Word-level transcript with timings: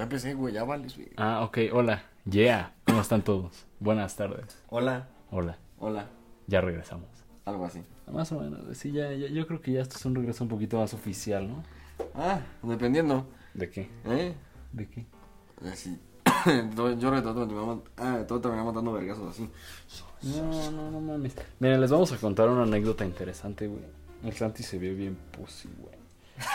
Ya 0.00 0.04
empecé, 0.04 0.32
güey, 0.32 0.54
ya 0.54 0.64
vales, 0.64 0.96
güey. 0.96 1.10
Ah, 1.18 1.42
ok, 1.44 1.58
hola. 1.74 2.02
Yeah, 2.24 2.72
¿cómo 2.86 3.02
están 3.02 3.20
todos? 3.20 3.66
Buenas 3.80 4.16
tardes. 4.16 4.56
Hola, 4.70 5.08
Hola, 5.30 5.58
hola, 5.78 6.06
ya 6.46 6.62
regresamos. 6.62 7.06
algo 7.44 7.66
así. 7.66 7.82
Más 8.10 8.32
o 8.32 8.40
menos, 8.40 8.78
sí, 8.78 8.92
ya, 8.92 9.12
ya- 9.12 9.28
yo 9.28 9.46
creo 9.46 9.60
que 9.60 9.72
ya 9.72 9.82
esto 9.82 9.98
es 9.98 10.04
un 10.06 10.14
regreso 10.14 10.42
un 10.44 10.48
poquito 10.48 10.78
más 10.78 10.94
oficial, 10.94 11.46
¿no? 11.48 11.62
Ah, 12.14 12.40
dependiendo, 12.62 13.26
¿De 13.52 13.68
qué? 13.68 13.90
¿eh? 14.06 14.32
¿De 14.72 14.88
qué? 14.88 15.04
Así. 15.70 16.00
yo 16.74 16.98
yo 16.98 17.10
retrato 17.10 17.46
mamá. 17.46 17.82
Ah, 17.98 18.24
todo 18.26 18.40
terminamos 18.40 18.74
dando 18.74 18.92
vergazos 18.94 19.28
así. 19.32 19.50
No, 20.22 20.70
no, 20.70 20.90
no 20.92 21.00
mames. 21.02 21.36
Miren, 21.58 21.78
les 21.78 21.90
vamos 21.90 22.10
a 22.10 22.16
contar 22.16 22.48
una 22.48 22.62
anécdota 22.62 23.04
interesante, 23.04 23.66
güey. 23.66 23.82
El 24.24 24.32
Santi 24.32 24.62
se 24.62 24.78
vio 24.78 24.96
bien 24.96 25.18
pussy, 25.30 25.68
güey. 25.78 25.94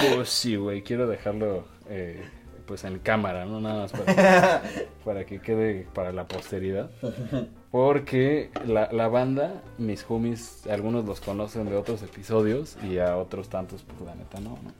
Bien 0.00 0.14
pussy, 0.16 0.54
güey. 0.54 0.82
Quiero 0.84 1.08
dejarlo, 1.08 1.66
eh, 1.88 2.22
pues, 2.66 2.84
en 2.84 2.98
cámara, 2.98 3.44
¿no? 3.44 3.60
Nada 3.60 3.82
más 3.82 3.92
para, 3.92 4.62
para 5.04 5.26
que 5.26 5.40
quede 5.40 5.86
para 5.94 6.12
la 6.12 6.26
posteridad. 6.26 6.90
Porque 7.70 8.50
la, 8.66 8.90
la 8.92 9.08
banda, 9.08 9.62
mis 9.78 10.04
homies, 10.08 10.66
algunos 10.66 11.04
los 11.06 11.20
conocen 11.20 11.66
de 11.66 11.76
otros 11.76 12.02
episodios 12.02 12.76
y 12.82 12.98
a 12.98 13.16
otros 13.16 13.48
tantos, 13.48 13.82
pues, 13.82 14.00
la 14.02 14.14
neta, 14.14 14.40
no, 14.40 14.50
¿no? 14.50 14.72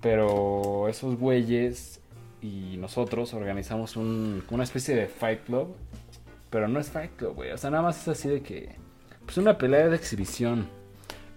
Pero 0.00 0.88
esos 0.88 1.16
güeyes 1.18 2.00
y 2.42 2.76
nosotros 2.76 3.32
organizamos 3.34 3.96
un, 3.96 4.44
una 4.50 4.64
especie 4.64 4.94
de 4.94 5.06
fight 5.06 5.44
club 5.44 5.74
pero 6.54 6.68
no 6.68 6.78
es 6.78 6.88
Fight 6.88 7.16
Club, 7.16 7.34
güey. 7.34 7.50
O 7.50 7.58
sea, 7.58 7.68
nada 7.70 7.82
más 7.82 8.00
es 8.00 8.06
así 8.06 8.28
de 8.28 8.40
que. 8.40 8.76
Pues 9.24 9.38
una 9.38 9.58
pelea 9.58 9.88
de 9.88 9.96
exhibición. 9.96 10.68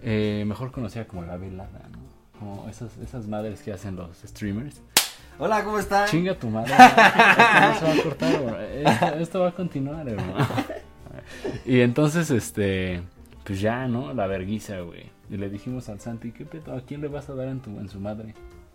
eh, 0.03 0.43
mejor 0.45 0.71
conocida 0.71 1.07
como 1.07 1.23
la 1.23 1.37
velada, 1.37 1.89
¿no? 1.91 1.97
Como 2.37 2.69
esas, 2.69 2.95
esas 2.99 3.27
madres 3.27 3.63
que 3.63 3.73
hacen 3.73 3.95
los 3.95 4.15
streamers. 4.23 4.79
Hola, 5.39 5.63
¿cómo 5.63 5.77
están? 5.79 6.07
Chinga 6.07 6.37
tu 6.37 6.49
madre. 6.49 6.73
Esto 6.77 7.61
no 7.61 7.75
se 7.75 7.85
va 7.85 7.93
a 7.93 8.03
cortar. 8.03 8.61
Esto, 8.61 9.05
esto 9.19 9.39
va 9.41 9.47
a 9.49 9.51
continuar, 9.51 10.07
hermano. 10.07 10.47
Y 11.65 11.81
entonces, 11.81 12.31
este. 12.31 13.01
Pues 13.43 13.61
ya, 13.61 13.87
¿no? 13.87 14.13
La 14.13 14.27
verguiza, 14.27 14.79
güey. 14.81 15.09
Y 15.29 15.37
le 15.37 15.49
dijimos 15.49 15.89
al 15.89 15.99
Santi, 15.99 16.31
¿qué 16.31 16.45
pedo? 16.45 16.73
¿A 16.75 16.81
quién 16.81 17.01
le 17.01 17.07
vas 17.07 17.29
a 17.29 17.35
dar 17.35 17.47
en, 17.47 17.59
tu, 17.59 17.69
en 17.79 17.87
su 17.87 17.99
madre? 17.99 18.33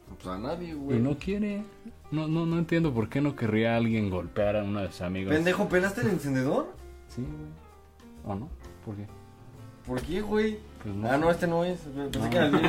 Pues 0.08 0.26
a 0.26 0.38
nadie, 0.38 0.68
Y 0.70 0.72
güey. 0.74 0.98
no 1.00 1.16
quiere. 1.18 1.62
No, 2.10 2.28
no, 2.28 2.46
no 2.46 2.58
entiendo 2.58 2.92
por 2.94 3.08
qué 3.08 3.20
no 3.20 3.34
querría 3.34 3.76
alguien 3.76 4.08
golpear 4.10 4.56
a 4.56 4.62
uno 4.62 4.80
de 4.80 4.88
sus 4.88 5.00
amigos. 5.02 5.34
Pendejo, 5.34 5.68
¿pelaste 5.68 6.02
el 6.02 6.08
encendedor? 6.10 6.74
Sí, 7.08 7.22
güey. 7.22 8.34
¿O 8.36 8.38
no? 8.38 8.48
¿Por 8.84 8.96
qué? 8.96 9.06
¿Por 9.86 10.00
qué, 10.02 10.20
güey? 10.20 10.58
Pues 10.82 10.94
no 10.94 11.10
Ah, 11.10 11.16
no, 11.16 11.30
este 11.30 11.46
no 11.46 11.64
es. 11.64 11.80
Pensé 11.80 12.18
No. 12.18 12.30
que 12.30 12.36
era 12.36 12.46
el 12.46 12.52
mío. 12.52 12.62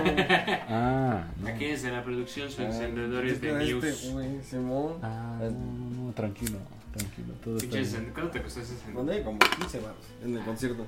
Ah, 0.70 1.28
no. 1.42 1.48
Aquí 1.48 1.66
es 1.66 1.84
de 1.84 1.92
la 1.92 2.04
producción, 2.04 2.50
su 2.52 2.62
Ah, 2.62 2.66
encendedor 2.66 3.26
es 3.26 3.40
de 3.42 3.50
este, 3.50 3.66
News. 3.72 4.12
güey, 4.14 4.44
Simón. 4.44 4.94
Ah, 5.02 5.38
no, 5.42 5.50
no, 5.52 6.06
no, 6.08 6.12
tranquilo, 6.14 6.58
tranquilo, 6.96 7.34
todo 7.44 7.58
está 7.58 7.78
bien. 7.78 8.12
¿Cuánto 8.14 8.32
te 8.32 8.42
costó 8.42 8.62
ese 8.62 8.74
encendedor? 8.74 9.24
Como 9.24 9.40
15 9.40 9.80
baros 9.80 10.06
en 10.24 10.38
el 10.38 10.44
concierto. 10.44 10.86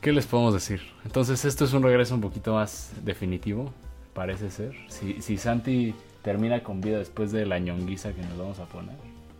¿Qué 0.00 0.12
les 0.12 0.26
podemos 0.26 0.54
decir? 0.54 0.82
Entonces, 1.04 1.44
esto 1.44 1.64
es 1.64 1.72
un 1.72 1.82
regreso 1.82 2.14
un 2.14 2.20
poquito 2.20 2.54
más 2.54 2.92
definitivo, 3.04 3.72
parece 4.14 4.50
ser. 4.50 4.72
Si, 4.88 5.20
si 5.20 5.36
Santi 5.36 5.94
termina 6.22 6.62
con 6.62 6.80
vida 6.80 6.98
después 6.98 7.32
de 7.32 7.44
la 7.46 7.58
ñonguiza 7.58 8.12
que 8.12 8.22
nos 8.22 8.38
vamos 8.38 8.58
a 8.60 8.66
poner, 8.66 8.94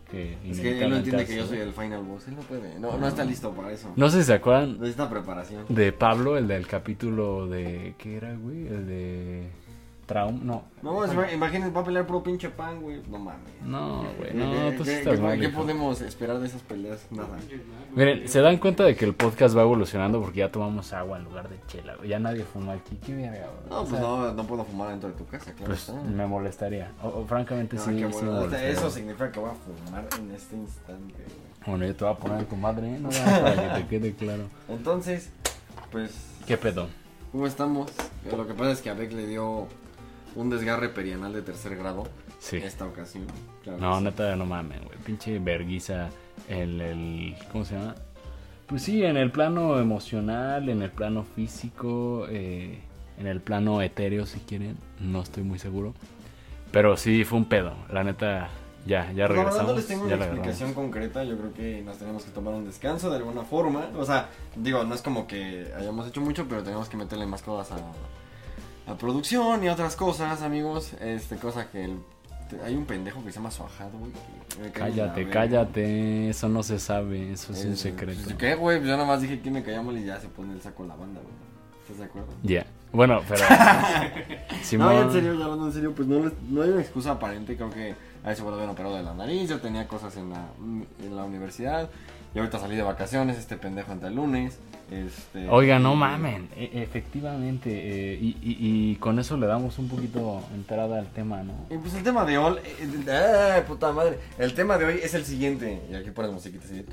que 0.07 0.37
Es 0.49 0.59
que 0.59 0.83
él 0.83 0.89
no 0.89 0.97
entiende 0.97 1.25
que 1.25 1.35
yo 1.35 1.45
soy 1.45 1.59
el 1.59 1.73
final 1.73 2.03
boss. 2.03 2.27
Él 2.27 2.35
no 2.35 2.41
puede. 2.41 2.79
No, 2.79 2.97
no 2.97 3.07
está 3.07 3.23
listo 3.25 3.51
para 3.51 3.71
eso. 3.71 3.91
No 3.95 4.09
sé 4.09 4.19
si 4.21 4.25
se 4.27 4.33
acuerdan 4.33 4.79
Necesita 4.79 5.09
preparación. 5.09 5.65
de 5.69 5.91
Pablo, 5.91 6.37
el 6.37 6.47
del 6.47 6.67
capítulo 6.67 7.47
de... 7.47 7.95
¿Qué 7.97 8.17
era, 8.17 8.33
güey? 8.35 8.67
El 8.67 8.87
de... 8.87 9.47
Traum... 10.07 10.39
No. 10.43 10.63
No, 10.81 11.05
ima- 11.05 11.31
imagínense, 11.33 11.69
va 11.73 11.81
a 11.81 11.83
pelear 11.83 12.07
puro 12.07 12.23
pinche 12.23 12.49
pan, 12.49 12.81
güey. 12.81 13.01
No 13.09 13.19
mames. 13.19 13.41
No, 13.63 14.05
güey, 14.17 14.31
¿Qué- 14.31 14.37
no, 14.37 14.71
tú 14.77 14.85
sí 14.85 14.91
estás 14.91 15.19
mal, 15.19 15.37
¿Qué 15.39 15.49
podemos 15.49 15.99
esperar 16.01 16.39
de 16.39 16.47
esas 16.47 16.61
peleas? 16.61 17.05
Nada. 17.11 17.37
Miren, 17.93 18.27
se 18.27 18.39
dan 18.39 18.57
cuenta 18.57 18.85
de 18.85 18.95
que 18.95 19.03
el 19.03 19.13
podcast 19.13 19.55
va 19.57 19.63
evolucionando 19.63 20.21
porque 20.21 20.39
ya 20.39 20.51
tomamos 20.51 20.93
agua 20.93 21.17
en 21.17 21.25
lugar 21.25 21.49
de 21.49 21.57
chela, 21.67 21.95
güey. 21.97 22.07
Ya 22.09 22.19
nadie 22.19 22.43
fuma 22.45 22.73
aquí. 22.73 22.97
¿Qué 23.05 23.13
verga, 23.15 23.47
güey? 23.47 23.69
No, 23.69 23.75
O 23.81 23.85
pues 23.85 23.91
sea, 23.91 23.99
no, 23.99 24.33
no 24.33 24.43
puedo 24.47 24.63
fumar 24.63 24.89
dentro 24.89 25.09
de 25.09 25.15
tu 25.15 25.25
casa, 25.25 25.51
claro. 25.51 25.65
Pues 25.65 25.79
está. 25.89 26.01
me 26.01 26.25
molestaría. 26.25 26.91
O, 27.03 27.07
o 27.09 27.25
francamente 27.25 27.75
No, 27.75 27.81
sí, 27.83 27.91
bueno. 27.91 28.09
me 28.21 28.31
molestaría. 28.31 28.69
Eso 28.69 28.89
significa 28.89 29.31
que 29.31 29.39
voy 29.41 29.49
a 29.51 29.53
fumar 29.85 30.07
en 30.17 30.31
este 30.31 30.55
instante, 30.55 31.13
güey. 31.13 31.47
Bueno, 31.67 31.85
yo 31.85 31.95
te 31.97 32.05
voy 32.05 32.13
a 32.13 32.17
poner 32.17 32.45
tu 32.45 32.55
madre, 32.55 32.95
¿eh? 32.95 32.97
No, 32.99 33.09
para 33.09 33.55
que 33.75 33.81
te 33.81 33.87
quede 33.87 34.13
claro. 34.15 34.43
Entonces, 34.69 35.31
pues, 35.91 36.11
¿Qué 36.45 36.55
pedo? 36.55 36.87
¿cómo 37.33 37.45
estamos? 37.45 37.91
Lo 38.35 38.47
que 38.47 38.53
pasa 38.53 38.71
es 38.71 38.81
que 38.81 38.89
a 38.89 38.93
Beck 38.93 39.11
le 39.11 39.27
dio 39.27 39.67
un 40.37 40.49
desgarre 40.49 40.89
perianal 40.89 41.33
de 41.33 41.41
tercer 41.41 41.75
grado 41.75 42.03
Sí. 42.39 42.57
esta 42.57 42.85
ocasión. 42.85 43.25
Claro 43.63 43.79
No, 43.79 43.91
que 43.93 43.97
sí. 43.97 44.03
neta, 44.05 44.35
no 44.35 44.45
mames, 44.45 44.83
güey. 44.83 44.97
Pinche 45.05 45.39
verguiza 45.39 46.09
en 46.47 46.79
el... 46.81 47.35
¿Cómo 47.51 47.65
se 47.65 47.75
llama? 47.75 47.95
Pues 48.67 48.83
sí, 48.83 49.03
en 49.03 49.17
el 49.17 49.31
plano 49.31 49.79
emocional, 49.79 50.69
en 50.69 50.81
el 50.81 50.91
plano 50.91 51.23
físico, 51.23 52.27
eh, 52.29 52.79
en 53.17 53.25
el 53.27 53.41
plano 53.41 53.81
etéreo, 53.81 54.25
si 54.25 54.39
quieren. 54.39 54.77
No 54.99 55.21
estoy 55.21 55.43
muy 55.43 55.57
seguro. 55.57 55.93
Pero 56.71 56.97
sí, 56.97 57.23
fue 57.23 57.39
un 57.39 57.45
pedo. 57.45 57.73
La 57.91 58.03
neta, 58.03 58.49
ya, 58.85 59.11
ya 59.13 59.25
Pues, 59.27 59.37
la 59.37 59.43
verdad 59.45 59.45
regresamos. 59.45 59.67
no 59.71 59.75
les 59.77 59.87
tengo 59.87 60.07
ya 60.07 60.15
una 60.15 60.25
la 60.25 60.31
explicación 60.31 60.73
concreta, 60.73 61.23
yo 61.23 61.37
creo 61.37 61.53
que 61.53 61.81
nos 61.81 61.97
tenemos 61.97 62.23
que 62.25 62.31
tomar 62.31 62.53
un 62.53 62.65
descanso 62.65 63.09
de 63.09 63.15
alguna 63.17 63.43
forma. 63.43 63.87
O 63.97 64.05
sea, 64.05 64.29
digo, 64.55 64.83
no 64.83 64.93
es 64.93 65.01
como 65.01 65.25
que 65.27 65.71
hayamos 65.75 66.07
hecho 66.07 66.21
mucho, 66.21 66.45
pero 66.47 66.61
tenemos 66.61 66.89
que 66.89 66.97
meterle 66.97 67.25
más 67.25 67.41
cosas 67.41 67.79
a, 67.79 67.83
a 68.87 68.95
producción 68.97 69.63
y 69.63 69.69
otras 69.69 69.95
cosas, 69.95 70.41
amigos. 70.41 70.93
Este, 71.01 71.35
cosa 71.37 71.69
que 71.69 71.85
el- 71.85 71.99
hay 72.63 72.75
un 72.75 72.85
pendejo 72.85 73.21
que 73.23 73.31
se 73.31 73.37
llama 73.39 73.51
Suajado, 73.51 73.91
güey. 73.99 74.11
en 74.57 74.63
la 74.63 74.71
Cállate, 74.71 75.29
cállate. 75.29 76.29
Eso 76.29 76.47
no 76.49 76.63
se 76.63 76.79
sabe. 76.79 77.33
Eso 77.33 77.51
es 77.53 77.65
un 77.65 77.73
Eh, 77.73 77.75
secreto. 77.75 78.21
pues, 78.23 78.35
¿Qué, 78.37 78.55
güey? 78.55 78.79
Yo 78.81 78.87
nada 78.87 79.05
más 79.05 79.21
dije 79.21 79.39
que 79.41 79.51
me 79.51 79.61
caía 79.63 79.81
mal 79.81 79.97
y 79.97 80.05
ya 80.05 80.19
se 80.19 80.27
pone 80.29 80.53
el 80.53 80.61
saco 80.61 80.83
a 80.83 80.87
la 80.87 80.95
banda, 80.95 81.19
güey. 81.21 81.33
¿Estás 81.83 81.97
de 81.99 82.05
acuerdo? 82.05 82.29
Ya. 82.43 82.65
Bueno, 82.93 83.21
pero. 83.27 83.41
No, 84.49 84.63
Simón. 84.63 84.93
ya 84.93 85.01
en 85.01 85.11
serio, 85.11 85.31
hablando 85.43 85.67
en 85.67 85.73
serio, 85.73 85.93
pues 85.95 86.07
no, 86.07 86.31
no 86.49 86.61
hay 86.61 86.69
una 86.69 86.81
excusa 86.81 87.11
aparente. 87.11 87.55
Creo 87.55 87.69
que 87.69 87.95
a 88.23 88.31
eso 88.31 88.43
vuelven 88.45 88.69
operado 88.69 88.95
de 88.95 89.03
la 89.03 89.13
nariz. 89.13 89.49
Yo 89.49 89.59
tenía 89.59 89.87
cosas 89.87 90.15
en 90.17 90.29
la, 90.29 90.45
en 91.03 91.15
la 91.15 91.23
universidad. 91.25 91.89
Y 92.33 92.39
ahorita 92.39 92.59
salí 92.59 92.75
de 92.75 92.83
vacaciones. 92.83 93.37
Este 93.37 93.57
pendejo 93.57 93.91
entra 93.91 94.07
el 94.09 94.15
lunes. 94.15 94.57
Este, 94.89 95.49
Oiga, 95.49 95.79
no 95.79 95.95
mamen. 95.95 96.47
E- 96.55 96.71
efectivamente. 96.81 97.69
eh, 98.13 98.17
y, 98.21 98.37
y- 98.41 98.91
y 98.91 98.95
con 98.95 99.19
eso 99.19 99.35
le 99.35 99.45
damos 99.45 99.77
un 99.79 99.89
poquito 99.89 100.41
entrada 100.55 100.99
al 100.99 101.07
tema, 101.07 101.43
¿no? 101.43 101.53
Y 101.69 101.77
pues 101.77 101.93
el 101.93 102.03
tema 102.03 102.23
de 102.23 102.37
hoy. 102.37 102.55
eh, 102.63 103.03
eh, 103.07 103.11
¡Ah, 103.57 103.65
puta 103.67 103.91
madre! 103.91 104.17
El 104.37 104.53
tema 104.53 104.77
de 104.77 104.85
hoy 104.85 104.99
es 105.03 105.13
el 105.13 105.25
siguiente. 105.25 105.81
Y 105.91 105.95
aquí 105.95 106.11
pones 106.11 106.31
musiquita 106.31 106.63
así. 106.65 106.85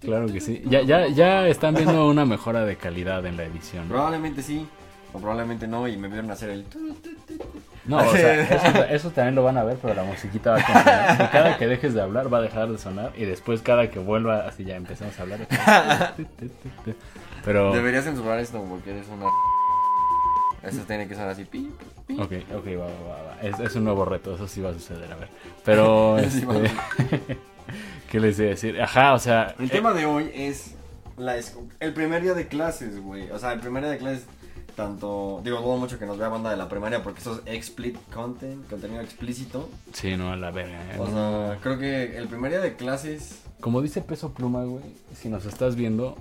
claro 0.00 0.26
que 0.26 0.40
sí. 0.40 0.62
Ya, 0.66 0.82
ya, 0.82 1.08
ya 1.08 1.48
están 1.48 1.74
viendo 1.74 2.08
una 2.08 2.24
mejora 2.24 2.64
de 2.64 2.76
calidad 2.76 3.24
en 3.26 3.36
la 3.36 3.44
edición. 3.44 3.84
¿no? 3.88 3.94
Probablemente 3.94 4.42
sí. 4.42 4.66
O 5.12 5.18
probablemente 5.18 5.66
no. 5.66 5.88
Y 5.88 5.96
me 5.96 6.08
vieron 6.08 6.30
hacer 6.30 6.50
el. 6.50 6.64
No, 7.86 7.98
o 7.98 8.12
sea, 8.16 8.40
eso, 8.70 8.84
eso 8.84 9.10
también 9.10 9.34
lo 9.34 9.44
van 9.44 9.58
a 9.58 9.64
ver, 9.64 9.76
pero 9.80 9.94
la 9.94 10.04
musiquita 10.04 10.52
va 10.52 10.58
a 10.58 10.64
continuar. 10.64 11.14
Y 11.22 11.32
cada 11.32 11.58
que 11.58 11.66
dejes 11.66 11.92
de 11.94 12.00
hablar 12.00 12.32
va 12.32 12.38
a 12.38 12.42
dejar 12.42 12.68
de 12.68 12.78
sonar 12.78 13.12
y 13.16 13.24
después 13.24 13.60
cada 13.62 13.90
que 13.90 13.98
vuelva, 13.98 14.46
así 14.48 14.64
ya 14.64 14.76
empezamos 14.76 15.18
a 15.18 15.22
hablar. 15.22 15.40
Pero, 17.44 17.72
Deberías 17.74 18.04
censurar 18.04 18.38
esto 18.38 18.62
porque 18.68 18.90
eres 18.92 19.06
una. 19.08 19.26
Eso 20.62 20.80
tiene 20.86 21.06
que 21.06 21.14
ser 21.14 21.28
así. 21.28 21.44
pi, 21.44 21.70
pi. 22.06 22.18
ok, 22.18 22.32
ok, 22.56 22.66
va, 22.78 22.86
va, 22.86 22.86
va, 22.86 23.22
va. 23.22 23.36
Es, 23.42 23.60
es 23.60 23.76
un 23.76 23.84
nuevo 23.84 24.06
reto, 24.06 24.34
eso 24.34 24.48
sí 24.48 24.62
va 24.62 24.70
a 24.70 24.72
suceder, 24.72 25.12
a 25.12 25.16
ver. 25.16 25.28
Pero, 25.62 26.16
Sí, 26.30 26.42
va 26.46 26.54
a 26.54 26.56
este, 26.58 27.36
¿qué 28.10 28.18
les 28.18 28.38
iba 28.38 28.46
a 28.46 28.50
decir? 28.50 28.80
Ajá, 28.80 29.12
o 29.12 29.18
sea, 29.18 29.54
El 29.58 29.66
eh, 29.66 29.68
tema 29.68 29.92
de 29.92 30.06
hoy 30.06 30.30
es 30.34 30.74
la 31.18 31.36
es- 31.36 31.54
el 31.80 31.92
primer 31.92 32.22
día 32.22 32.32
de 32.32 32.48
clases, 32.48 32.98
güey. 32.98 33.30
O 33.30 33.38
sea, 33.38 33.52
el 33.52 33.60
primer 33.60 33.82
día 33.82 33.92
de 33.92 33.98
clases, 33.98 34.24
tanto. 34.74 35.40
Digo, 35.44 35.60
dudo 35.60 35.76
mucho 35.76 35.98
que 35.98 36.06
nos 36.06 36.18
vea 36.18 36.28
banda 36.28 36.50
de 36.50 36.56
la 36.56 36.68
primaria 36.68 37.02
porque 37.02 37.20
eso 37.20 37.40
es 37.46 37.54
explicit 37.54 37.98
content, 38.12 38.68
contenido 38.68 39.00
explícito. 39.00 39.68
sí, 39.92 40.16
no, 40.16 40.32
a 40.32 40.36
la 40.36 40.50
verga. 40.50 40.80
eh, 40.94 40.98
O 40.98 41.08
no. 41.08 41.10
sea, 41.48 41.58
creo 41.62 41.78
que 41.78 42.16
el 42.16 42.28
primer 42.28 42.50
día 42.50 42.60
de 42.60 42.76
clases. 42.76 43.40
Como 43.60 43.80
dice 43.80 44.00
Peso 44.02 44.32
Pluma, 44.32 44.64
güey, 44.64 44.84
si 45.16 45.28
nos 45.28 45.46
estás 45.46 45.74
viendo, 45.76 46.16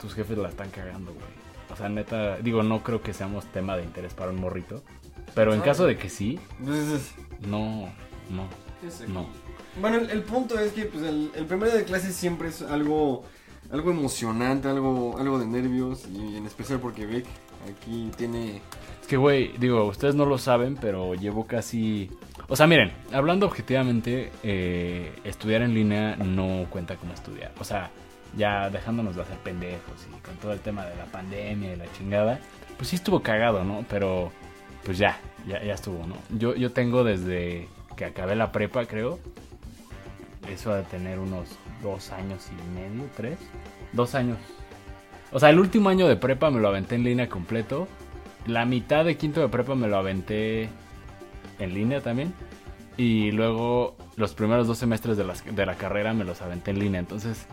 tus 0.00 0.14
jefes 0.14 0.38
la 0.38 0.48
están 0.48 0.70
cagando, 0.70 1.12
güey. 1.12 1.26
O 1.72 1.76
sea, 1.76 1.88
neta, 1.88 2.36
digo, 2.38 2.62
no 2.62 2.82
creo 2.82 3.02
que 3.02 3.12
seamos 3.14 3.44
tema 3.46 3.76
de 3.76 3.82
interés 3.84 4.12
para 4.14 4.30
un 4.30 4.36
morrito. 4.40 4.82
Pero 5.34 5.52
en 5.54 5.60
No. 5.60 5.64
caso 5.64 5.86
de 5.86 5.96
que 5.96 6.10
sí, 6.10 6.38
pues, 6.62 6.78
es- 6.88 7.12
no, 7.48 7.88
no, 8.30 8.46
no. 9.08 9.26
bueno, 9.80 9.96
el, 9.98 10.10
el 10.10 10.22
punto 10.22 10.58
es 10.58 10.72
que 10.72 10.84
pues, 10.84 11.02
el, 11.04 11.30
el 11.34 11.46
primer 11.46 11.70
día 11.70 11.78
de 11.78 11.84
clases 11.84 12.14
siempre 12.14 12.48
es 12.48 12.62
algo. 12.62 13.24
Algo 13.70 13.90
emocionante, 13.90 14.68
algo, 14.68 15.16
algo 15.18 15.38
de 15.38 15.46
nervios. 15.46 16.02
Y 16.12 16.36
en 16.36 16.44
especial 16.44 16.78
porque 16.80 17.06
Vic 17.06 17.24
aquí 17.70 18.10
tiene. 18.16 18.60
Es 19.00 19.06
que, 19.06 19.16
güey, 19.16 19.56
digo, 19.58 19.84
ustedes 19.84 20.14
no 20.14 20.24
lo 20.24 20.38
saben, 20.38 20.76
pero 20.76 21.14
llevo 21.14 21.46
casi... 21.46 22.10
O 22.48 22.56
sea, 22.56 22.66
miren, 22.66 22.92
hablando 23.12 23.46
objetivamente, 23.46 24.30
eh, 24.42 25.12
estudiar 25.24 25.62
en 25.62 25.74
línea 25.74 26.16
no 26.16 26.66
cuenta 26.70 26.96
como 26.96 27.12
estudiar. 27.12 27.52
O 27.58 27.64
sea, 27.64 27.90
ya 28.36 28.70
dejándonos 28.70 29.16
de 29.16 29.22
hacer 29.22 29.36
pendejos 29.38 30.06
y 30.08 30.20
con 30.20 30.34
todo 30.36 30.52
el 30.52 30.60
tema 30.60 30.84
de 30.86 30.96
la 30.96 31.06
pandemia 31.06 31.72
y 31.72 31.76
la 31.76 31.90
chingada, 31.92 32.40
pues 32.76 32.88
sí 32.88 32.96
estuvo 32.96 33.20
cagado, 33.20 33.64
¿no? 33.64 33.84
Pero 33.88 34.32
pues 34.84 34.98
ya, 34.98 35.18
ya, 35.46 35.62
ya 35.62 35.74
estuvo, 35.74 36.06
¿no? 36.06 36.16
Yo, 36.38 36.54
yo 36.54 36.72
tengo 36.72 37.04
desde 37.04 37.68
que 37.96 38.04
acabé 38.04 38.36
la 38.36 38.52
prepa, 38.52 38.86
creo, 38.86 39.18
eso 40.50 40.74
de 40.74 40.82
tener 40.84 41.18
unos 41.18 41.48
dos 41.82 42.10
años 42.10 42.48
y 42.50 42.74
medio, 42.74 43.08
tres, 43.16 43.38
dos 43.92 44.14
años. 44.14 44.38
O 45.32 45.40
sea, 45.40 45.50
el 45.50 45.58
último 45.58 45.88
año 45.88 46.06
de 46.08 46.16
prepa 46.16 46.50
me 46.50 46.60
lo 46.60 46.68
aventé 46.68 46.94
en 46.96 47.04
línea 47.04 47.28
completo. 47.28 47.88
La 48.46 48.64
mitad 48.66 49.04
de 49.04 49.16
quinto 49.16 49.40
de 49.40 49.48
prepa 49.48 49.74
me 49.74 49.88
lo 49.88 49.96
aventé 49.96 50.68
en 51.58 51.74
línea 51.74 52.00
también. 52.00 52.34
Y 52.96 53.30
luego 53.32 53.96
los 54.16 54.34
primeros 54.34 54.66
dos 54.66 54.76
semestres 54.78 55.16
de, 55.16 55.24
las- 55.24 55.44
de 55.44 55.64
la 55.66 55.76
carrera 55.76 56.12
me 56.12 56.24
los 56.24 56.42
aventé 56.42 56.72
en 56.72 56.78
línea. 56.78 57.00
Entonces, 57.00 57.46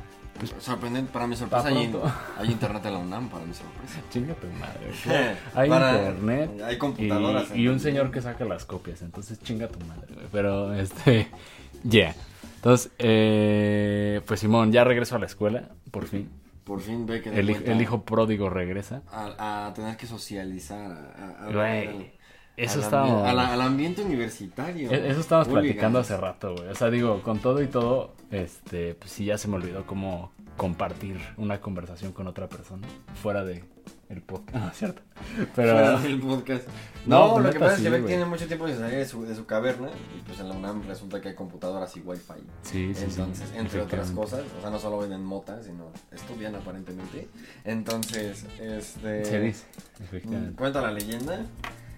Sorprendente, 0.60 1.12
para 1.12 1.28
mi 1.28 1.36
sorpresa 1.36 1.68
hay, 2.38 2.50
internet 2.50 2.86
en 2.86 2.94
la 2.94 3.00
UNAM, 3.00 3.28
para 3.30 3.44
mi 3.46 3.54
sorpresa. 3.54 4.00
chinga 4.10 4.34
tu 4.36 4.48
madre. 4.48 5.36
Hay 5.54 5.70
Para- 5.70 5.98
internet. 5.98 6.62
Hay 6.64 6.76
Y, 6.76 6.78
computadoras. 6.78 7.56
y 7.56 7.68
un 7.68 7.80
señor 7.82 8.10
que 8.10 8.22
saca 8.22 8.46
las 8.46 8.64
copias. 8.64 9.02
Entonces 9.02 9.38
chinga 9.44 9.68
tu 9.68 9.80
madre. 9.86 10.08
Pero, 10.32 10.74
este, 10.76 11.28
yeah. 11.90 12.16
Entonces, 12.56 12.92
eh, 13.00 14.22
pues 14.26 14.40
Simón, 14.40 14.72
ya 14.72 14.86
regreso 14.86 15.16
a 15.18 15.20
la 15.20 15.26
escuela, 15.26 15.70
por 15.92 16.06
fin. 16.08 16.30
Por 16.70 16.82
fin 16.82 17.08
ve 17.08 17.20
que 17.20 17.30
El, 17.30 17.50
el 17.50 17.82
hijo 17.82 18.04
pródigo 18.04 18.48
regresa. 18.48 19.02
A, 19.12 19.66
a 19.66 19.74
tener 19.74 19.98
que 19.98 20.06
socializar. 20.06 20.80
A, 20.92 21.44
a- 21.44 21.48
a- 21.48 21.52
Güey, 21.52 21.88
al- 21.88 22.12
Eso 22.56 22.80
estábamos... 22.80 23.24
ambi- 23.26 23.50
al, 23.50 23.62
ambiente 23.62 24.04
universitario. 24.04 24.92
e- 24.92 25.10
Eso 25.10 25.20
estábamos 25.22 25.48
Hooligans. 25.48 25.66
platicando 25.72 25.98
hace 26.00 26.16
rato, 26.16 26.56
güey. 26.56 26.68
O 26.70 26.76
sea, 26.76 26.92
digo, 26.92 27.24
con 27.24 27.40
todo 27.40 27.64
y 27.64 27.68
todo, 27.68 28.14
este, 28.30 28.94
pues 28.94 29.10
sí, 29.12 29.26
ya 29.26 29.40
se 29.40 29.48
me 29.48 29.56
olvidó 29.56 29.88
cómo 29.88 30.32
compartir 30.58 31.18
una 31.38 31.60
conversación 31.60 32.12
con 32.12 32.28
otra 32.28 32.48
persona 32.48 32.88
fuera 33.24 33.44
de 33.44 33.64
el 34.10 34.22
podcast. 34.24 34.56
Ah, 34.56 34.72
cierto. 34.74 35.02
Pero... 35.56 35.74
Fuera 35.74 36.00
del 36.00 36.20
podcast. 36.20 36.68
No, 37.06 37.28
No, 37.28 37.34
pues 37.34 37.46
lo 37.46 37.52
que 37.54 37.60
pasa 37.60 37.74
es 37.74 37.78
sí, 37.78 37.84
que 37.84 37.90
Beck 37.92 38.06
tiene 38.08 38.26
mucho 38.26 38.48
tiempo 38.48 38.66
de 38.66 38.76
salir 38.76 38.98
de 38.98 39.06
su, 39.06 39.24
de 39.24 39.36
su 39.36 39.46
caverna. 39.46 39.90
Y 40.18 40.22
pues 40.24 40.40
en 40.40 40.50
la 40.50 40.56
UNAM 40.56 40.84
resulta 40.88 41.22
que 41.22 41.30
hay 41.30 41.36
computadoras 41.36 41.96
y 41.96 42.00
wifi. 42.02 42.34
Sí, 42.64 42.94
sí, 42.94 42.96
sí. 42.96 43.06
Entonces, 43.06 43.52
entre 43.56 43.82
otras 43.82 44.12
cosas, 44.12 44.44
o 44.58 44.62
sea, 44.62 44.72
no 44.72 44.80
solo 44.80 44.98
venden 45.00 45.24
motas, 45.24 45.66
sino 45.66 45.92
estudian 46.12 46.56
aparentemente. 46.56 47.28
Entonces, 47.64 48.46
este. 48.60 49.26
Se 49.26 49.40
dice, 49.40 49.66
efectivamente. 50.02 50.56
Cuenta 50.56 50.82
la 50.82 50.92
leyenda. 50.92 51.46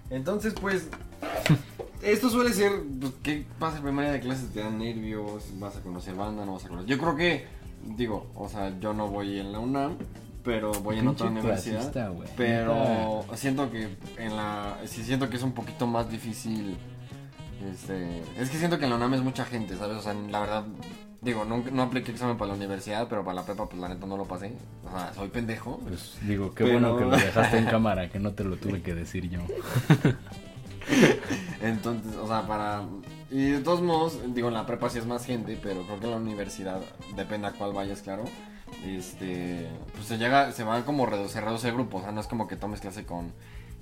Entonces, 0.09 0.53
pues. 0.59 0.89
Esto 2.01 2.29
suele 2.29 2.51
ser. 2.51 2.71
Pues, 2.99 3.13
¿Qué 3.23 3.45
pasa 3.57 3.77
en 3.77 3.83
primaria 3.83 4.11
de 4.11 4.19
clases? 4.19 4.49
Te 4.49 4.59
dan 4.59 4.79
nervios, 4.79 5.45
vas 5.59 5.77
a 5.77 5.81
conocer 5.81 6.15
banda, 6.15 6.45
no 6.45 6.53
vas 6.53 6.65
a 6.65 6.67
conocer. 6.67 6.89
Yo 6.89 6.97
creo 6.97 7.15
que. 7.15 7.61
Digo, 7.97 8.29
o 8.35 8.47
sea, 8.47 8.77
yo 8.79 8.93
no 8.93 9.07
voy 9.07 9.39
en 9.39 9.51
la 9.51 9.57
UNAM, 9.57 9.97
pero 10.43 10.71
voy 10.71 10.99
en 10.99 11.07
otra 11.07 11.27
universidad. 11.27 11.91
clasista. 11.91 12.11
Pero 12.37 13.25
siento 13.35 13.71
que 13.71 13.89
en 14.17 14.35
la. 14.35 14.77
Sí, 14.85 15.03
siento 15.03 15.29
que 15.29 15.37
es 15.37 15.43
un 15.43 15.53
poquito 15.53 15.87
más 15.87 16.09
difícil. 16.09 16.77
Este. 17.71 18.19
Es 18.39 18.49
que 18.49 18.57
siento 18.57 18.77
que 18.79 18.85
en 18.85 18.91
la 18.91 18.95
UNAM 18.97 19.15
es 19.15 19.21
mucha 19.21 19.45
gente, 19.45 19.75
¿sabes? 19.75 19.97
O 19.97 20.01
sea, 20.01 20.13
la 20.13 20.39
verdad. 20.39 20.63
Digo, 21.21 21.45
no, 21.45 21.63
no 21.71 21.83
apliqué 21.83 22.11
examen 22.11 22.35
para 22.35 22.49
la 22.49 22.55
universidad, 22.57 23.07
pero 23.07 23.23
para 23.23 23.35
la 23.35 23.45
prepa, 23.45 23.67
pues 23.69 23.79
la 23.79 23.89
neta 23.89 24.07
no 24.07 24.17
lo 24.17 24.25
pasé. 24.25 24.53
O 24.83 24.89
sea, 24.89 25.13
soy 25.13 25.29
pendejo. 25.29 25.77
Pues 25.87 26.17
digo, 26.23 26.51
qué 26.55 26.63
Pero- 26.63 26.79
bueno 26.79 26.97
que 26.97 27.05
lo 27.05 27.11
dejaste 27.11 27.57
en 27.59 27.65
cámara, 27.65 28.09
que 28.09 28.19
no 28.19 28.31
te 28.31 28.43
lo 28.43 28.57
tuve 28.57 28.81
que 28.81 28.95
decir 28.95 29.29
yo. 29.29 29.39
Entonces, 31.61 32.15
o 32.15 32.27
sea, 32.27 32.47
para... 32.47 32.83
Y 33.29 33.51
de 33.51 33.59
todos 33.59 33.81
modos, 33.81 34.19
digo, 34.33 34.49
en 34.49 34.55
la 34.55 34.65
prepa 34.65 34.89
sí 34.89 34.97
es 34.97 35.05
más 35.05 35.25
gente, 35.25 35.57
pero 35.61 35.83
creo 35.83 35.99
que 35.99 36.05
en 36.05 36.11
la 36.11 36.17
universidad, 36.17 36.81
depende 37.15 37.47
a 37.47 37.51
cuál 37.51 37.71
vayas, 37.71 38.01
claro, 38.01 38.25
este, 38.85 39.67
pues 39.93 40.05
se 40.05 40.17
llega, 40.17 40.51
se 40.51 40.63
van 40.63 40.83
como 40.83 41.05
redu 41.05 41.27
se 41.29 41.41
reduce 41.41 41.71
o 41.71 42.01
sea, 42.01 42.11
no 42.11 42.21
es 42.21 42.27
como 42.27 42.47
que 42.47 42.55
tomes 42.55 42.79
clase 42.81 43.05
con 43.05 43.31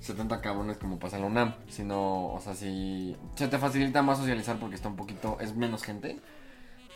70 0.00 0.40
cabrones 0.40 0.76
como 0.78 0.98
pasa 0.98 1.16
en 1.16 1.22
la 1.22 1.28
UNAM, 1.28 1.54
sino, 1.68 2.26
o 2.32 2.40
sea, 2.40 2.54
si 2.54 3.16
se 3.34 3.48
te 3.48 3.58
facilita 3.58 4.02
más 4.02 4.18
socializar 4.18 4.56
porque 4.58 4.76
está 4.76 4.88
un 4.88 4.96
poquito, 4.96 5.36
es 5.40 5.54
menos 5.54 5.82
gente, 5.82 6.16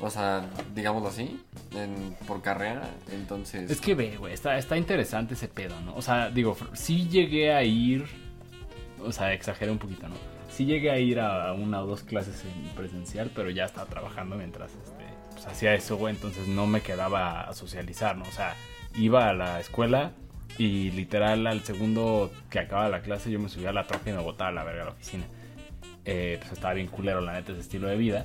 o 0.01 0.09
sea, 0.11 0.49
digámoslo 0.75 1.09
así, 1.09 1.41
en- 1.75 2.17
por 2.27 2.41
carrera, 2.43 2.89
entonces... 3.13 3.71
Es 3.71 3.81
que 3.81 3.95
ve, 3.95 4.17
güey, 4.17 4.33
está, 4.33 4.57
está 4.59 4.77
interesante 4.77 5.35
ese 5.35 5.49
pedo, 5.49 5.79
¿no? 5.83 5.95
O 5.95 6.03
sea, 6.03 6.31
digo, 6.31 6.57
sí 6.73 7.07
llegué 7.09 7.53
a 7.55 7.63
ir, 7.63 8.07
o 9.01 9.13
sea, 9.13 9.33
exageré 9.35 9.71
un 9.71 9.79
poquito, 9.79 10.09
¿no? 10.09 10.17
Sí 10.51 10.65
llegué 10.65 10.91
a 10.91 10.99
ir 10.99 11.21
a 11.21 11.53
una 11.53 11.83
o 11.83 11.87
dos 11.87 12.03
clases 12.05 12.43
en 12.45 12.75
presencial, 12.75 13.31
pero 13.35 13.51
ya 13.51 13.65
estaba 13.65 13.87
trabajando 13.89 14.37
mientras 14.37 14.71
este, 14.73 15.04
pues, 15.45 15.57
hacía 15.57 15.75
eso, 15.75 15.97
güey, 15.97 16.15
entonces 16.15 16.49
no 16.49 16.67
me 16.67 16.81
quedaba 16.81 17.43
a 17.43 17.55
socializar, 17.55 18.17
¿no? 18.17 18.25
O 18.25 18.33
sea, 18.33 18.55
iba 18.97 19.29
a 19.29 19.35
la 19.35 19.61
escuela 19.61 20.13
y 20.59 20.91
literal 20.93 21.47
al 21.47 21.63
segundo 21.63 22.31
que 22.51 22.61
acababa 22.61 22.89
la 22.89 23.03
clase 23.03 23.31
yo 23.31 23.41
me 23.41 23.49
subía 23.49 23.71
a 23.71 23.73
la 23.73 23.87
troca 23.87 24.11
y 24.11 24.13
me 24.13 24.23
botaba 24.23 24.51
a 24.51 24.53
la 24.53 24.65
verga 24.65 24.83
a 24.83 24.85
la 24.87 24.93
oficina. 24.93 25.25
Eh, 26.05 26.37
pues 26.39 26.53
estaba 26.53 26.75
bien 26.75 26.87
culero, 26.87 27.21
la 27.21 27.33
neta, 27.33 27.53
ese 27.53 27.63
estilo 27.63 27.89
de 27.89 27.97
vida. 27.97 28.25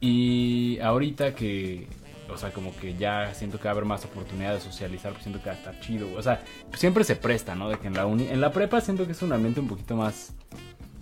Y 0.00 0.78
ahorita 0.80 1.34
que, 1.34 1.86
o 2.28 2.36
sea, 2.36 2.50
como 2.50 2.74
que 2.76 2.94
ya 2.94 3.32
siento 3.34 3.58
que 3.58 3.64
va 3.64 3.70
a 3.70 3.72
haber 3.72 3.84
más 3.84 4.04
oportunidad 4.04 4.54
de 4.54 4.60
socializar, 4.60 5.12
pues 5.12 5.22
siento 5.22 5.40
que 5.40 5.48
va 5.50 5.54
a 5.54 5.58
estar 5.58 5.80
chido. 5.80 6.06
güey. 6.06 6.18
O 6.18 6.22
sea, 6.22 6.42
pues 6.68 6.80
siempre 6.80 7.04
se 7.04 7.16
presta, 7.16 7.54
¿no? 7.54 7.68
De 7.68 7.78
que 7.78 7.86
en 7.86 7.94
la 7.94 8.06
uni, 8.06 8.26
en 8.26 8.40
la 8.40 8.52
prepa 8.52 8.80
siento 8.80 9.06
que 9.06 9.12
es 9.12 9.22
un 9.22 9.32
ambiente 9.32 9.60
un 9.60 9.68
poquito 9.68 9.96
más 9.96 10.34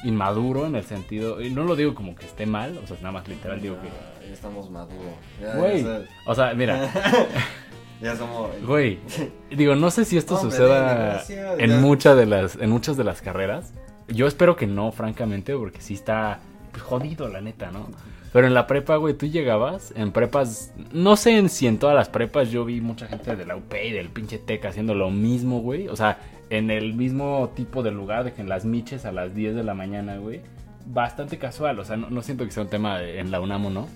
inmaduro 0.05 0.67
en 0.67 0.77
el 0.77 0.85
sentido, 0.85 1.41
y 1.43 1.51
no 1.51 1.65
lo 1.65 1.77
digo 1.77 1.95
como 1.95 2.15
que 2.15 2.25
esté 2.25 2.47
mal, 2.47 2.79
o 2.83 2.87
sea, 2.87 2.97
nada 2.99 3.13
más 3.13 3.29
literal 3.29 3.61
digo 3.61 3.77
que, 3.81 3.89
ya 4.31 4.35
estamos 4.35 4.71
maduros. 4.71 5.03
Ya, 5.41 5.55
güey, 5.57 5.83
ya, 5.83 6.03
o 6.25 6.35
sea, 6.35 6.55
mira, 6.55 6.89
ya 8.01 8.17
somos... 8.17 8.51
güey, 8.67 8.99
digo, 9.51 9.75
no 9.75 9.91
sé 9.91 10.05
si 10.05 10.17
esto 10.17 10.37
Hombre, 10.37 10.51
suceda 10.53 11.23
ya. 11.27 11.55
en 11.59 11.81
muchas 11.81 12.17
de 12.17 12.27
las, 12.27 12.57
en 12.57 12.71
muchas 12.71 12.97
de 12.97 13.05
las 13.05 13.21
carreras. 13.23 13.73
Yo 14.09 14.27
espero 14.27 14.57
que 14.57 14.67
no, 14.67 14.93
francamente, 14.93 15.55
porque 15.57 15.81
sí 15.81 15.95
está 15.95 16.41
pues, 16.71 16.83
jodido, 16.83 17.29
la 17.29 17.41
neta, 17.41 17.71
¿no? 17.71 17.89
Pero 18.33 18.47
en 18.47 18.55
la 18.55 18.69
prepa, 18.69 18.95
güey, 18.97 19.15
tú 19.15 19.27
llegabas, 19.27 19.93
en 19.97 20.13
prepas, 20.13 20.73
no 20.93 21.17
sé 21.17 21.37
en 21.37 21.49
si 21.49 21.67
en 21.67 21.79
todas 21.79 21.97
las 21.97 22.09
prepas 22.09 22.49
yo 22.51 22.65
vi 22.65 22.81
mucha 22.81 23.09
gente 23.09 23.35
de 23.35 23.45
la 23.45 23.57
UP 23.57 23.75
y 23.75 23.91
del 23.91 24.09
pinche 24.09 24.39
TEC 24.39 24.67
haciendo 24.67 24.95
lo 24.95 25.11
mismo, 25.11 25.61
güey. 25.61 25.89
O 25.89 25.97
sea, 25.97 26.19
en 26.49 26.71
el 26.71 26.95
mismo 26.95 27.51
tipo 27.57 27.83
de 27.83 27.91
lugar, 27.91 28.23
de 28.23 28.33
que 28.33 28.41
en 28.43 28.49
las 28.49 28.65
miches 28.65 29.05
a 29.05 29.11
las 29.11 29.35
10 29.35 29.57
de 29.57 29.65
la 29.65 29.75
mañana, 29.75 30.17
güey. 30.19 30.43
Bastante 30.87 31.39
casual, 31.39 31.79
o 31.79 31.85
sea, 31.85 31.97
no, 31.97 32.09
no 32.11 32.23
siento 32.23 32.45
que 32.45 32.51
sea 32.53 32.63
un 32.65 32.69
tema 32.71 32.99
de- 32.99 33.19
en 33.21 33.31
la 33.31 33.41
UNAM, 33.41 33.73
¿no? 33.73 33.87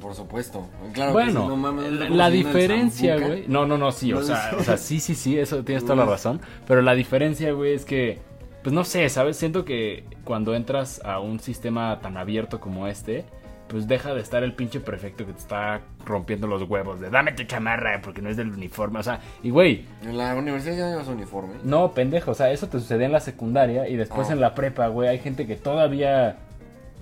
Por 0.00 0.14
supuesto. 0.14 0.66
Claro 0.92 1.10
que 1.10 1.12
bueno, 1.12 1.42
sí, 1.42 1.48
no 1.48 1.56
mames, 1.56 1.92
la, 2.10 2.30
si 2.30 2.36
diferencia, 2.36 3.18
güey. 3.18 3.44
No, 3.48 3.66
no, 3.66 3.76
no, 3.78 3.90
sí, 3.92 4.12
o 4.12 4.16
No, 4.20 4.22
sea, 4.22 4.50
sí. 4.50 4.56
o 4.58 4.62
sea, 4.62 4.76
sí, 4.76 5.00
sí, 5.00 5.14
sí, 5.14 5.38
eso 5.38 5.64
tienes 5.64 5.84
toda 5.84 5.96
la 5.96 6.04
razón. 6.06 6.40
Pero 6.66 6.82
la 6.82 6.94
diferencia, 6.94 7.52
güey, 7.52 7.72
es 7.74 7.84
que, 7.84 8.18
pues 8.62 8.72
no 8.72 8.84
sé, 8.84 9.08
¿sabes? 9.08 9.36
Siento 9.36 9.64
que 9.64 10.04
cuando 10.24 10.54
entras 10.54 11.00
a 11.04 11.18
un 11.20 11.40
sistema 11.40 12.00
tan 12.00 12.16
abierto 12.16 12.60
como 12.60 12.86
este, 12.86 13.24
pues 13.66 13.86
deja 13.86 14.14
de 14.14 14.20
estar 14.22 14.42
el 14.44 14.54
pinche 14.54 14.80
prefecto 14.80 15.26
que 15.26 15.32
te 15.32 15.38
está 15.40 15.82
rompiendo 16.06 16.46
los 16.46 16.62
huevos 16.62 17.00
de 17.00 17.10
dame 17.10 17.32
tu 17.32 17.42
chamarra 17.42 18.00
porque 18.02 18.22
no 18.22 18.30
es 18.30 18.36
del 18.38 18.50
uniforme. 18.50 18.98
O 18.98 19.02
sea, 19.02 19.20
y 19.42 19.50
güey, 19.50 19.84
En 20.02 20.16
la 20.16 20.34
universidad 20.36 20.76
ya 20.78 20.88
llevas 20.90 21.08
uniforme. 21.08 21.54
no, 21.64 21.90
pendejo, 21.92 22.30
o 22.30 22.34
sea, 22.34 22.50
eso 22.50 22.66
te 22.68 22.78
sucedía 22.78 23.04
en 23.06 23.12
la 23.12 23.20
secundaria 23.20 23.86
y 23.88 23.96
después 23.96 24.30
Ah. 24.30 24.32
en 24.32 24.40
la 24.40 24.54
prepa, 24.54 24.86
güey, 24.88 25.08
hay 25.10 25.18
gente 25.18 25.46
que 25.46 25.56
todavía 25.56 26.38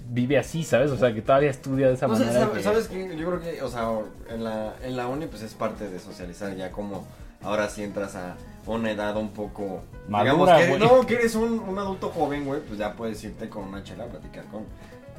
vive 0.09 0.39
así, 0.39 0.63
¿sabes? 0.63 0.91
O 0.91 0.97
sea, 0.97 1.13
que 1.15 1.23
todavía 1.23 1.51
estudia 1.51 1.89
de 1.89 1.95
esa 1.95 2.07
No 2.07 2.15
manera. 2.15 2.33
¿sabes, 2.33 2.57
que- 2.57 2.63
sabes 2.63 2.89
qué? 2.89 3.17
Yo 3.17 3.27
creo 3.29 3.41
que, 3.41 3.63
o 3.63 3.69
sea, 3.69 3.89
en 4.31 4.45
la, 4.45 4.75
en 4.83 4.97
la 4.97 5.07
uni 5.09 5.27
pues 5.27 5.43
es 5.43 5.55
parte 5.55 5.89
de 5.89 5.99
socializar 5.99 6.55
ya 6.57 6.71
como 6.71 7.07
ahora 7.43 7.69
sí 7.69 7.83
entras 7.83 8.15
a 8.17 8.37
una 8.67 8.91
edad 8.91 9.17
un 9.17 9.31
poco... 9.31 9.83
Madura, 10.09 10.59
digamos 10.59 10.79
que, 10.79 10.79
no, 10.97 11.07
que 11.07 11.15
eres 11.15 11.35
un, 11.35 11.59
un 11.61 11.79
adulto 11.79 12.11
joven, 12.11 12.45
güey, 12.45 12.61
pues 12.61 12.79
ya 12.79 12.93
puedes 12.95 13.23
irte 13.25 13.49
con 13.49 13.65
una 13.65 13.83
chela 13.85 14.05
a 14.05 14.07
platicar 14.09 14.45
con 14.47 14.65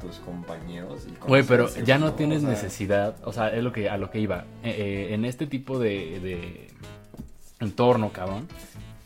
tus 0.00 0.16
compañeros. 0.20 1.06
y 1.06 1.26
Güey, 1.26 1.42
pero 1.42 1.68
ya 1.84 1.98
no 1.98 2.06
¿no? 2.06 2.12
tienes 2.14 2.38
O 2.38 2.40
sea, 2.42 2.50
necesidad, 2.50 3.16
o 3.24 3.32
sea, 3.32 3.48
es 3.48 3.62
lo 3.62 3.72
que 3.72 3.88
a 3.90 3.96
lo 3.98 4.10
que 4.10 4.20
iba. 4.20 4.44
Eh, 4.62 4.70
eh, 5.10 5.14
en 5.14 5.24
este 5.24 5.46
tipo 5.46 5.78
de, 5.78 6.20
de 6.20 6.68
entorno, 7.60 8.10
cabrón, 8.12 8.46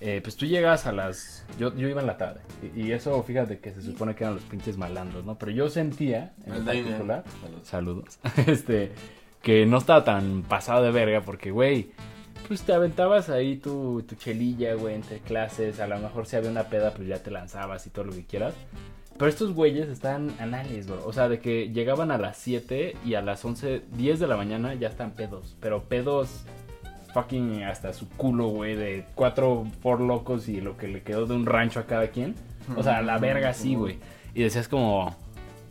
eh, 0.05 0.21
pues 0.21 0.37
tú 0.37 0.47
llegas 0.47 0.87
a 0.87 0.93
las... 0.93 1.47
Yo, 1.59 1.75
yo 1.77 1.89
iba 1.89 2.01
en 2.01 2.07
la 2.07 2.17
tarde, 2.17 2.41
y, 2.75 2.87
y 2.89 2.93
eso, 2.93 3.23
fíjate 3.23 3.61
que 3.61 3.73
se 3.73 3.83
supone 3.83 4.15
que 4.15 4.25
eran 4.25 4.35
los 4.35 4.45
pinches 4.45 4.77
malandros, 4.77 5.25
¿no? 5.25 5.39
Pero 5.39 5.53
yo 5.53 5.69
sentía, 5.71 6.35
en 6.45 6.55
El 6.55 6.65
particular, 6.65 7.25
Diner. 7.45 7.65
saludos, 7.65 8.19
este, 8.47 8.93
que 9.43 9.65
no 9.65 9.79
estaba 9.79 10.05
tan 10.05 10.43
pasado 10.43 10.83
de 10.83 10.91
verga, 10.91 11.21
porque, 11.21 11.51
güey, 11.53 11.91
pues 12.49 12.63
te 12.63 12.73
aventabas 12.73 13.31
ahí 13.31 13.57
tu, 13.57 14.03
tu 14.03 14.17
chelilla, 14.17 14.75
güey, 14.75 14.97
entre 14.97 15.21
clases, 15.21 15.79
a 15.79 15.87
lo 15.87 15.99
mejor 15.99 16.27
si 16.27 16.37
había 16.37 16.51
una 16.51 16.65
peda, 16.65 16.93
pues 16.93 17.07
ya 17.07 17.23
te 17.23 17.31
lanzabas 17.31 17.87
y 17.87 17.91
todo 17.91 18.07
lo 18.07 18.13
que 18.13 18.27
quieras. 18.27 18.55
Pero 19.17 19.29
estos 19.29 19.53
güeyes 19.53 19.89
están 19.89 20.35
anales, 20.41 20.87
bro. 20.89 21.07
O 21.07 21.13
sea, 21.13 21.29
de 21.29 21.39
que 21.39 21.69
llegaban 21.69 22.11
a 22.11 22.19
las 22.19 22.39
7 22.39 22.97
y 23.05 23.15
a 23.15 23.23
las 23.23 23.45
11, 23.45 23.83
10 23.93 24.19
de 24.21 24.27
la 24.27 24.37
mañana 24.37 24.75
ya 24.75 24.89
están 24.89 25.13
pedos. 25.13 25.55
Pero 25.61 25.85
pedos 25.85 26.45
fucking 27.13 27.65
hasta 27.65 27.93
su 27.93 28.09
culo, 28.09 28.49
güey, 28.49 28.75
de 28.75 29.05
cuatro 29.15 29.67
por 29.83 30.01
locos 30.01 30.49
y 30.49 30.61
lo 30.61 30.77
que 30.77 30.89
le 30.89 31.03
quedó 31.03 31.27
de 31.27 31.35
un 31.35 31.47
rancho 31.47 31.81
a 31.81 31.87
cada 31.87 32.09
quien. 32.09 32.35
O 32.77 32.83
sea, 32.83 33.03
la 33.03 33.19
verga 33.19 33.53
sí, 33.55 33.75
güey. 33.75 33.99
Y 34.35 34.43
decías 34.43 34.69
como, 34.69 35.15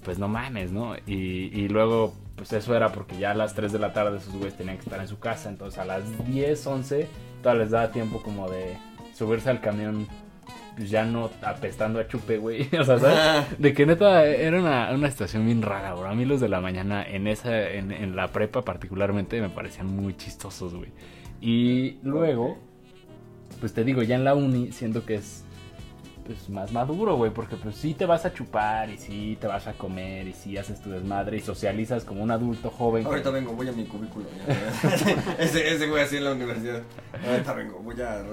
pues 0.04 0.20
no 0.20 0.28
mames, 0.28 0.72
¿no? 0.72 0.96
Y, 1.08 1.50
y 1.54 1.68
luego, 1.70 2.14
pues 2.36 2.52
eso 2.54 2.76
era 2.76 2.92
porque 2.92 3.18
ya 3.18 3.32
a 3.32 3.36
las 3.36 3.54
3 3.56 3.72
de 3.72 3.80
la 3.80 3.94
tarde 3.94 4.18
esos 4.18 4.34
güeyes 4.34 4.56
tenían 4.56 4.78
que 4.78 4.84
estar 4.84 5.00
en 5.00 5.08
su 5.08 5.20
casa. 5.20 5.50
Entonces 5.50 5.80
a 5.80 5.86
las 5.86 6.04
10, 6.28 6.68
11, 6.68 7.08
todavía 7.42 7.64
les 7.64 7.72
daba 7.72 7.92
tiempo 7.92 8.22
como 8.22 8.50
de 8.50 8.78
subirse 9.14 9.50
al 9.50 9.62
camión 9.62 10.08
pues 10.76 10.90
ya 10.90 11.04
no 11.04 11.30
apestando 11.44 12.00
a 12.00 12.08
chupe, 12.08 12.38
güey. 12.38 12.70
O 12.80 12.84
sea, 12.84 12.98
¿sabes? 12.98 13.60
De 13.60 13.74
que 13.74 13.86
neta 13.86 14.26
era 14.26 14.60
una, 14.60 14.92
una 14.92 15.10
situación 15.12 15.46
bien 15.46 15.62
rara, 15.62 15.94
güey. 15.94 16.10
A 16.10 16.14
mí 16.14 16.26
los 16.26 16.40
de 16.40 16.50
la 16.50 16.62
mañana 16.62 17.04
en 17.04 17.28
esa, 17.28 17.70
en, 17.70 17.92
en 17.92 18.16
la 18.16 18.30
prepa 18.30 18.64
particularmente, 18.64 19.42
me 19.42 19.50
parecían 19.50 19.88
muy 19.88 20.16
chistosos, 20.16 20.74
güey. 20.74 20.92
Y 21.42 21.98
luego, 22.04 22.58
pues 23.60 23.74
te 23.74 23.84
digo, 23.84 24.04
ya 24.04 24.16
en 24.16 24.24
la 24.24 24.36
uni 24.36 24.72
siento 24.72 25.06
que 25.06 25.16
es 25.16 25.44
pues 26.26 26.50
más 26.50 26.72
maduro, 26.72 27.16
güey, 27.16 27.32
porque 27.32 27.56
pues 27.56 27.76
sí 27.76 27.94
te 27.94 28.06
vas 28.06 28.26
a 28.26 28.34
chupar 28.34 28.90
y 28.90 28.98
sí 28.98 29.38
te 29.40 29.48
vas 29.48 29.68
a 29.68 29.74
comer 29.74 30.28
y 30.28 30.34
sí 30.34 30.58
haces 30.58 30.82
tu 30.82 30.90
desmadre 30.90 31.38
y 31.38 31.42
socializas 31.42 32.04
como 32.04 32.24
un 32.24 32.32
adulto 32.32 32.70
joven. 32.70 33.06
Ahorita 33.06 33.30
vengo, 33.32 33.54
voy 33.54 33.68
a 33.68 33.72
mi 33.72 33.86
cubículo. 33.86 34.26
ya. 34.48 35.36
ese, 35.40 35.74
ese 35.74 35.88
güey 35.88 36.04
así 36.04 36.18
en 36.18 36.24
la 36.26 36.32
universidad. 36.34 36.82
Ahorita 37.28 37.54
vengo, 37.54 37.80
voy 37.80 38.02
a. 38.02 38.24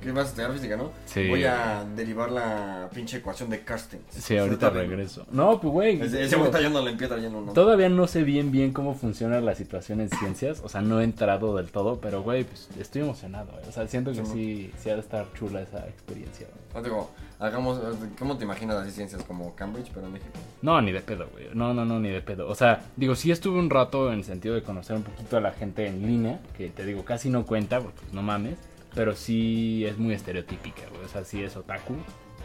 ¿Qué 0.00 0.12
vas 0.12 0.26
a 0.26 0.28
estudiar 0.28 0.52
física, 0.52 0.76
no? 0.76 0.90
Sí. 1.06 1.28
Voy 1.28 1.44
a 1.44 1.84
derivar 1.96 2.30
la 2.30 2.88
pinche 2.94 3.18
ecuación 3.18 3.50
de 3.50 3.60
Carstens. 3.64 4.02
Sí, 4.10 4.36
ahorita 4.36 4.70
vengo. 4.70 4.90
regreso. 4.90 5.26
No, 5.30 5.60
pues 5.60 5.72
güey. 5.72 6.00
Ese, 6.02 6.22
ese 6.24 6.36
güey 6.36 6.48
está 6.48 6.60
yendo 6.60 6.78
a 6.78 6.82
la 6.82 6.86
Olimpiada 6.88 7.14
trayendo 7.14 7.38
uno. 7.38 7.52
Todavía 7.52 7.88
no 7.88 8.06
sé 8.06 8.22
bien 8.22 8.50
bien 8.50 8.72
cómo 8.72 8.94
funciona 8.94 9.40
la 9.40 9.54
situación 9.54 10.00
en 10.00 10.10
ciencias, 10.10 10.60
o 10.64 10.68
sea, 10.68 10.80
no 10.80 11.00
he 11.00 11.04
entrado 11.04 11.56
del 11.56 11.70
todo, 11.70 11.98
pero 12.00 12.22
güey, 12.22 12.44
pues 12.44 12.68
estoy 12.78 13.02
emocionado, 13.02 13.52
güey. 13.52 13.68
o 13.68 13.72
sea, 13.72 13.86
siento 13.86 14.12
que 14.12 14.18
Sí, 14.18 14.32
sí, 14.32 14.72
sí 14.78 14.90
ha 14.90 14.94
de 14.94 15.00
estar 15.00 15.26
chula 15.34 15.62
esa 15.62 15.86
experiencia, 15.88 16.46
güey. 16.46 16.58
No, 16.74 16.82
digo, 16.82 17.10
hagamos. 17.38 17.80
¿Cómo 18.18 18.36
te 18.36 18.44
imaginas 18.44 18.76
así 18.76 18.90
ciencias 18.90 19.22
como 19.24 19.54
Cambridge, 19.54 19.90
pero 19.94 20.06
en 20.06 20.12
México? 20.14 20.30
No, 20.62 20.80
ni 20.80 20.92
de 20.92 21.00
pedo, 21.00 21.28
güey. 21.32 21.48
No, 21.54 21.72
no, 21.74 21.84
no, 21.84 22.00
ni 22.00 22.08
de 22.08 22.20
pedo. 22.20 22.48
O 22.48 22.54
sea, 22.54 22.84
digo, 22.96 23.14
sí 23.14 23.30
estuve 23.30 23.58
un 23.58 23.70
rato 23.70 24.12
en 24.12 24.18
el 24.20 24.24
sentido 24.24 24.54
de 24.54 24.62
conocer 24.62 24.96
un 24.96 25.02
poquito 25.02 25.36
a 25.36 25.40
la 25.40 25.52
gente 25.52 25.86
en 25.86 26.06
línea, 26.06 26.40
que 26.56 26.68
te 26.70 26.84
digo, 26.84 27.04
casi 27.04 27.30
no 27.30 27.46
cuenta, 27.46 27.80
porque 27.80 28.00
pues, 28.00 28.12
no 28.12 28.22
mames, 28.22 28.58
pero 28.94 29.14
sí 29.14 29.84
es 29.86 29.98
muy 29.98 30.14
estereotípica, 30.14 30.82
güey. 30.90 31.04
O 31.04 31.08
sea, 31.08 31.24
sí 31.24 31.42
es 31.42 31.56
otaku. 31.56 31.94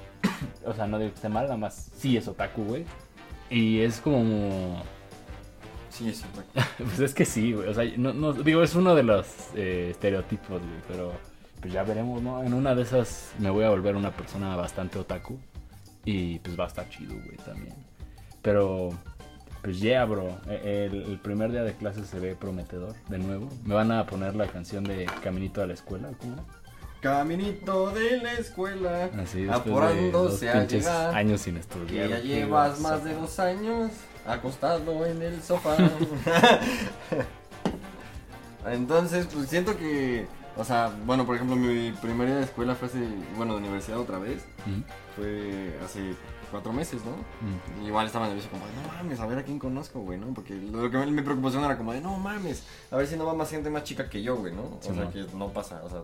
o 0.65 0.73
sea, 0.73 0.87
no 0.87 0.99
digo 0.99 1.11
que 1.11 1.15
esté 1.15 1.29
mal, 1.29 1.43
nada 1.45 1.57
más 1.57 1.91
sí 1.95 2.17
es 2.17 2.27
otaku, 2.27 2.63
güey. 2.63 2.85
Y 3.49 3.79
es 3.81 3.99
como... 3.99 4.81
Sí, 5.89 6.11
sí. 6.11 6.25
Pues 6.77 6.99
es 6.99 7.13
que 7.13 7.23
sí, 7.25 7.53
güey. 7.53 7.69
O 7.69 7.73
sea, 7.73 7.83
no, 7.97 8.13
no- 8.13 8.33
digo, 8.33 8.63
es 8.63 8.73
uno 8.73 8.95
de 8.95 9.03
los 9.03 9.27
eh, 9.55 9.89
estereotipos, 9.91 10.59
güey. 10.59 10.81
Pero 10.87 11.13
pues 11.63 11.73
ya 11.73 11.81
veremos, 11.83 12.21
¿no? 12.21 12.43
En 12.43 12.53
una 12.53 12.75
de 12.75 12.83
esas 12.83 13.31
me 13.39 13.49
voy 13.49 13.63
a 13.63 13.69
volver 13.71 13.95
una 13.95 14.11
persona 14.11 14.55
bastante 14.55 14.99
otaku. 14.99 15.39
Y 16.05 16.37
pues 16.39 16.59
va 16.59 16.65
a 16.65 16.67
estar 16.67 16.87
chido, 16.89 17.15
güey, 17.15 17.37
también. 17.45 17.73
Pero, 18.41 18.89
pues 19.61 19.79
yeah, 19.79 20.03
bro. 20.03 20.27
E- 20.49 20.85
El, 20.91 21.03
el 21.03 21.19
primer 21.19 21.51
día 21.53 21.63
de 21.63 21.73
clase 21.73 22.03
se 22.03 22.19
ve 22.19 22.35
prometedor, 22.35 22.93
de 23.07 23.17
nuevo. 23.17 23.47
Me 23.63 23.73
van 23.73 23.89
a 23.93 24.05
poner 24.05 24.35
la 24.35 24.47
canción 24.47 24.83
de 24.83 25.05
Caminito 25.23 25.61
a 25.63 25.65
la 25.65 25.73
escuela, 25.73 26.09
¿cómo? 26.19 26.35
Caminito 26.99 27.91
de 27.91 28.17
la 28.17 28.33
escuela. 28.33 29.09
Así, 29.17 29.47
apurándose 29.49 30.49
a 30.49 30.65
llegar. 30.65 31.15
años 31.15 31.39
sin 31.41 31.53
Que 31.55 31.59
estudiar. 31.61 32.09
ya 32.09 32.17
güey, 32.19 32.27
llevas 32.27 32.71
vas 32.71 32.79
más 32.81 33.03
de 33.05 33.13
dos 33.13 33.39
años 33.39 33.91
acostado 34.25 35.05
en 35.05 35.21
el 35.21 35.41
sofá. 35.41 35.75
Entonces, 38.65 39.27
pues 39.33 39.49
siento 39.49 39.77
que, 39.77 40.25
o 40.57 40.63
sea, 40.63 40.91
bueno, 41.05 41.25
por 41.25 41.35
ejemplo, 41.35 41.55
mi 41.55 41.91
primer 41.93 42.27
día 42.27 42.37
de 42.37 42.43
escuela 42.43 42.75
fue 42.75 42.87
hace, 42.87 42.99
bueno, 43.35 43.53
de 43.53 43.59
universidad 43.59 43.99
otra 43.99 44.19
vez, 44.19 44.45
fue 45.15 45.77
hace 45.83 46.15
cuatro 46.51 46.71
meses, 46.73 47.01
¿no? 47.03 47.11
ujú. 47.11 47.87
Igual 47.87 48.05
estaba 48.05 48.27
nervioso 48.27 48.49
como, 48.49 48.63
no 48.65 48.87
mames, 48.95 49.19
a 49.19 49.25
ver 49.25 49.39
a 49.39 49.43
quién 49.43 49.57
conozco, 49.57 49.99
güey, 50.01 50.19
¿no? 50.19 50.27
Porque 50.33 50.53
lo 50.55 50.89
que 50.91 50.97
me- 50.97 51.07
mi 51.07 51.21
preocupación 51.23 51.63
era 51.63 51.77
como 51.77 51.93
de, 51.93 52.01
no 52.01 52.17
mames, 52.19 52.63
a 52.91 52.97
ver 52.97 53.07
si 53.07 53.15
no 53.17 53.25
va 53.25 53.33
más 53.33 53.49
gente 53.49 53.69
más 53.71 53.83
chica 53.83 54.09
que 54.09 54.21
yo, 54.21 54.35
güey, 54.37 54.53
¿no? 54.53 54.61
O 54.63 54.79
sea, 54.81 54.93
no. 54.93 55.09
que 55.11 55.25
no 55.35 55.49
pasa, 55.49 55.81
o 55.83 55.89
sea, 55.89 56.01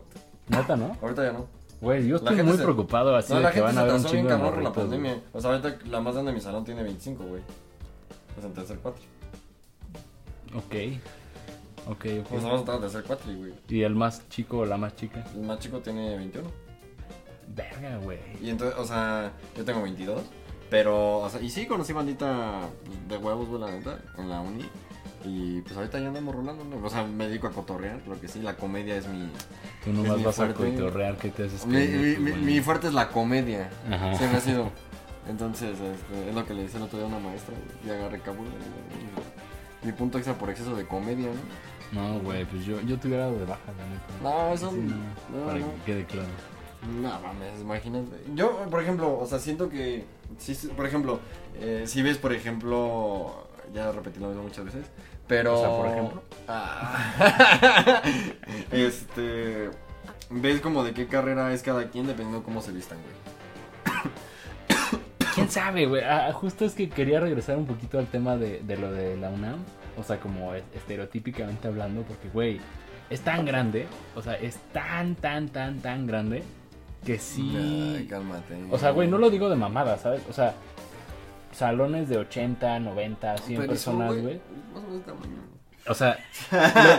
Neta, 0.47 0.75
¿no? 0.75 0.97
ahorita 1.01 1.23
ya 1.23 1.31
no. 1.33 1.45
Güey, 1.81 2.07
yo 2.07 2.15
estoy 2.17 2.41
muy 2.43 2.57
se- 2.57 2.63
preocupado 2.63 3.15
así 3.15 3.31
no, 3.31 3.37
de 3.37 3.43
la 3.43 3.49
que 3.51 3.55
gente 3.61 3.67
van 3.67 3.77
a 3.77 3.81
haber 3.81 3.93
un 3.93 4.03
chingo 4.05 4.23
de 4.29 4.37
la 4.37 4.43
morritos, 4.43 4.73
güey. 4.75 4.85
pandemia. 4.87 5.21
O 5.31 5.39
sea, 5.41 5.51
ahorita 5.51 5.77
la 5.85 6.01
más 6.01 6.13
grande 6.13 6.31
de 6.31 6.35
mi 6.35 6.41
salón 6.41 6.65
tiene 6.65 6.83
25, 6.83 7.23
güey. 7.23 7.41
Pues 8.33 8.45
en 8.45 8.53
tercer 8.53 8.79
cuatro. 8.81 9.01
Ok. 10.55 10.75
Ok, 11.89 12.05
ok. 12.21 12.27
Pues 12.29 12.43
vamos 12.43 12.61
a 12.61 12.65
tratar 12.65 12.81
de 12.81 12.87
hacer 12.87 13.03
cuatro, 13.03 13.33
güey. 13.35 13.53
¿Y 13.67 13.81
el 13.81 13.95
más 13.95 14.29
chico 14.29 14.59
o 14.59 14.65
la 14.65 14.77
más 14.77 14.95
chica? 14.95 15.25
El 15.33 15.41
más 15.41 15.57
chico 15.57 15.79
tiene 15.79 16.17
21. 16.17 16.47
Verga, 17.55 17.97
güey. 17.97 18.19
Y 18.41 18.51
entonces, 18.51 18.77
o 18.77 18.85
sea, 18.85 19.31
yo 19.57 19.65
tengo 19.65 19.81
22. 19.81 20.21
Pero, 20.69 21.21
o 21.21 21.29
sea, 21.29 21.41
y 21.41 21.49
sí 21.49 21.65
conocí 21.65 21.91
bandita 21.91 22.69
pues, 22.85 23.07
de 23.07 23.17
huevos, 23.17 23.47
güey, 23.47 23.59
la 23.59 23.71
neta, 23.71 23.97
en 24.19 24.29
la 24.29 24.39
uni. 24.39 24.65
Y 25.25 25.61
pues 25.61 25.75
ahorita 25.75 25.99
ya 25.99 26.09
andamos 26.09 26.35
rolando, 26.35 26.63
¿no? 26.63 26.85
O 26.85 26.89
sea, 26.91 27.03
me 27.03 27.27
dedico 27.27 27.47
a 27.47 27.51
cotorrear, 27.51 27.99
lo 28.07 28.21
que 28.21 28.27
sí, 28.27 28.39
la 28.39 28.55
comedia 28.55 28.95
es 28.95 29.07
mi. 29.07 29.31
Tú 29.83 29.91
nomás 29.91 30.17
mi 30.17 30.23
vas 30.23 30.39
a 30.39 30.53
cotorrear 30.53 31.17
que 31.17 31.29
te 31.29 31.45
haces 31.45 31.65
Mi, 31.65 31.87
mi, 31.87 32.61
fuerte 32.61 32.87
es 32.87 32.93
la 32.93 33.09
comedia. 33.09 33.69
Ajá. 33.89 34.15
Siempre 34.15 34.37
ha 34.37 34.41
sido. 34.41 34.71
Entonces, 35.27 35.71
este, 35.71 36.29
es 36.29 36.35
lo 36.35 36.45
que 36.45 36.53
le 36.53 36.61
dice 36.61 36.77
el 36.77 36.83
otro 36.83 36.99
día 36.99 37.07
a 37.07 37.09
una 37.09 37.19
maestra, 37.19 37.55
güey, 37.55 37.87
y 37.87 37.97
agarré 37.97 38.19
cábula. 38.21 38.49
y, 38.49 39.58
Mi 39.83 39.91
punto 39.91 40.17
extra 40.17 40.33
por 40.37 40.49
exceso 40.49 40.75
de 40.75 40.85
comedia, 40.85 41.27
¿no? 41.27 41.69
No, 41.91 42.19
güey, 42.19 42.45
pues 42.45 42.65
yo, 42.65 42.79
yo 42.81 42.97
dado 42.97 43.37
de 43.39 43.45
baja, 43.45 43.61
la 43.77 43.85
neta. 43.85 44.05
No, 44.21 44.53
eso 44.53 44.71
Sí, 44.71 44.77
no. 44.77 44.95
no, 45.39 45.45
para 45.47 45.59
no. 45.59 45.65
que 45.85 45.91
quede 45.91 46.05
claro. 46.05 46.27
No 47.01 47.19
mames, 47.19 47.61
imagínate. 47.61 48.15
Yo, 48.35 48.65
por 48.69 48.81
ejemplo, 48.81 49.17
o 49.19 49.25
sea, 49.25 49.39
siento 49.39 49.69
que. 49.69 50.05
Por 50.75 50.85
ejemplo, 50.85 51.19
eh, 51.59 51.83
si 51.87 52.01
ves, 52.01 52.17
por 52.17 52.33
ejemplo. 52.33 53.47
Ya 53.73 53.91
repetí 53.91 54.19
lo 54.19 54.27
mismo 54.27 54.43
muchas 54.43 54.65
veces. 54.65 54.85
Pero. 55.27 55.55
O 55.57 55.59
sea, 55.59 55.69
por 55.69 55.87
ejemplo. 55.87 56.23
Ah. 56.47 58.01
este. 58.71 59.69
Ves 60.29 60.61
como 60.61 60.83
de 60.83 60.93
qué 60.93 61.07
carrera 61.07 61.51
es 61.53 61.63
cada 61.63 61.89
quien 61.89 62.05
dependiendo 62.05 62.39
de 62.39 62.43
cómo 62.45 62.61
se 62.61 62.71
vistan, 62.71 62.99
güey. 62.99 63.38
¿Quién 65.39 65.49
sabe, 65.51 65.85
güey? 65.85 66.03
Ah, 66.03 66.31
justo 66.33 66.65
es 66.65 66.73
que 66.73 66.89
quería 66.89 67.19
regresar 67.19 67.57
un 67.57 67.65
poquito 67.65 67.97
al 67.99 68.07
tema 68.07 68.35
de, 68.37 68.61
de 68.61 68.77
lo 68.77 68.91
de 68.91 69.15
la 69.17 69.29
UNAM. 69.29 69.59
O 69.97 70.03
sea, 70.03 70.19
como 70.19 70.53
es- 70.53 70.63
estereotípicamente 70.75 71.67
hablando, 71.67 72.01
porque, 72.03 72.29
güey, 72.29 72.59
es 73.09 73.21
tan 73.21 73.45
grande. 73.45 73.87
O 74.15 74.21
sea, 74.21 74.33
es 74.35 74.57
tan, 74.73 75.15
tan, 75.15 75.49
tan, 75.49 75.79
tan 75.79 76.05
grande. 76.07 76.43
Que 77.05 77.17
sí. 77.17 77.53
Ay, 77.55 78.07
cálmate. 78.07 78.55
O 78.69 78.77
sea, 78.77 78.91
güey, 78.91 79.07
no 79.07 79.17
lo 79.17 79.29
digo 79.29 79.49
de 79.49 79.55
mamada, 79.55 79.97
¿sabes? 79.97 80.21
O 80.29 80.33
sea, 80.33 80.53
salones 81.53 82.09
de 82.09 82.17
80, 82.17 82.79
90, 82.79 83.37
100 83.37 83.59
Pero 83.61 83.73
eso, 83.73 83.91
personas, 83.91 84.21
güey. 84.21 84.39
Más 84.73 84.83
o 84.83 84.87
menos 84.87 85.05
tamaño. 85.05 85.49
O 85.87 85.93
sea, 85.93 86.19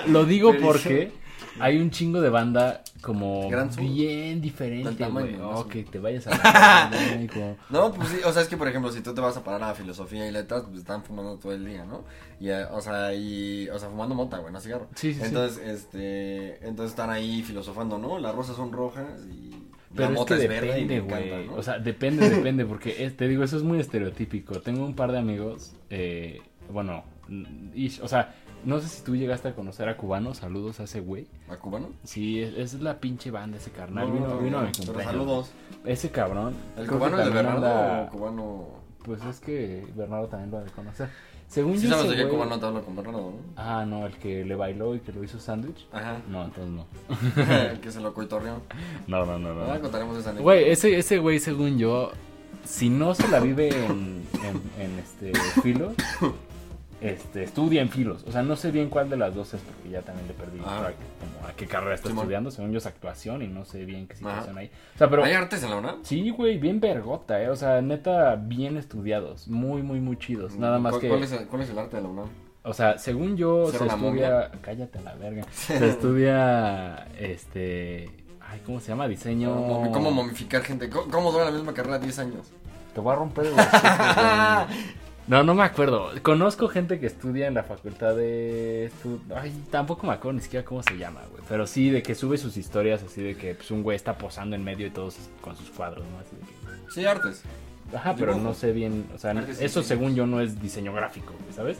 lo, 0.06 0.12
lo 0.12 0.24
digo 0.24 0.52
Pero 0.52 0.62
porque 0.62 1.12
hay 1.58 1.78
un 1.78 1.90
chingo 1.90 2.20
de 2.20 2.30
banda 2.30 2.82
como 3.00 3.48
bien 3.78 4.40
diferente, 4.40 5.04
güey. 5.08 5.36
más 5.36 5.58
Oh, 5.60 5.66
que 5.66 5.82
te 5.84 5.98
vayas 5.98 6.26
a 6.26 6.30
la 6.90 7.14
güey, 7.14 7.26
como- 7.28 7.56
No, 7.70 7.92
pues 7.92 8.08
sí, 8.10 8.18
o 8.24 8.32
sea, 8.32 8.42
es 8.42 8.48
que 8.48 8.56
por 8.56 8.68
ejemplo, 8.68 8.92
si 8.92 9.00
tú 9.00 9.12
te 9.14 9.20
vas 9.20 9.36
a 9.36 9.42
parar 9.42 9.62
a 9.70 9.74
filosofía 9.74 10.26
y 10.28 10.30
letras, 10.32 10.62
pues 10.66 10.78
están 10.78 11.02
fumando 11.02 11.36
todo 11.38 11.52
el 11.52 11.64
día, 11.66 11.84
¿no? 11.84 12.04
Y, 12.38 12.50
eh, 12.50 12.64
o 12.70 12.80
sea, 12.80 13.14
y, 13.14 13.68
o 13.70 13.78
sea, 13.78 13.88
fumando 13.88 14.14
mota, 14.14 14.38
güey, 14.38 14.52
no 14.52 14.60
cigarro. 14.60 14.88
Sí, 14.94 15.12
sí, 15.14 15.20
sí. 15.20 15.26
entonces, 15.26 15.58
este, 15.66 16.66
entonces 16.66 16.90
están 16.92 17.10
ahí 17.10 17.42
filosofando, 17.42 17.98
¿no? 17.98 18.18
Las 18.18 18.34
rosas 18.34 18.56
son 18.56 18.72
rojas 18.72 19.26
y 19.30 19.50
Pero 19.94 20.10
la 20.10 20.20
es 20.20 20.24
que 20.26 20.34
es, 20.34 20.40
depende, 20.40 20.96
encanta, 20.96 21.16
güey. 21.36 21.46
¿no? 21.48 21.54
O 21.54 21.62
sea, 21.62 21.78
depende, 21.78 22.28
depende, 22.30 22.64
porque 22.64 23.04
es- 23.04 23.16
te 23.16 23.26
digo, 23.28 23.42
eso 23.44 23.56
es 23.56 23.62
muy 23.62 23.80
estereotípico. 23.80 24.60
Tengo 24.60 24.84
un 24.84 24.94
par 24.94 25.10
de 25.12 25.18
amigos, 25.18 25.74
eh, 25.90 26.40
bueno, 26.72 27.04
o 28.02 28.08
sea, 28.08 28.34
no 28.64 28.80
sé 28.80 28.88
si 28.88 29.02
tú 29.02 29.16
llegaste 29.16 29.48
a 29.48 29.54
conocer 29.54 29.88
a 29.88 29.96
Cubano, 29.96 30.34
saludos 30.34 30.80
a 30.80 30.84
ese 30.84 31.00
güey. 31.00 31.26
¿A 31.48 31.56
cubano? 31.56 31.88
Sí, 32.04 32.40
es, 32.42 32.54
es 32.54 32.74
la 32.80 32.98
pinche 33.00 33.30
banda 33.30 33.56
ese 33.58 33.70
carnal. 33.70 34.08
No, 34.08 34.14
vino, 34.14 34.28
no, 34.28 34.38
vino 34.38 34.58
a 34.58 34.62
mi 34.62 34.68
pero 34.72 34.84
cumpleaños. 34.86 35.12
saludos. 35.12 35.50
Ese 35.84 36.10
cabrón. 36.10 36.54
¿El 36.76 36.86
cubano 36.86 37.18
es 37.18 37.24
de 37.26 37.30
Bernardo 37.32 37.66
anda- 37.66 38.02
o 38.04 38.10
cubano? 38.10 38.66
Pues 39.04 39.24
es 39.24 39.40
que 39.40 39.86
Bernardo 39.96 40.26
también 40.28 40.50
lo 40.50 40.58
ha 40.58 40.62
de 40.64 40.70
conocer. 40.70 41.08
Según 41.48 41.78
Sí 41.78 41.88
yo, 41.88 41.94
sabes 41.96 42.10
de 42.10 42.16
qué 42.16 42.24
güey- 42.26 42.30
cubano 42.30 42.60
te 42.60 42.66
hablo 42.66 42.84
con 42.84 42.94
Bernardo, 42.94 43.20
¿no? 43.32 43.36
Ah, 43.56 43.84
no, 43.86 44.06
el 44.06 44.16
que 44.18 44.44
le 44.44 44.54
bailó 44.54 44.94
y 44.94 45.00
que 45.00 45.12
lo 45.12 45.24
hizo 45.24 45.40
sándwich. 45.40 45.86
Ajá. 45.90 46.18
No, 46.28 46.44
entonces 46.44 46.70
no. 46.72 46.86
que 47.80 47.90
se 47.90 48.00
lo 48.00 48.14
coitorreó. 48.14 48.60
No, 49.08 49.24
no, 49.26 49.38
no, 49.38 49.48
Ahora 49.62 49.80
contaremos 49.80 50.16
esa 50.18 50.30
anécdota. 50.30 50.44
Güey, 50.44 50.70
ese, 50.70 50.96
ese 50.98 51.18
güey, 51.18 51.40
según 51.40 51.76
yo, 51.78 52.12
si 52.64 52.88
no 52.90 53.14
se 53.14 53.26
la 53.28 53.40
vive 53.40 53.68
en, 53.70 54.22
en, 54.44 54.62
en, 54.84 54.98
este 55.00 55.32
filos, 55.62 55.94
este, 57.00 57.42
estudia 57.44 57.80
en 57.82 57.88
filos. 57.88 58.24
O 58.28 58.32
sea, 58.32 58.42
no 58.42 58.56
sé 58.56 58.70
bien 58.70 58.88
cuál 58.90 59.08
de 59.08 59.16
las 59.16 59.34
dos 59.34 59.54
es 59.54 59.60
porque 59.62 59.90
ya 59.90 60.02
también 60.02 60.28
le 60.28 60.34
perdí 60.34 60.58
Ah. 60.64 60.78
track, 60.80 60.94
como 61.20 61.48
a 61.48 61.52
qué 61.54 61.66
carrera 61.66 61.94
está 61.94 62.08
estudiando. 62.10 62.50
Según 62.50 62.72
yo 62.72 62.78
es 62.78 62.86
actuación 62.86 63.42
y 63.42 63.48
no 63.48 63.64
sé 63.64 63.84
bien 63.84 64.06
qué 64.06 64.16
situación 64.16 64.58
hay. 64.58 64.70
O 64.94 64.98
sea, 64.98 65.08
pero 65.08 65.24
¿Hay 65.24 65.32
artes 65.32 65.62
en 65.62 65.70
la 65.70 65.76
UNAM? 65.76 66.00
sí, 66.02 66.28
güey, 66.30 66.58
bien 66.58 66.80
vergota, 66.80 67.42
eh. 67.42 67.48
O 67.48 67.56
sea, 67.56 67.80
neta, 67.80 68.36
bien 68.36 68.76
estudiados. 68.76 69.48
Muy, 69.48 69.82
muy, 69.82 70.00
muy 70.00 70.16
chidos. 70.18 70.56
Nada 70.56 70.78
más 70.78 70.90
¿Cuál, 70.92 71.00
que... 71.00 71.08
¿cuál, 71.08 71.22
es 71.22 71.32
el, 71.32 71.46
cuál 71.46 71.62
es 71.62 71.70
el 71.70 71.78
arte 71.78 71.96
de 71.96 72.02
la 72.02 72.08
UNAM? 72.08 72.28
O 72.62 72.74
sea, 72.74 72.98
según 72.98 73.38
yo 73.38 73.70
¿Ser 73.70 73.80
se 73.80 73.86
estudia... 73.86 74.50
Cállate 74.60 74.98
a 74.98 75.02
la 75.02 75.14
verga. 75.14 75.44
Se 75.52 75.88
estudia, 75.88 77.06
este... 77.18 78.10
Ay, 78.42 78.60
¿cómo 78.66 78.80
se 78.80 78.88
llama? 78.88 79.08
Diseño... 79.08 79.54
Momi- 79.66 79.90
¿Cómo 79.92 80.10
momificar 80.10 80.60
gente? 80.62 80.90
¿Cómo, 80.90 81.10
cómo 81.10 81.32
dura 81.32 81.46
la 81.46 81.52
misma 81.52 81.72
carrera 81.72 81.98
10 81.98 82.18
años? 82.18 82.48
Te 82.92 83.00
voy 83.00 83.12
a 83.12 83.16
romper 83.16 83.46
el. 83.46 83.54
No, 85.26 85.44
no 85.44 85.54
me 85.54 85.62
acuerdo. 85.62 86.10
Conozco 86.22 86.66
gente 86.68 86.98
que 86.98 87.06
estudia 87.06 87.46
en 87.46 87.54
la 87.54 87.62
facultad 87.62 88.16
de... 88.16 88.90
Ay, 89.36 89.52
tampoco 89.70 90.06
me 90.06 90.12
acuerdo 90.14 90.38
ni 90.38 90.42
siquiera 90.42 90.64
cómo 90.64 90.82
se 90.82 90.96
llama, 90.96 91.20
güey. 91.30 91.42
Pero 91.48 91.66
sí, 91.68 91.88
de 91.90 92.02
que 92.02 92.14
sube 92.16 92.36
sus 92.36 92.56
historias 92.56 93.02
así 93.02 93.22
de 93.22 93.36
que 93.36 93.54
pues, 93.54 93.70
un 93.70 93.82
güey 93.84 93.94
está 93.94 94.18
posando 94.18 94.56
en 94.56 94.64
medio 94.64 94.86
y 94.88 94.90
todos 94.90 95.16
con 95.40 95.56
sus 95.56 95.70
cuadros, 95.70 96.04
¿no? 96.10 96.18
Así 96.18 96.34
de 96.36 96.42
que- 96.42 96.92
Sí, 96.92 97.06
artes. 97.06 97.42
Ajá, 97.94 98.14
pero 98.16 98.32
Dibujo. 98.32 98.48
no 98.50 98.54
sé 98.54 98.72
bien, 98.72 99.04
o 99.14 99.18
sea, 99.18 99.32
Artes 99.32 99.60
eso 99.60 99.82
según 99.82 100.14
yo 100.14 100.24
no 100.26 100.40
es 100.40 100.60
diseño 100.60 100.92
gráfico, 100.92 101.32
güey, 101.40 101.52
¿sabes? 101.52 101.78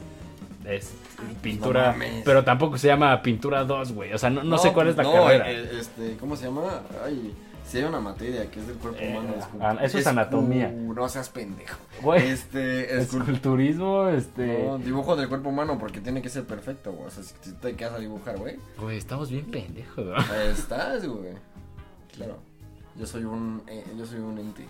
Es 0.65 0.93
pintura, 1.41 1.93
no 1.97 2.03
pero 2.25 2.43
tampoco 2.43 2.77
se 2.77 2.87
llama 2.87 3.21
pintura 3.21 3.63
2, 3.63 3.93
güey. 3.93 4.13
O 4.13 4.17
sea, 4.17 4.29
no, 4.29 4.43
no 4.43 4.57
sé 4.57 4.71
cuál 4.73 4.89
es 4.89 4.95
la 4.97 5.03
no, 5.03 5.11
carrera. 5.13 5.49
eh, 5.51 5.69
este, 5.79 6.17
¿cómo 6.19 6.35
se 6.35 6.45
llama? 6.45 6.81
Ay, 7.05 7.33
si 7.71 7.77
hay 7.77 7.83
una 7.85 7.99
materia 7.99 8.49
que 8.51 8.59
es 8.59 8.67
del 8.67 8.75
cuerpo 8.77 8.99
Eh, 9.01 9.17
humano. 9.17 9.33
ah, 9.61 9.77
eso 9.81 9.97
es 9.97 10.05
anatomía. 10.07 10.69
No 10.71 11.07
seas 11.09 11.29
pendejo. 11.29 11.77
Güey, 12.01 12.27
Este, 12.29 12.95
escul- 12.97 13.19
esculturismo, 13.21 14.07
este... 14.09 14.63
no, 14.65 14.77
dibujo 14.77 15.15
del 15.15 15.29
cuerpo 15.29 15.49
humano 15.49 15.77
porque 15.79 16.01
tiene 16.01 16.21
que 16.21 16.29
ser 16.29 16.43
perfecto, 16.43 16.91
güey. 16.91 17.07
O 17.07 17.09
sea, 17.11 17.23
si 17.23 17.51
te 17.53 17.75
quedas 17.75 17.93
a 17.93 17.99
dibujar, 17.99 18.37
güey, 18.37 18.57
Güey, 18.79 18.97
estamos 18.97 19.29
bien 19.31 19.45
pendejos, 19.49 20.05
¿no? 20.05 20.15
ahí 20.15 20.49
estás, 20.51 21.05
güey. 21.07 21.33
Claro. 22.15 22.37
Yo 22.97 23.05
soy 23.05 23.23
un, 23.23 23.61
eh, 23.67 23.85
yo 23.97 24.05
soy 24.05 24.19
un 24.19 24.37
ente. 24.37 24.65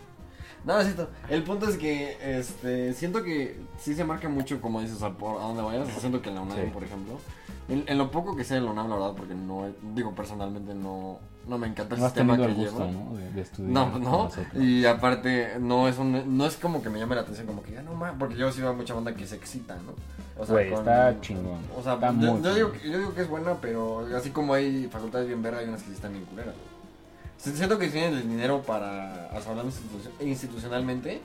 No, 0.63 0.79
es 0.79 0.85
cierto. 0.85 1.09
El 1.27 1.41
punto 1.43 1.67
es 1.67 1.75
que, 1.77 2.17
este, 2.39 2.93
siento 2.93 3.23
que 3.23 3.59
sí 3.79 3.95
se 3.95 4.03
marca 4.05 4.29
mucho, 4.29 4.61
como 4.61 4.79
dices, 4.79 4.99
sea, 4.99 5.09
por 5.09 5.41
a 5.41 5.45
dónde 5.45 5.63
vayas. 5.63 5.87
Siento 5.99 6.21
que 6.21 6.29
en 6.29 6.35
la 6.35 6.41
UNAM, 6.41 6.57
Sí. 6.57 6.69
por 6.71 6.83
ejemplo, 6.83 7.17
en, 7.69 7.83
en 7.87 7.97
lo 7.97 8.11
poco 8.11 8.35
que 8.35 8.43
sé 8.43 8.55
de 8.55 8.61
la 8.61 8.71
UNAM, 8.71 8.89
la 8.89 8.95
verdad, 8.95 9.13
porque 9.15 9.33
no, 9.35 9.65
digo, 9.95 10.11
personalmente 10.13 10.73
no, 10.73 11.19
no 11.47 11.57
me 11.57 11.67
encanta 11.67 11.95
el 11.95 12.01
No 12.01 12.07
sistema 12.07 12.37
que 12.37 12.43
el 12.45 12.53
gusto, 12.55 12.79
lleva. 12.79 12.91
¿no? 12.91 13.15
De, 13.15 13.31
de 13.31 13.41
estudiar. 13.41 13.71
No, 13.71 13.99
no, 13.99 14.29
y 14.61 14.85
aparte 14.85 15.57
no 15.59 15.87
es 15.87 15.97
un, 15.97 16.37
no 16.37 16.45
es 16.45 16.57
como 16.57 16.81
que 16.83 16.89
me 16.89 16.99
llame 16.99 17.15
la 17.15 17.21
atención, 17.21 17.47
como 17.47 17.63
que 17.63 17.71
ya 17.73 17.81
no 17.81 17.93
más, 17.93 18.13
porque 18.19 18.35
yo 18.35 18.51
sí 18.51 18.61
veo 18.61 18.73
mucha 18.73 18.93
banda 18.93 19.13
que 19.15 19.25
se 19.25 19.35
excita, 19.35 19.75
¿no? 19.75 19.93
O 20.41 20.45
Güey, 20.53 20.73
está 20.73 21.19
chingón. 21.21 21.59
O 21.77 21.83
sea, 21.83 21.93
Está 21.93 22.11
yo, 22.13 22.39
yo 22.41 22.55
digo, 22.55 22.71
que- 22.71 22.89
yo 22.89 22.97
digo 22.97 23.13
que 23.13 23.21
es 23.21 23.29
buena, 23.29 23.55
pero 23.61 24.07
así 24.15 24.31
como 24.31 24.53
hay 24.53 24.87
facultades 24.91 25.27
bien 25.27 25.41
verga, 25.43 25.59
hay 25.59 25.67
unas 25.67 25.81
que 25.81 25.89
sí 25.89 25.93
están 25.95 26.13
bien 26.13 26.25
culeras, 26.25 26.55
Siento 27.37 27.79
que 27.79 27.87
tienen 27.87 28.13
el 28.13 28.29
dinero 28.29 28.61
para, 28.61 29.29
sea, 29.41 29.53
institu- 29.63 30.23
institucionalmente, 30.23 31.21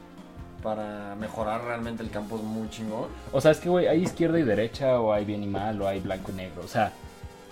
para 0.67 1.15
mejorar 1.15 1.63
realmente 1.63 2.03
el 2.03 2.11
campus 2.11 2.43
muy 2.43 2.69
chingón. 2.71 3.07
O 3.31 3.41
sea, 3.41 3.53
es 3.53 3.61
que, 3.61 3.69
güey, 3.69 3.87
hay 3.87 4.03
izquierda 4.03 4.37
y 4.41 4.43
derecha, 4.43 4.99
o 5.01 5.13
hay 5.13 5.25
bien 5.25 5.45
y 5.45 5.47
mal, 5.47 5.81
o 5.81 5.87
hay 5.87 6.01
blanco 6.01 6.33
y 6.33 6.35
negro. 6.35 6.63
O 6.65 6.67
sea, 6.67 6.91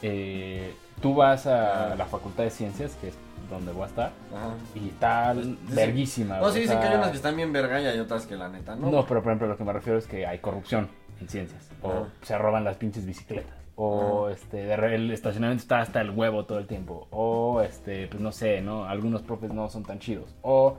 eh, 0.03 0.75
tú 1.01 1.15
vas 1.15 1.47
a 1.47 1.95
la 1.95 2.07
Facultad 2.07 2.43
de 2.43 2.51
Ciencias, 2.51 2.97
que 3.01 3.09
es 3.11 3.15
donde 3.49 3.71
voy 3.71 3.85
a 3.85 3.87
estar, 3.87 4.11
Ajá. 4.35 4.55
y 4.75 4.89
está 4.89 5.33
Sí. 5.33 5.57
verguísima. 5.69 6.39
No, 6.41 6.51
sí 6.51 6.59
dicen 6.59 6.81
que 6.81 6.87
hay 6.89 6.97
unas 6.97 7.11
que 7.11 7.17
están 7.19 7.37
bien 7.37 7.53
verga 7.53 7.81
y 7.81 7.87
hay 7.87 8.01
otras 8.01 8.27
que 8.27 8.35
la 8.35 8.49
neta 8.49 8.75
no. 8.75 8.91
No, 8.91 9.07
pero 9.07 9.23
por 9.23 9.31
ejemplo, 9.31 9.47
lo 9.47 9.57
que 9.57 9.63
me 9.63 9.73
refiero 9.73 9.97
es 9.97 10.09
que 10.09 10.27
hay 10.27 10.41
corrupción 10.41 10.89
en 11.21 11.29
ciencias. 11.29 11.71
O 11.83 11.91
Ajá. 11.93 12.05
se 12.23 12.37
roban 12.37 12.65
las 12.65 12.79
pinches 12.79 13.07
bicicletas. 13.07 13.55
O 13.77 14.29
este, 14.29 14.73
el 14.75 15.11
estacionamiento 15.13 15.63
está 15.63 15.79
hasta 15.81 16.01
el 16.01 16.11
huevo 16.11 16.47
todo 16.47 16.59
el 16.59 16.67
tiempo. 16.67 17.07
O 17.13 17.61
este, 17.61 18.09
pues 18.09 18.21
no 18.21 18.33
sé, 18.33 18.61
¿no? 18.61 18.87
Algunos 18.87 19.23
profes 19.23 19.53
no 19.53 19.69
son 19.69 19.85
tan 19.85 20.01
chidos. 20.01 20.35
O, 20.43 20.79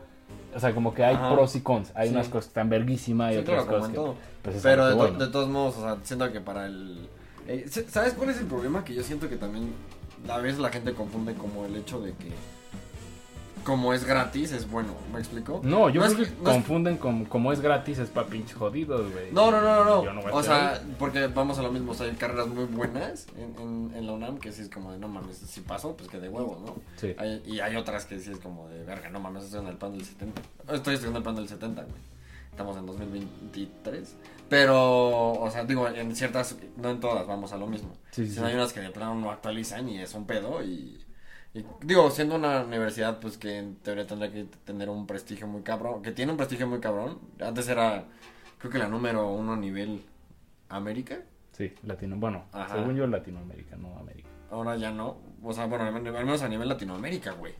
o 0.56 0.60
sea, 0.60 0.74
como 0.74 0.94
que 0.94 1.04
hay 1.04 1.15
Ajá. 1.15 1.34
pros 1.34 1.56
y 1.56 1.62
cons. 1.62 1.92
Hay 1.96 2.10
Sí. 2.10 2.13
unas 2.15 2.27
cosas 2.27 2.46
que 2.46 2.50
están 2.50 2.70
verguísima 2.70 3.32
y 3.32 3.36
Sí, 3.36 3.42
otras 3.42 3.63
claro, 3.65 3.80
cosas 3.80 3.94
que. 3.96 4.01
Pues, 4.44 4.56
es 4.58 4.63
Pero 4.63 4.84
algo 4.86 4.86
de, 4.86 4.96
que 4.96 5.08
to- 5.08 5.12
bueno. 5.18 5.25
de 5.25 5.32
todos 5.32 5.50
modos, 5.50 5.77
o 5.77 5.82
sea, 5.82 5.98
siento 6.04 6.32
que 6.32 6.39
para 6.42 6.65
el... 6.68 7.10
eh, 7.48 7.65
¿Sabes 7.89 8.13
cuál 8.13 8.30
es 8.30 8.38
el 8.39 8.46
problema? 8.46 8.84
Que 8.84 8.94
yo 8.94 9.04
siento 9.04 9.27
que 9.30 9.36
también 9.38 9.74
a 10.30 10.38
veces 10.38 10.60
la 10.60 10.70
gente 10.70 10.94
confunde 10.94 11.34
como 11.34 11.65
el 11.65 11.75
hecho 11.75 12.00
de 12.00 12.12
que 12.13 12.30
como 13.65 13.93
es 13.93 14.05
gratis 14.05 14.53
es 14.53 14.69
bueno, 14.72 14.93
¿me 15.12 15.19
explico? 15.19 15.60
No, 15.63 15.89
yo 15.89 16.00
No 16.01 16.07
creo 16.07 16.22
es 16.24 16.29
que, 16.29 16.36
que- 16.36 16.41
no 16.43 16.50
es- 16.51 16.55
confunden 16.55 16.98
con 16.98 17.25
como 17.25 17.51
es 17.51 17.60
gratis 17.60 17.98
es 18.00 18.10
para 18.10 18.27
pinches 18.27 18.55
jodidos, 18.55 19.12
güey. 19.12 19.31
No, 19.34 19.51
no, 19.51 19.60
no, 19.60 19.84
no, 19.84 20.13
no 20.13 20.22
o 20.31 20.41
sea, 20.43 20.81
porque 20.98 21.27
vamos 21.27 21.60
a 21.60 21.63
lo 21.63 21.72
mismo, 21.72 21.91
o 21.91 21.95
sea, 21.95 22.05
hay 22.05 22.13
carreras 22.13 22.48
muy 22.48 22.65
buenas 22.65 23.27
en, 23.38 23.60
en, 23.62 23.91
en 23.95 24.07
la 24.07 24.13
UNAM 24.13 24.38
que 24.38 24.51
sí 24.53 24.62
es 24.62 24.69
como 24.69 24.91
de, 24.93 25.00
no 25.00 25.07
mames, 25.10 25.38
si 25.38 25.60
pasó, 25.62 25.98
pues 25.98 26.07
que 26.10 26.19
de 26.19 26.29
huevos, 26.29 26.62
¿no? 26.62 26.75
Sí. 26.95 27.13
Hay- 27.17 27.41
y 27.45 27.60
hay 27.60 27.75
otras 27.75 28.05
que 28.05 28.19
sí 28.19 28.31
es 28.31 28.39
como 28.39 28.69
de, 28.69 28.84
verga, 28.86 29.10
no 29.10 29.19
mames, 29.19 29.43
estoy 29.43 29.60
en 29.62 29.67
el 29.67 29.77
plan 29.77 29.91
del 29.91 30.05
70. 30.05 30.41
Estoy 30.72 30.93
estudiando 30.93 31.17
el 31.17 31.24
plan 31.24 31.36
del 31.36 31.50
70, 31.50 31.81
güey. 31.81 31.95
Estamos 32.51 32.77
en 32.77 32.86
2023. 32.86 34.15
Pero, 34.48 35.34
o 35.34 35.50
sea, 35.51 35.65
digo, 35.65 35.88
en 35.88 36.15
ciertas, 36.15 36.55
no 36.77 36.89
en 36.91 37.00
todas, 37.00 37.25
vamos 37.27 37.51
a 37.51 37.57
lo 37.57 37.67
mismo. 37.67 37.89
Sí, 38.12 38.27
sí, 38.27 38.34
sí. 38.36 38.39
hay 38.39 38.53
unas 38.53 38.71
que 38.73 38.80
de 38.80 38.91
plano 38.91 39.15
no 39.15 39.32
actualizan 39.32 39.89
y 39.89 39.99
es 39.99 40.13
un 40.13 40.25
pedo 40.25 40.63
y... 40.63 41.01
y 41.56 41.65
digo, 41.82 42.12
siendo 42.12 42.36
una 42.36 42.63
universidad, 42.63 43.22
pues 43.22 43.38
que 43.38 43.58
en 43.58 43.78
teoría 43.78 44.06
tendría 44.06 44.30
que 44.30 44.44
tener 44.65 44.89
un 44.89 45.08
prestigio 45.08 45.48
muy 45.48 45.62
cabrón, 45.62 46.02
que 46.02 46.12
tiene 46.12 46.34
un 46.34 46.38
prestigio 46.38 46.68
muy 46.68 46.82
cabrón. 46.82 47.18
Antes 47.39 47.70
era, 47.70 48.04
creo 48.58 48.70
que 48.74 48.78
la 48.78 48.89
número 48.89 49.30
uno 49.30 49.54
a 49.54 49.56
nivel 49.56 50.04
América. 50.68 51.20
Sí, 51.54 51.74
latino. 51.84 52.18
Bueno, 52.18 52.44
Ajá. 52.52 52.76
según 52.76 52.98
yo, 52.98 53.08
Latinoamérica, 53.08 53.78
no 53.78 53.98
América. 53.98 54.28
Ahora 54.52 54.76
ya 54.76 54.91
no. 54.91 55.15
O 55.41 55.54
sea, 55.54 55.68
bueno, 55.68 55.86
al 55.86 55.94
menos 55.94 56.41
a 56.41 56.50
nivel 56.50 56.68
Latinoamérica, 56.68 57.32
güey. 57.32 57.54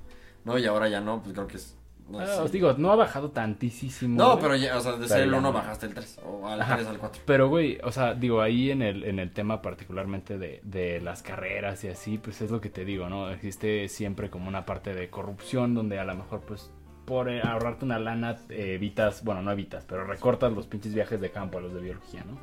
No, 0.44 0.58
y 0.58 0.66
ahora 0.66 0.90
ya 0.90 1.00
no, 1.00 1.24
pues 1.24 1.34
creo 1.34 1.48
que 1.48 1.56
es... 1.56 1.78
No, 2.08 2.20
Ah, 2.20 2.28
sé. 2.28 2.42
os 2.42 2.52
digo, 2.52 2.74
no 2.78 2.92
ha 2.92 2.96
bajado 2.96 3.32
tantísimo. 3.32 4.16
no 4.18 4.32
güey. 4.34 4.42
pero 4.44 4.56
ya, 4.56 4.78
o 4.78 4.82
sea, 4.82 4.94
de 4.98 5.08
ser 5.08 5.24
el 5.24 5.32
ya 5.32 5.38
1 5.38 5.42
no. 5.48 5.54
bajaste 5.54 5.88
el 5.88 5.94
3, 5.96 6.20
o 6.24 6.48
al 6.48 6.62
Ajá. 6.62 6.76
3 6.76 6.88
al 6.88 6.98
4. 7.00 7.22
Pero, 7.26 7.50
güey, 7.50 7.80
o 7.84 7.92
sea, 7.92 8.14
digo, 8.14 8.42
ahí 8.42 8.70
en 8.70 8.82
el, 8.84 9.04
en 9.06 9.18
el 9.20 9.32
tema 9.32 9.62
particularmente 9.62 10.38
de, 10.38 10.60
de 10.64 11.02
las 11.02 11.24
carreras 11.24 11.84
y 11.84 11.88
así, 11.88 12.18
pues 12.20 12.42
es 12.42 12.52
lo 12.52 12.62
que 12.62 12.70
te 12.70 12.86
digo, 12.86 13.10
¿no? 13.10 13.32
Existe 13.32 13.88
siempre 13.90 14.30
como 14.30 14.48
una 14.48 14.66
parte 14.68 14.94
de 14.94 15.10
corrupción 15.10 15.74
donde 15.74 15.98
a 16.00 16.06
lo 16.06 16.16
mejor, 16.16 16.42
pues, 16.42 16.70
por 17.06 17.28
eh, 17.30 17.42
ahorrarte 17.44 17.86
una 17.86 17.98
lana, 18.00 18.38
evitas, 18.50 19.24
bueno, 19.24 19.42
no 19.42 19.52
evitas, 19.52 19.84
pero 19.86 20.06
recortas 20.06 20.54
los 20.54 20.68
pinches 20.68 20.94
viajes 20.94 21.20
de 21.20 21.32
campo 21.32 21.58
a 21.58 21.62
los 21.62 21.74
de 21.74 21.82
biología, 21.82 22.24
¿no? 22.24 22.38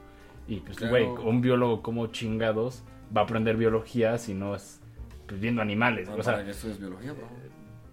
Y 0.49 0.57
pues, 0.61 0.77
Claro. 0.77 0.91
güey, 0.91 1.07
un 1.27 1.41
biólogo 1.41 1.83
como 1.83 2.09
chingados 2.09 2.83
va 3.17 3.21
a 3.21 3.25
aprender 3.25 3.57
biología 3.57 4.19
si 4.19 4.35
no 4.35 4.57
es, 4.57 4.81
pues, 5.29 5.41
viendo 5.41 5.63
animales, 5.63 6.09
No, 6.09 6.17
o 6.17 6.23
sea, 6.25 6.33
para 6.35 6.45
que 6.45 6.51
estudies 6.51 6.81
biología, 6.81 7.13
bro. 7.13 7.29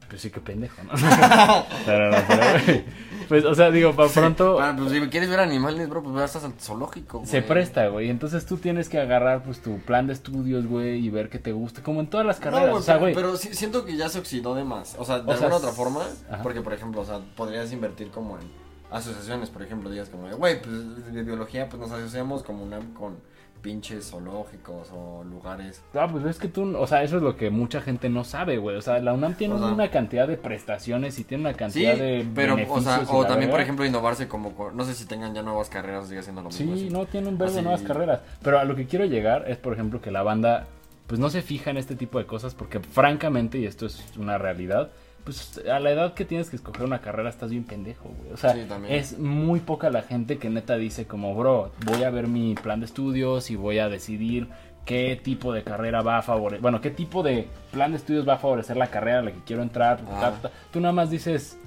Pues 0.10 0.22
sí 0.22 0.30
que 0.32 0.42
pendejo, 0.42 0.82
¿no? 0.84 0.92
pero, 1.86 2.12
pero, 2.28 2.82
pues, 3.28 3.46
o 3.46 3.54
sea, 3.56 3.70
digo, 3.72 3.94
para 3.96 4.10
pronto... 4.10 4.58
Para, 4.58 4.76
pues 4.76 4.92
si 4.92 5.00
quieres 5.10 5.30
ver 5.30 5.40
animales, 5.40 5.88
bro, 5.88 6.02
pues 6.04 6.16
vas 6.16 6.36
al 6.44 6.54
zoológico, 6.60 7.20
güey. 7.20 7.30
Se 7.30 7.42
presta, 7.42 7.88
güey. 7.88 8.10
Entonces 8.10 8.46
tú 8.46 8.58
tienes 8.58 8.90
que 8.90 9.00
agarrar 9.00 9.44
pues 9.44 9.62
tu 9.62 9.80
plan 9.80 10.08
de 10.08 10.14
estudios, 10.14 10.66
güey, 10.66 11.06
y 11.06 11.10
ver 11.10 11.30
qué 11.30 11.40
te 11.40 11.52
gusta. 11.52 11.84
Como 11.84 12.00
en 12.00 12.08
todas 12.10 12.26
las 12.26 12.40
No, 12.40 12.44
carreras. 12.46 12.70
güey, 12.70 12.80
o 12.80 12.84
sea, 12.84 12.96
pero, 12.96 13.02
güey. 13.06 13.14
pero 13.16 13.38
sí- 13.38 13.54
siento 13.54 13.86
que 13.86 13.96
ya 13.96 14.10
se 14.10 14.20
oxidó 14.20 14.56
de 14.56 14.64
más. 14.64 14.96
O 14.98 15.06
sea, 15.06 15.20
de 15.20 15.24
O 15.24 15.26
sea, 15.38 15.48
alguna 15.48 15.56
otra 15.58 15.72
forma. 15.72 16.02
ajá. 16.32 16.42
Porque, 16.44 16.62
por 16.62 16.74
ejemplo, 16.74 17.02
o 17.02 17.06
sea, 17.06 17.20
podrías 17.36 17.72
invertir 17.72 18.10
como 18.10 18.38
en 18.40 18.44
asociaciones, 18.92 19.50
por 19.52 19.62
ejemplo, 19.62 19.90
digas 19.92 20.10
como 20.10 20.28
güey, 20.36 20.62
pues 20.62 21.14
de 21.14 21.24
biología, 21.24 21.70
pues 21.70 21.80
nos 21.80 21.92
asociamos 21.92 22.42
como 22.44 22.64
una 22.64 22.80
con 22.98 23.18
pinches 23.62 24.10
zoológicos 24.12 24.90
o 24.94 25.24
lugares. 25.24 25.82
Ah, 25.94 26.08
pues 26.10 26.26
es 26.26 26.38
que 26.40 26.48
tú, 26.48 26.78
o 26.78 26.88
sea, 26.88 27.04
eso 27.04 27.18
es 27.18 27.24
lo 27.24 27.36
que 27.36 27.50
mucha 27.50 27.82
gente 27.82 28.10
no 28.10 28.24
sabe, 28.24 28.58
güey. 28.58 28.78
O 28.78 28.82
sea, 28.82 29.00
la 29.00 29.14
UNAM 29.14 29.36
tiene 29.36 29.56
O 29.56 29.60
sea- 29.60 29.68
una 29.68 29.90
cantidad 29.92 30.28
de 30.28 30.38
prestaciones 30.38 31.20
y 31.20 31.24
tiene 31.24 31.42
una 31.44 31.52
Sí, 31.54 31.58
cantidad 31.60 31.96
de 31.96 32.26
pero, 32.34 32.56
o 32.70 32.82
sea, 32.82 33.04
o 33.10 33.26
también, 33.26 33.52
por 33.52 33.60
ejemplo, 33.62 33.86
innovarse 33.86 34.28
como, 34.28 34.54
no 34.74 34.84
sé 34.86 34.94
si 34.94 35.06
tengan 35.06 35.34
ya 35.34 35.42
nuevas 35.42 35.70
carreras, 35.70 36.08
sigue 36.08 36.24
siendo 36.24 36.42
lo 36.42 36.50
mismo. 36.50 36.76
Sí, 36.76 36.86
así. 36.86 36.90
no, 36.90 37.06
tiene 37.06 37.28
un 37.28 37.38
verbo 37.38 37.52
de 37.54 37.60
Así- 37.60 37.64
nuevas 37.66 37.82
carreras. 37.84 38.22
Pero 38.42 38.60
a 38.60 38.64
lo 38.64 38.76
que 38.76 38.86
quiero 38.86 39.06
llegar 39.06 39.46
es, 39.50 39.58
por 39.58 39.74
ejemplo, 39.74 40.02
que 40.02 40.12
la 40.12 40.24
banda, 40.24 40.68
pues 41.08 41.20
no 41.20 41.30
se 41.30 41.42
fija 41.42 41.70
en 41.72 41.78
este 41.78 41.96
tipo 41.96 42.20
de 42.20 42.26
cosas 42.26 42.56
porque, 42.56 42.80
francamente, 42.80 43.58
y 43.58 43.66
esto 43.66 43.86
es 43.86 44.04
una 44.18 44.38
realidad, 44.38 44.90
pues 45.30 45.62
a 45.68 45.80
la 45.80 45.92
edad 45.92 46.14
que 46.16 46.26
tienes 46.26 46.50
que 46.50 46.56
escoger 46.56 46.84
una 46.84 47.02
carrera 47.02 47.30
estás 47.30 47.52
bien 47.52 47.64
pendejo, 47.64 48.10
güey. 48.10 48.34
O 48.34 48.38
sea, 48.38 48.54
Sí, 48.54 48.66
es 48.88 49.20
muy 49.20 49.60
poca 49.60 49.90
la 49.92 50.02
gente 50.02 50.40
que 50.40 50.50
neta 50.50 50.76
dice 50.76 51.06
como, 51.06 51.36
bro, 51.36 51.72
voy 51.86 52.04
a 52.04 52.10
ver 52.10 52.28
mi 52.28 52.56
plan 52.56 52.80
de 52.80 52.88
estudios 52.88 53.52
y 53.52 53.56
voy 53.56 53.78
a 53.78 53.90
decidir 53.90 54.48
qué 54.86 55.20
tipo 55.22 55.54
de 55.54 55.64
carrera 55.64 56.02
va 56.02 56.18
a 56.18 56.22
favorecer, 56.24 56.62
bueno, 56.62 56.82
qué 56.82 56.90
tipo 56.90 57.22
de 57.22 57.48
plan 57.72 57.92
de 57.92 57.98
estudios 57.98 58.28
va 58.28 58.34
a 58.34 58.38
favorecer 58.38 58.76
la 58.76 58.88
carrera 58.88 59.20
a 59.20 59.22
la 59.22 59.32
que 59.32 59.44
quiero 59.46 59.62
entrar. 59.62 60.00
Ah. 60.10 60.34
Tú 60.72 60.80
nada 60.80 60.94
más 60.94 61.12
dices 61.12 61.60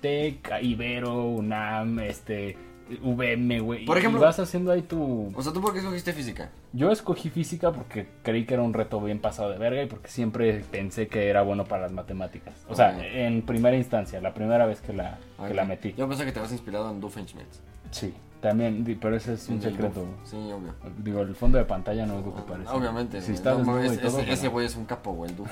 TEC, 0.00 0.50
Ibero, 0.62 1.26
UNAM, 1.26 2.00
este, 2.00 2.56
VM, 3.02 3.60
güey. 3.60 3.84
Por 3.84 3.96
y 3.96 4.00
ejemplo- 4.00 4.20
vas 4.20 4.38
haciendo 4.38 4.72
ahí 4.72 4.82
tu... 4.82 5.32
O 5.34 5.42
sea, 5.42 5.52
¿tú 5.52 5.60
por 5.60 5.72
qué 5.72 5.78
escogiste 5.80 6.12
física? 6.12 6.50
Yo 6.72 6.90
escogí 6.90 7.30
física 7.30 7.72
porque 7.72 8.08
creí 8.22 8.44
que 8.46 8.54
era 8.54 8.62
un 8.62 8.72
reto 8.74 9.00
bien 9.00 9.18
pasado 9.20 9.50
de 9.50 9.58
verga 9.58 9.82
y 9.82 9.86
porque 9.86 10.08
siempre 10.08 10.64
pensé 10.70 11.08
que 11.08 11.28
era 11.28 11.42
bueno 11.42 11.64
para 11.64 11.82
las 11.82 11.92
matemáticas. 11.92 12.54
O 12.68 12.74
sea, 12.74 12.98
en 13.04 13.42
primera 13.42 13.76
instancia, 13.76 14.20
la 14.20 14.34
primera 14.34 14.66
vez 14.66 14.80
que 14.80 14.92
la, 14.92 15.18
que 15.38 15.44
Ok. 15.44 15.54
la 15.54 15.64
metí. 15.64 15.94
Yo 15.96 16.08
pensé 16.08 16.24
que 16.24 16.32
te 16.32 16.38
habías 16.40 16.52
inspirado 16.52 16.90
en 16.90 17.00
Doofenshmirtz. 17.00 17.60
Sí, 17.90 18.14
también, 18.40 18.98
pero 19.00 19.16
ese 19.16 19.34
es 19.34 19.48
un 19.48 19.60
Sí, 19.60 19.68
secreto. 19.70 20.04
Sí, 20.24 20.36
obvio. 20.36 20.74
Digo, 20.98 21.20
el 21.22 21.34
fondo 21.34 21.58
de 21.58 21.64
pantalla 21.64 22.06
no 22.06 22.20
es 22.20 22.24
lo 22.26 22.34
que 22.34 22.42
parece. 22.42 22.70
Obviamente. 22.70 23.20
Si 23.20 23.26
güey. 23.28 23.34
está 23.36 23.50
No, 23.54 23.60
y 23.62 23.64
todo, 23.64 23.80
ese, 23.82 24.08
bueno. 24.08 24.32
ese 24.32 24.48
güey 24.48 24.66
es 24.66 24.76
un 24.76 24.84
capo, 24.84 25.12
güey, 25.12 25.30
el 25.30 25.36
Doof. 25.36 25.50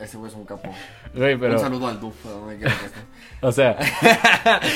Ese 0.00 0.16
güey 0.16 0.30
es 0.30 0.36
un 0.36 0.44
capo. 0.44 0.68
Güey, 1.14 1.36
pero... 1.38 1.54
Un 1.54 1.60
saludo 1.60 1.88
al 1.88 2.00
Duf, 2.00 2.26
a 2.26 2.30
donde 2.30 2.56
quiera 2.56 2.74
que 2.78 2.86
esté. 2.86 3.00
O 3.44 3.50
sea, 3.50 3.76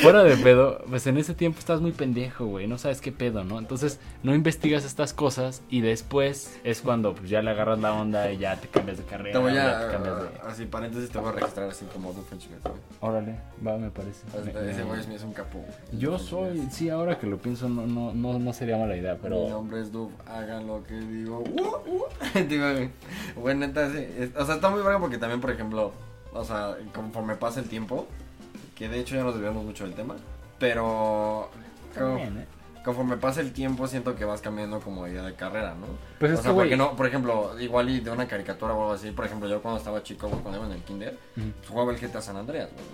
fuera 0.01 0.23
de 0.25 0.35
pedo, 0.35 0.83
pues 0.89 1.07
en 1.07 1.17
ese 1.17 1.33
tiempo 1.33 1.57
estás 1.57 1.79
muy 1.79 1.93
pendejo, 1.93 2.45
güey, 2.47 2.67
no 2.67 2.77
sabes 2.77 2.99
qué 2.99 3.13
pedo, 3.13 3.45
¿no? 3.45 3.59
Entonces 3.59 3.97
no 4.23 4.35
investigas 4.35 4.83
estas 4.83 5.13
cosas 5.13 5.61
y 5.69 5.79
después 5.79 6.59
es 6.65 6.81
cuando 6.81 7.15
pues 7.15 7.29
ya 7.29 7.41
le 7.41 7.51
agarras 7.51 7.79
la 7.79 7.93
onda 7.93 8.29
y 8.29 8.39
ya 8.39 8.57
te 8.57 8.67
cambias 8.67 8.97
de 8.97 9.05
carrera. 9.05 9.31
Te 9.31 9.37
voy 9.37 9.53
te 9.53 9.59
a, 9.61 9.89
cambias 9.89 10.21
de... 10.21 10.29
así 10.45 10.65
paréntesis, 10.65 11.09
te 11.09 11.17
voy 11.17 11.29
a 11.29 11.31
registrar 11.31 11.69
así 11.69 11.85
como 11.93 12.11
Doofenshmirtz, 12.11 12.63
güey. 12.63 12.75
Órale, 12.99 13.35
va, 13.65 13.77
me 13.77 13.89
parece. 13.89 14.25
Me- 14.43 14.69
Ese 14.71 14.83
güey 14.83 14.99
es, 14.99 15.07
es 15.07 15.23
un 15.23 15.31
capo. 15.33 15.59
güey. 15.59 15.99
Yo 16.01 16.19
soy, 16.19 16.67
sí, 16.69 16.89
ahora 16.89 17.17
que 17.19 17.25
lo 17.27 17.37
pienso, 17.37 17.69
no, 17.69 17.87
no, 17.87 18.13
no, 18.13 18.37
no 18.37 18.51
sería 18.51 18.75
mala 18.77 18.97
idea, 18.97 19.13
Mi 19.13 19.19
pero... 19.21 19.47
nombre 19.47 19.79
es 19.79 19.93
Duf, 19.93 20.11
hagan 20.27 20.67
lo 20.67 20.83
que 20.83 20.95
digo. 20.95 21.39
Uh, 21.39 21.89
uh. 21.89 22.03
Digo, 22.49 22.65
güey. 22.73 22.89
Güey, 23.35 23.55
neta, 23.55 23.89
sí, 23.91 24.05
o 24.37 24.45
sea, 24.45 24.55
está 24.55 24.69
muy 24.69 24.81
bueno 24.81 24.99
porque 24.99 25.16
también, 25.17 25.41
por 25.41 25.51
ejemplo, 25.51 25.91
o 26.33 26.43
sea, 26.43 26.75
conforme 26.93 27.35
pasa 27.35 27.59
el 27.59 27.67
tiempo, 27.69 28.07
que 28.75 28.89
de 28.89 28.99
hecho 28.99 29.15
ya 29.15 29.23
nos 29.23 29.33
desviamos 29.33 29.63
mucho 29.65 29.85
del 29.85 29.93
tema, 29.95 30.15
pero 30.59 31.49
como- 31.93 32.07
También, 32.17 32.37
¿eh? 32.39 32.45
conforme 32.83 33.17
pasa 33.17 33.41
el 33.41 33.51
tiempo 33.53 33.87
siento 33.87 34.15
que 34.15 34.23
vas 34.25 34.41
cambiando 34.41 34.79
como 34.79 35.07
idea 35.07 35.23
de 35.23 35.33
carrera, 35.33 35.73
¿no? 35.73 35.87
Pues 36.19 36.31
es 36.33 36.39
o 36.39 36.41
sea, 36.43 36.51
que, 36.51 36.55
güey- 36.55 36.61
porque 36.61 36.77
no, 36.77 36.95
por 36.95 37.05
ejemplo, 37.07 37.59
igual 37.59 37.89
y 37.89 37.99
de 37.99 38.11
una 38.11 38.27
caricatura 38.27 38.73
o 38.73 38.81
algo 38.81 38.93
así, 38.93 39.11
por 39.11 39.25
ejemplo, 39.25 39.49
yo 39.49 39.61
cuando 39.61 39.77
estaba 39.79 40.03
chico, 40.03 40.29
cuando 40.29 40.55
iba 40.57 40.65
en 40.67 40.73
el 40.73 40.83
kinder, 40.83 41.17
pues 41.35 41.67
jugaba 41.69 41.91
el 41.91 41.99
GTA 41.99 42.21
San 42.21 42.37
Andreas, 42.37 42.69
güey. 42.71 42.85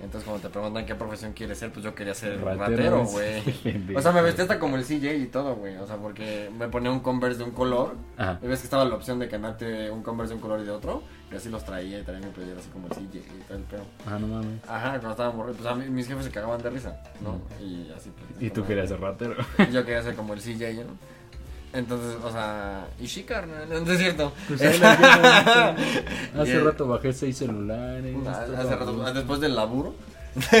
Entonces 0.00 0.24
cuando 0.24 0.46
te 0.46 0.52
preguntan 0.52 0.86
qué 0.86 0.94
profesión 0.94 1.32
quieres 1.32 1.58
ser, 1.58 1.72
pues 1.72 1.84
yo 1.84 1.94
quería 1.94 2.14
ser 2.14 2.40
Ratero, 2.40 3.04
güey. 3.04 3.42
O 3.96 4.00
sea, 4.00 4.12
me 4.12 4.22
vestía 4.22 4.44
hasta 4.44 4.58
como 4.58 4.76
el 4.76 4.84
CJ 4.84 5.14
y 5.16 5.26
todo, 5.26 5.56
güey. 5.56 5.76
O 5.76 5.86
sea, 5.86 5.96
porque 5.96 6.50
me 6.56 6.68
ponía 6.68 6.90
un 6.90 7.00
Converse 7.00 7.38
de 7.38 7.44
un 7.44 7.50
color. 7.50 7.96
Ajá. 8.16 8.38
Y 8.42 8.46
ves 8.46 8.60
que 8.60 8.64
estaba 8.64 8.84
la 8.84 8.94
opción 8.94 9.18
de 9.18 9.28
cambiarte 9.28 9.90
un 9.90 10.02
Converse 10.02 10.30
de 10.30 10.36
un 10.36 10.40
color 10.40 10.60
y 10.60 10.64
de 10.64 10.70
otro. 10.70 11.02
Y 11.32 11.36
así 11.36 11.48
los 11.48 11.64
traía 11.64 11.98
y 11.98 12.02
traía 12.02 12.24
mi 12.24 12.32
playera 12.32 12.60
así 12.60 12.68
como 12.70 12.86
el 12.86 12.92
CJ 12.92 13.16
y 13.16 13.42
todo 13.46 13.58
el 13.58 13.64
pedo. 13.64 13.84
Ah, 14.06 14.18
no 14.18 14.28
mames. 14.28 14.60
Ajá, 14.68 14.90
cuando 14.90 15.10
estaba 15.10 15.32
morrido. 15.32 15.56
Pues 15.56 15.68
a 15.68 15.74
mí, 15.74 15.86
mis 15.90 16.06
jefes 16.06 16.24
se 16.24 16.30
cagaban 16.30 16.62
de 16.62 16.70
risa, 16.70 17.02
¿no? 17.20 17.40
Y 17.62 17.90
así 17.94 18.10
pues. 18.10 18.42
Y 18.42 18.50
tú 18.50 18.64
querías 18.64 18.88
ser 18.88 19.00
ratero. 19.00 19.34
Y 19.58 19.72
yo 19.72 19.84
quería 19.84 20.02
ser 20.02 20.14
como 20.14 20.34
el 20.34 20.40
CJ, 20.40 20.84
¿no? 20.84 21.17
Entonces, 21.72 22.16
o 22.24 22.30
sea, 22.30 22.88
y 22.98 23.06
sí, 23.06 23.24
carnal, 23.24 23.68
no 23.84 23.92
es 23.92 23.98
cierto. 23.98 24.32
Pues 24.46 24.60
Hace 24.62 26.60
rato 26.60 26.88
bajé 26.88 27.12
seis 27.12 27.36
celulares. 27.38 28.16
Ah, 28.26 28.46
hace 28.58 28.76
rato, 28.76 28.92
todo. 28.92 29.12
después 29.12 29.40
del 29.40 29.54
laburo. 29.54 29.94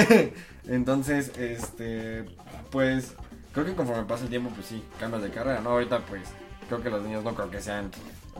Entonces, 0.68 1.32
este, 1.38 2.24
pues, 2.70 3.14
creo 3.52 3.64
que 3.64 3.74
conforme 3.74 4.04
pasa 4.04 4.24
el 4.24 4.30
tiempo, 4.30 4.50
pues 4.54 4.66
sí, 4.66 4.82
cambias 5.00 5.22
de 5.22 5.30
carrera, 5.30 5.60
¿no? 5.60 5.70
Ahorita, 5.70 6.00
pues, 6.00 6.22
creo 6.68 6.82
que 6.82 6.90
los 6.90 7.02
niños 7.02 7.24
no 7.24 7.34
creo 7.34 7.50
que 7.50 7.60
sean... 7.60 7.90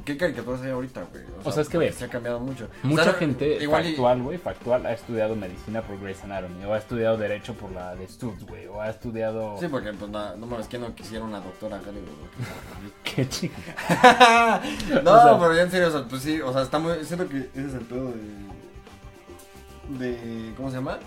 ¿Qué 0.05 0.17
caricaturas 0.17 0.63
hay 0.63 0.71
ahorita, 0.71 1.03
güey? 1.11 1.25
O 1.45 1.51
sea, 1.51 1.63
es 1.63 1.69
que 1.69 1.77
ve, 1.77 1.91
Se 1.91 2.05
ha 2.05 2.09
cambiado 2.09 2.39
mucho. 2.39 2.69
Mucha 2.85 3.03
O 3.03 3.05
sea, 3.05 3.15
gente 3.15 3.57
igual 3.61 3.85
y- 3.85 3.89
factual, 3.89 4.23
güey, 4.23 4.39
factual, 4.39 4.87
ha 4.87 4.93
estudiado 4.93 5.35
medicina 5.35 5.83
por 5.83 5.99
Grey's 6.01 6.23
Anatomy, 6.23 6.65
o 6.65 6.73
ha 6.73 6.79
estudiado 6.79 7.17
derecho 7.17 7.55
por 7.55 7.73
la 7.73 7.97
de 7.97 8.07
Stubbs, 8.07 8.45
güey, 8.47 8.67
o 8.69 8.81
ha 8.81 8.91
estudiado... 8.91 9.57
Sí, 9.59 9.67
porque, 9.67 9.93
pues, 9.93 10.09
no, 10.11 10.37
no 10.37 10.47
mames, 10.47 10.69
que 10.69 10.79
no 10.79 10.95
quisiera 10.95 11.25
una 11.25 11.41
doctora 11.41 11.79
güey. 11.79 11.97
Qué 13.03 13.29
chica. 13.29 13.57
no, 15.03 15.13
O 15.13 15.23
sea- 15.23 15.39
pero 15.41 15.55
ya 15.57 15.63
en 15.63 15.71
serio, 15.73 15.89
o 15.89 15.91
sea, 15.91 16.05
pues 16.05 16.23
sí, 16.23 16.41
o 16.41 16.53
sea, 16.53 16.63
está 16.63 16.79
muy... 16.79 17.05
Siento 17.05 17.29
que 17.29 17.39
ese 17.39 17.67
es 17.67 17.75
el 17.75 17.81
pedo 17.81 18.13
de... 18.13 19.99
De... 19.99 20.55
¿Cómo 20.57 20.71
se 20.71 20.77
llama? 20.77 20.99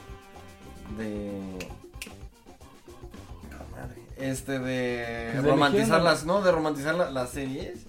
De... 0.97 1.41
Este 4.21 4.59
de 4.59 5.29
Pues 5.33 5.43
de 5.43 5.49
romantizar 5.49 5.85
elegir, 5.87 5.97
¿no? 5.99 6.03
las, 6.03 6.25
¿no? 6.25 6.41
De 6.41 6.51
romantizar 6.51 6.95
la- 6.95 7.09
las 7.11 7.29
series 7.31 7.79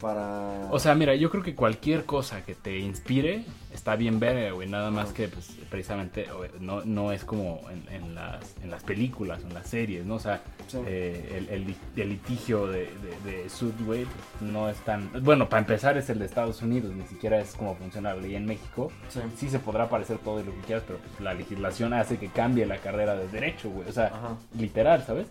para... 0.00 0.68
O 0.70 0.78
sea, 0.78 0.94
mira, 0.94 1.14
yo 1.14 1.30
creo 1.30 1.42
que 1.42 1.54
cualquier 1.54 2.04
cosa 2.04 2.44
que 2.44 2.54
te 2.54 2.78
inspire 2.78 3.44
está 3.72 3.96
bien 3.96 4.18
ver, 4.20 4.54
güey, 4.54 4.68
nada 4.68 4.90
más 4.90 5.12
que, 5.12 5.28
pues, 5.28 5.50
precisamente, 5.70 6.26
no, 6.60 6.82
no 6.84 7.12
es 7.12 7.24
como 7.24 7.60
en, 7.70 7.94
en 7.94 8.14
las, 8.14 8.54
en 8.62 8.70
las 8.70 8.82
películas, 8.82 9.42
en 9.42 9.52
las 9.52 9.66
series, 9.68 10.04
¿no? 10.06 10.14
O 10.14 10.18
sea, 10.18 10.42
Sí. 10.66 10.78
eh, 10.84 11.34
el, 11.38 11.48
el 11.50 11.66
lit- 11.68 12.00
el 12.00 12.08
litigio 12.08 12.66
de, 12.66 12.88
de, 13.24 13.30
de 13.32 13.48
Sud, 13.48 13.74
güey, 13.84 14.04
pues, 14.04 14.50
no 14.50 14.68
es 14.68 14.76
tan... 14.78 15.10
Bueno, 15.22 15.48
para 15.48 15.60
empezar 15.60 15.96
es 15.96 16.10
el 16.10 16.18
de 16.18 16.24
Estados 16.26 16.60
Unidos, 16.62 16.92
ni 16.94 17.04
siquiera 17.06 17.38
es 17.38 17.52
como 17.54 17.76
funciona 17.76 18.14
la 18.14 18.20
ley 18.20 18.34
en 18.34 18.46
México. 18.46 18.90
Sí. 19.08 19.20
sí 19.36 19.48
se 19.48 19.58
podrá 19.60 19.88
parecer 19.88 20.18
todo 20.18 20.42
lo 20.42 20.52
que 20.52 20.60
quieras, 20.62 20.82
pero 20.86 20.98
pues, 20.98 21.20
la 21.20 21.34
legislación 21.34 21.92
hace 21.92 22.18
que 22.18 22.28
cambie 22.28 22.66
la 22.66 22.78
carrera 22.78 23.14
de 23.14 23.28
derecho, 23.28 23.70
güey. 23.70 23.88
O 23.88 23.92
sea, 23.92 24.06
Ajá. 24.06 24.36
literal, 24.58 25.04
¿sabes? 25.06 25.26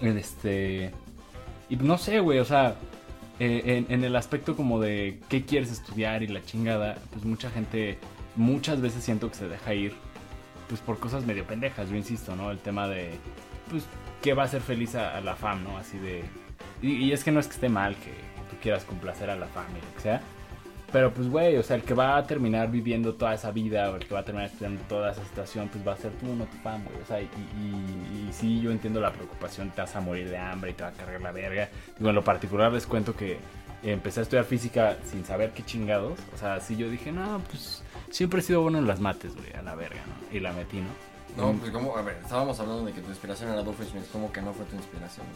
Este. 0.00 0.90
Y 1.68 1.76
no 1.76 1.96
sé, 1.98 2.20
güey, 2.20 2.38
o 2.38 2.44
sea, 2.44 2.74
eh, 3.38 3.84
en, 3.88 3.92
en 3.92 4.04
el 4.04 4.16
aspecto 4.16 4.56
como 4.56 4.80
de 4.80 5.20
qué 5.28 5.44
quieres 5.44 5.70
estudiar 5.70 6.22
y 6.22 6.28
la 6.28 6.42
chingada, 6.42 6.96
pues 7.12 7.24
mucha 7.24 7.50
gente, 7.50 7.98
muchas 8.34 8.80
veces 8.80 9.04
siento 9.04 9.28
que 9.28 9.36
se 9.36 9.48
deja 9.48 9.74
ir, 9.74 9.94
pues 10.68 10.80
por 10.80 10.98
cosas 10.98 11.24
medio 11.24 11.44
pendejas, 11.44 11.88
yo 11.88 11.96
insisto, 11.96 12.34
¿no? 12.34 12.50
El 12.50 12.58
tema 12.58 12.88
de, 12.88 13.10
pues, 13.70 13.84
qué 14.22 14.34
va 14.34 14.42
a 14.42 14.46
hacer 14.46 14.62
feliz 14.62 14.94
a, 14.94 15.20
la 15.20 15.36
fam, 15.36 15.64
¿no? 15.64 15.76
Así 15.78 15.98
de. 15.98 16.24
Y, 16.82 17.12
es 17.12 17.24
que 17.24 17.32
no 17.32 17.40
es 17.40 17.46
que 17.46 17.54
esté 17.54 17.68
mal 17.68 17.94
que 17.96 18.10
tú 18.50 18.56
quieras 18.60 18.84
complacer 18.84 19.30
a 19.30 19.36
la 19.36 19.46
fam 19.46 19.66
y 19.70 19.80
lo 19.80 19.94
que 19.94 20.00
sea. 20.00 20.20
Pero 20.92 21.12
pues, 21.12 21.28
güey, 21.28 21.56
o 21.56 21.62
sea, 21.62 21.76
el 21.76 21.82
que 21.82 21.94
va 21.94 22.16
a 22.16 22.26
terminar 22.26 22.70
viviendo 22.70 23.14
toda 23.14 23.34
esa 23.34 23.50
vida 23.50 23.90
o 23.90 23.96
el 23.96 24.06
que 24.06 24.14
va 24.14 24.20
a 24.20 24.24
terminar 24.24 24.50
estudiando 24.50 24.80
toda 24.88 25.12
esa 25.12 25.24
situación, 25.24 25.68
pues 25.68 25.86
va 25.86 25.92
a 25.92 25.96
ser 25.96 26.12
tú, 26.12 26.26
no 26.34 26.44
tu 26.44 26.56
fam, 26.58 26.84
güey. 26.84 26.96
O 27.02 27.06
sea, 27.06 27.20
y, 27.20 27.24
y, 27.24 28.28
y 28.28 28.32
sí, 28.32 28.60
yo 28.60 28.70
entiendo 28.70 29.00
la 29.00 29.12
preocupación, 29.12 29.70
te 29.70 29.80
vas 29.80 29.96
a 29.96 30.00
morir 30.00 30.30
de 30.30 30.38
hambre 30.38 30.70
y 30.70 30.74
te 30.74 30.84
va 30.84 30.90
a 30.90 30.92
cargar 30.92 31.20
la 31.20 31.32
verga. 31.32 31.68
Digo, 31.98 32.08
en 32.08 32.14
lo 32.14 32.24
particular 32.24 32.72
les 32.72 32.86
cuento 32.86 33.14
que 33.16 33.38
empecé 33.82 34.20
a 34.20 34.22
estudiar 34.22 34.44
física 34.44 34.96
sin 35.04 35.24
saber 35.24 35.50
qué 35.50 35.64
chingados. 35.64 36.18
O 36.34 36.38
sea, 36.38 36.60
sí 36.60 36.76
yo 36.76 36.88
dije, 36.88 37.12
no, 37.12 37.40
pues 37.50 37.82
siempre 38.10 38.40
he 38.40 38.42
sido 38.42 38.62
bueno 38.62 38.78
en 38.78 38.86
las 38.86 39.00
mates, 39.00 39.34
güey, 39.34 39.52
a 39.54 39.62
la 39.62 39.74
verga, 39.74 40.00
¿no? 40.06 40.36
Y 40.36 40.40
la 40.40 40.52
metí, 40.52 40.78
¿no? 40.78 41.15
No, 41.36 41.52
pues 41.52 41.70
como, 41.70 41.96
a 41.96 42.02
ver, 42.02 42.16
estábamos 42.22 42.58
hablando 42.60 42.84
de 42.86 42.92
que 42.92 43.00
tu 43.02 43.10
inspiración 43.10 43.50
era 43.50 43.62
Doofenshmirtz, 43.62 44.08
como 44.10 44.32
que 44.32 44.40
no 44.40 44.52
fue 44.54 44.64
tu 44.66 44.76
inspiración. 44.76 45.26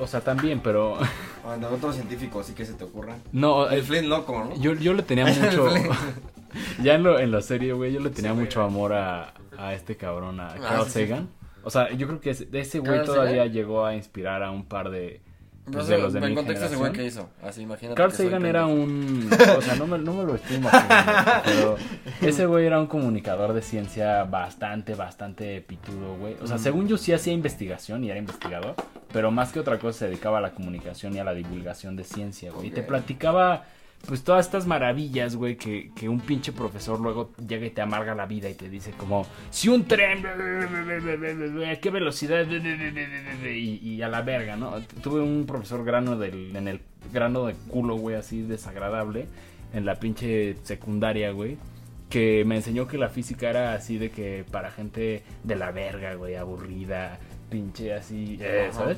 O 0.00 0.06
sea, 0.06 0.20
también, 0.20 0.60
pero... 0.60 0.98
O 1.46 1.56
de 1.58 1.66
otro 1.66 1.92
científico, 1.92 2.40
así 2.40 2.52
que 2.54 2.64
se 2.64 2.72
te 2.74 2.84
ocurra. 2.84 3.16
No, 3.32 3.68
El 3.68 3.80
eh, 3.80 3.82
Flint 3.82 4.06
loco, 4.08 4.44
¿no? 4.44 4.56
yo, 4.56 4.72
yo 4.74 4.94
le 4.94 5.02
tenía 5.02 5.26
mucho... 5.40 5.68
El 5.74 5.90
ya 6.82 6.94
en, 6.94 7.02
lo, 7.02 7.18
en 7.18 7.30
la 7.30 7.42
serie, 7.42 7.72
güey, 7.74 7.92
yo 7.92 8.00
le 8.00 8.10
tenía 8.10 8.32
Sí, 8.32 8.38
mucho 8.38 8.60
güey. 8.62 8.72
amor 8.74 8.92
a, 8.94 9.34
a 9.58 9.74
este 9.74 9.96
cabrón, 9.96 10.40
a 10.40 10.48
Ah, 10.48 10.56
Carl 10.60 10.84
sí. 10.86 11.00
Sagan. 11.06 11.28
O 11.64 11.70
sea, 11.70 11.90
yo 11.92 12.06
creo 12.06 12.20
que 12.20 12.30
ese- 12.30 12.46
de 12.46 12.60
ese 12.60 12.78
güey 12.78 12.92
¿Carl 12.94 13.04
todavía 13.06 13.42
Sagan? 13.42 13.52
llegó 13.52 13.84
a 13.84 13.94
inspirar 13.94 14.42
a 14.42 14.50
un 14.50 14.64
par 14.64 14.88
de, 14.90 15.20
pues, 15.70 15.86
de 15.88 15.98
los 15.98 16.12
de 16.12 16.18
en 16.20 16.28
mi 16.28 16.34
contexto 16.34 16.66
generación. 16.68 16.92
que 16.94 17.04
hizo, 17.04 17.28
así 17.42 17.62
imagínate. 17.62 17.96
Carl 17.96 18.12
Sagan 18.12 18.46
era 18.46 18.66
un... 18.66 19.28
O 19.56 19.60
sea, 19.60 19.74
no 19.76 19.86
me, 19.86 19.98
no 19.98 20.12
me 20.14 20.24
lo 20.24 20.34
estoy 20.36 20.56
imaginando, 20.56 21.42
pero 21.44 21.76
ese 22.22 22.46
güey 22.46 22.66
era 22.66 22.78
un 22.80 22.86
comunicador 22.86 23.52
de 23.52 23.62
ciencia 23.62 24.24
bastante, 24.24 24.94
bastante 24.94 25.60
pitudo, 25.60 26.16
güey. 26.16 26.36
O 26.42 26.46
sea, 26.46 26.56
Mm. 26.56 26.60
según 26.60 26.88
yo 26.88 26.96
sí 26.96 27.12
hacía 27.12 27.32
investigación 27.32 28.04
y 28.04 28.10
era 28.10 28.18
investigador, 28.18 28.74
pero 29.12 29.30
más 29.30 29.52
que 29.52 29.60
otra 29.60 29.78
cosa 29.78 30.00
se 30.00 30.06
dedicaba 30.08 30.38
a 30.38 30.40
la 30.40 30.50
comunicación 30.52 31.14
y 31.14 31.18
a 31.18 31.24
la 31.24 31.34
divulgación 31.34 31.96
de 31.96 32.04
ciencia, 32.04 32.50
güey. 32.52 32.68
Y 32.68 32.70
te 32.70 32.82
platicaba, 32.82 33.64
pues, 34.06 34.22
todas 34.22 34.46
estas 34.46 34.66
maravillas, 34.66 35.36
güey, 35.36 35.56
que, 35.56 35.90
que 35.94 36.08
un 36.08 36.20
pinche 36.20 36.52
profesor 36.52 37.00
luego 37.00 37.32
llega 37.46 37.66
y 37.66 37.70
te 37.70 37.80
amarga 37.80 38.14
la 38.14 38.26
vida 38.26 38.48
y 38.48 38.54
te 38.54 38.68
dice 38.68 38.92
como, 38.92 39.26
si 39.50 39.68
un 39.68 39.84
tren, 39.84 40.24
a 40.26 41.76
qué 41.76 41.90
velocidad, 41.90 42.46
y, 42.46 43.80
y 43.82 44.02
a 44.02 44.08
la 44.08 44.22
verga, 44.22 44.56
¿no? 44.56 44.80
Tuve 45.02 45.20
un 45.20 45.46
profesor 45.46 45.84
grano 45.84 46.16
del, 46.16 46.54
en 46.54 46.68
el 46.68 46.80
grano 47.12 47.46
de 47.46 47.54
culo, 47.68 47.96
güey, 47.96 48.16
así 48.16 48.42
desagradable, 48.42 49.26
en 49.72 49.84
la 49.84 49.96
pinche 49.96 50.56
secundaria, 50.62 51.30
güey. 51.32 51.56
Que 52.08 52.44
me 52.44 52.54
enseñó 52.54 52.86
que 52.86 52.98
la 52.98 53.08
física 53.08 53.50
era 53.50 53.74
así 53.74 53.98
de 53.98 54.10
que 54.10 54.44
para 54.52 54.70
gente 54.70 55.24
de 55.42 55.56
la 55.56 55.72
verga, 55.72 56.14
güey, 56.14 56.36
aburrida, 56.36 57.18
pinche 57.50 57.92
así, 57.92 58.38
eh, 58.40 58.70
Ajá. 58.70 58.94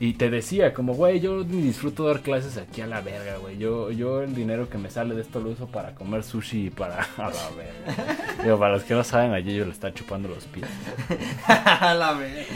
Y 0.00 0.12
te 0.12 0.30
decía, 0.30 0.72
como, 0.72 0.94
güey, 0.94 1.18
yo 1.18 1.42
disfruto 1.42 2.06
dar 2.06 2.20
clases 2.20 2.56
aquí 2.56 2.82
a 2.82 2.86
la 2.86 3.00
verga, 3.00 3.38
güey. 3.38 3.58
Yo, 3.58 3.90
yo 3.90 4.22
el 4.22 4.32
dinero 4.32 4.68
que 4.68 4.78
me 4.78 4.90
sale 4.90 5.16
de 5.16 5.22
esto 5.22 5.40
lo 5.40 5.50
uso 5.50 5.66
para 5.66 5.96
comer 5.96 6.22
sushi 6.22 6.66
y 6.66 6.70
para... 6.70 7.02
A 7.16 7.30
la 7.30 7.50
verga. 7.56 8.44
Digo, 8.44 8.60
para 8.60 8.74
los 8.74 8.84
que 8.84 8.94
no 8.94 9.02
saben, 9.02 9.32
a 9.32 9.40
yo 9.40 9.64
le 9.64 9.72
está 9.72 9.92
chupando 9.92 10.28
los 10.28 10.44
pies. 10.44 10.68
A 11.46 11.94
la 11.94 12.12
vez. 12.12 12.46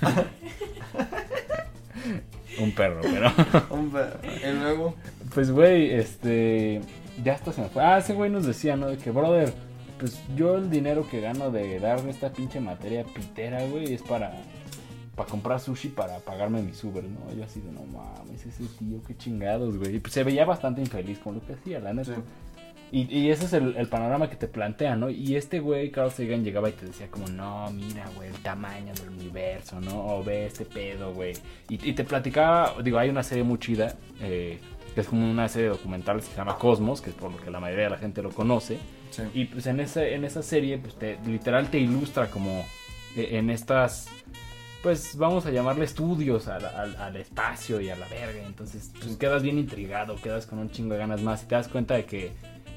Un 2.58 2.72
perro, 2.72 3.02
pero... 3.02 3.30
Hombre, 3.68 4.04
y 4.24 4.46
luego. 4.58 4.94
Pues, 5.34 5.50
güey, 5.50 5.92
este... 5.92 6.80
Ya 7.22 7.34
hasta 7.34 7.52
se 7.52 7.60
me 7.60 7.68
fue. 7.68 7.82
Ah, 7.82 7.98
ese 7.98 8.14
güey 8.14 8.30
nos 8.30 8.46
decía, 8.46 8.74
¿no? 8.74 8.86
De 8.86 8.96
que, 8.96 9.10
brother, 9.10 9.52
pues 9.98 10.18
yo 10.34 10.56
el 10.56 10.70
dinero 10.70 11.06
que 11.10 11.20
gano 11.20 11.50
de 11.50 11.78
darme 11.78 12.10
esta 12.10 12.32
pinche 12.32 12.58
materia 12.58 13.04
pitera, 13.04 13.66
güey, 13.66 13.92
es 13.92 14.00
para... 14.00 14.32
Para 15.14 15.28
comprar 15.28 15.60
sushi 15.60 15.88
para 15.88 16.18
pagarme 16.18 16.62
mis 16.62 16.82
Uber, 16.82 17.04
¿no? 17.04 17.32
Yo 17.32 17.44
así 17.44 17.60
de, 17.60 17.70
no 17.70 17.82
mames, 17.84 18.44
ese 18.46 18.64
tío, 18.78 19.00
qué 19.06 19.16
chingados, 19.16 19.76
güey. 19.78 20.00
Pues 20.00 20.12
se 20.12 20.24
veía 20.24 20.44
bastante 20.44 20.80
infeliz 20.80 21.18
con 21.20 21.36
lo 21.36 21.46
que 21.46 21.52
hacía, 21.52 21.78
la 21.78 21.92
neta. 21.92 22.14
Sí. 22.16 22.20
Y, 22.92 23.12
y 23.12 23.30
ese 23.30 23.46
es 23.46 23.52
el, 23.54 23.76
el 23.76 23.88
panorama 23.88 24.30
que 24.30 24.36
te 24.36 24.46
plantea, 24.46 24.94
¿no? 24.94 25.10
Y 25.10 25.34
este 25.34 25.58
güey, 25.58 25.90
Carl 25.90 26.12
Sagan, 26.12 26.44
llegaba 26.44 26.68
y 26.68 26.72
te 26.72 26.86
decía 26.86 27.08
como, 27.10 27.26
no, 27.26 27.68
mira, 27.72 28.08
güey, 28.14 28.28
el 28.28 28.36
tamaño 28.36 28.94
del 28.94 29.08
universo, 29.08 29.80
¿no? 29.80 30.16
O 30.16 30.22
ve 30.22 30.46
este 30.46 30.64
pedo, 30.64 31.12
güey. 31.12 31.32
Y, 31.68 31.90
y 31.90 31.92
te 31.94 32.04
platicaba, 32.04 32.74
digo, 32.84 32.98
hay 32.98 33.08
una 33.08 33.24
serie 33.24 33.42
muy 33.42 33.58
chida, 33.58 33.96
eh, 34.20 34.60
que 34.94 35.00
es 35.00 35.08
como 35.08 35.28
una 35.28 35.48
serie 35.48 35.70
documental 35.70 36.18
que 36.18 36.26
se 36.26 36.36
llama 36.36 36.56
Cosmos, 36.56 37.00
que 37.00 37.10
es 37.10 37.16
por 37.16 37.32
lo 37.32 37.38
que 37.38 37.50
la 37.50 37.58
mayoría 37.58 37.84
de 37.84 37.90
la 37.90 37.98
gente 37.98 38.22
lo 38.22 38.30
conoce. 38.30 38.78
Sí. 39.10 39.22
Y 39.34 39.44
pues 39.46 39.66
en, 39.66 39.80
ese, 39.80 40.14
en 40.14 40.24
esa 40.24 40.42
serie, 40.44 40.78
pues 40.78 40.94
te, 40.94 41.18
literal 41.26 41.70
te 41.70 41.78
ilustra 41.78 42.30
como 42.30 42.64
eh, 43.16 43.30
en 43.32 43.50
estas, 43.50 44.08
pues 44.84 45.16
vamos 45.16 45.46
a 45.46 45.50
llamarle 45.50 45.84
estudios 45.86 46.46
al, 46.46 46.64
al- 46.66 46.94
al 46.96 47.16
espacio 47.16 47.80
y 47.80 47.88
a 47.90 47.96
la 47.96 48.06
verga. 48.06 48.42
Entonces, 48.46 48.92
pues 49.00 49.16
quedas 49.16 49.42
bien 49.42 49.58
intrigado, 49.58 50.14
quedas 50.16 50.46
con 50.46 50.60
un 50.60 50.70
chingo 50.70 50.92
de 50.92 51.00
ganas 51.00 51.22
más 51.22 51.42
y 51.42 51.46
te 51.46 51.54
das 51.56 51.66
cuenta 51.68 51.94
de 51.94 52.04
que, 52.04 52.32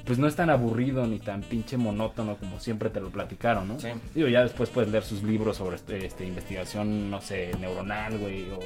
pues 0.06 0.18
no 0.18 0.26
es 0.26 0.38
tan 0.38 0.50
aburrido 0.50 1.06
ni 1.06 1.20
tan 1.20 1.42
pinche 1.42 1.76
monótono 1.76 2.38
como 2.38 2.62
siempre 2.62 2.90
te 2.90 3.02
lo 3.02 3.10
platicaron, 3.10 3.68
¿no? 3.68 3.78
Sí. 3.80 3.90
Digo, 4.16 4.30
ya 4.30 4.42
después 4.42 4.70
puedes 4.70 4.90
leer 4.90 5.04
sus 5.04 5.22
libros 5.22 5.58
sobre 5.58 5.76
este, 5.76 6.06
este, 6.06 6.26
investigación, 6.26 7.12
no 7.12 7.20
sé, 7.20 7.52
neuronal, 7.60 8.18
güey, 8.18 8.50
o 8.52 8.60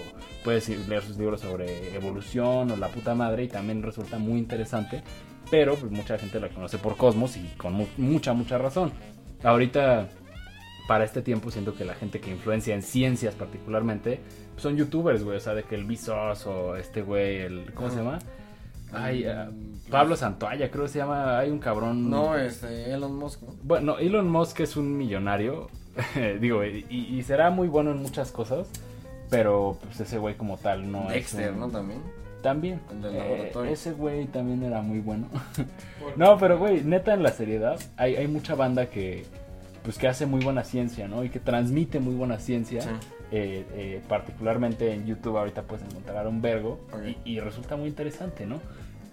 puedes 0.44 0.70
leer 0.88 1.02
sus 1.02 1.18
libros 1.18 1.42
sobre 1.42 1.96
evolución 1.96 2.70
o 2.70 2.78
la 2.78 2.90
puta 2.90 3.16
madre 3.16 3.44
y 3.46 3.48
también 3.48 3.82
resulta 3.82 4.20
muy 4.20 4.38
interesante, 4.38 5.02
pero 5.50 5.74
pues 5.76 5.92
mucha 5.92 6.16
gente 6.20 6.40
la 6.40 6.50
conoce 6.50 6.78
por 6.78 6.96
Cosmos 6.96 7.36
y 7.38 7.48
con 7.58 7.74
mu- 7.74 7.88
mucha, 7.98 8.34
mucha 8.34 8.60
razón. 8.60 8.94
Ahorita, 9.44 10.10
para 10.88 11.04
este 11.06 11.22
tiempo, 11.22 11.52
siento 11.52 11.76
que 11.76 11.86
la 11.86 11.94
gente 11.96 12.20
que 12.20 12.32
influencia 12.32 12.74
en 12.76 12.82
ciencias 12.82 13.36
particularmente 13.36 14.20
pues, 14.54 14.64
son 14.64 14.76
youtubers, 14.78 15.24
güey, 15.24 15.38
o 15.38 15.40
sea, 15.40 15.54
de 15.54 15.64
que 15.64 15.76
el 15.76 15.86
Vsauce 15.86 16.48
o 16.50 16.76
este 16.76 17.02
güey, 17.02 17.38
el, 17.42 17.74
¿cómo 17.74 17.90
se 17.90 17.98
llama? 17.98 18.20
Ay, 18.94 19.24
ah, 19.26 19.50
Pablo 19.90 20.18
Santoalla, 20.18 20.70
creo 20.70 20.84
que 20.84 20.90
se 20.90 21.00
llama, 21.00 21.40
hay 21.40 21.50
un 21.50 21.60
cabrón... 21.60 22.10
No, 22.10 22.36
este, 22.38 22.92
Elon 22.92 23.16
Musk, 23.16 23.42
¿no? 23.44 23.56
Bueno, 23.64 23.98
Elon 24.00 24.28
Musk 24.30 24.60
es 24.62 24.76
un 24.76 24.98
millonario, 24.98 25.70
digo, 26.42 26.66
y, 26.66 26.86
y 26.90 27.24
será 27.24 27.50
muy 27.52 27.68
bueno 27.70 27.92
en 27.92 27.98
muchas 28.02 28.32
cosas, 28.32 28.68
pero 29.30 29.78
pues 29.82 30.00
ese 30.02 30.18
güey 30.18 30.36
como 30.36 30.58
tal 30.58 30.92
no 30.92 31.08
Dexter, 31.10 31.46
es 31.50 31.52
un- 31.52 31.60
¿no? 31.62 31.70
También. 31.70 32.02
También. 32.42 32.82
El 32.92 33.02
del 33.04 33.16
Eh, 33.16 33.20
laboratorio. 33.20 33.72
ese 33.72 33.92
güey 33.94 34.26
también 34.26 34.64
era 34.64 34.82
muy 34.82 35.00
bueno. 35.00 35.28
no, 36.18 36.38
pero 36.38 36.58
güey, 36.58 36.84
neta 36.84 37.14
en 37.14 37.22
la 37.24 37.32
seriedad, 37.32 37.80
hay, 37.98 38.16
hay 38.16 38.28
mucha 38.28 38.56
banda 38.56 38.88
que 38.88 39.26
pues 39.84 39.98
que 39.98 40.08
hace 40.08 40.26
muy 40.26 40.44
buena 40.44 40.64
ciencia, 40.64 41.08
¿no? 41.08 41.24
Y 41.24 41.30
que 41.30 41.40
transmite 41.40 42.00
muy 42.00 42.14
buena 42.16 42.38
ciencia. 42.40 42.82
Sí. 42.82 42.90
Eh, 43.34 43.66
eh, 43.74 44.02
particularmente 44.10 44.92
en 44.94 45.06
YouTube 45.06 45.38
ahorita 45.38 45.62
puedes 45.64 45.86
encontrar 45.86 46.28
un 46.28 46.42
vergo 46.42 46.82
Ok. 46.94 47.16
y, 47.26 47.36
y 47.36 47.40
resulta 47.40 47.78
muy 47.78 47.88
interesante, 47.88 48.46
¿no? 48.46 48.60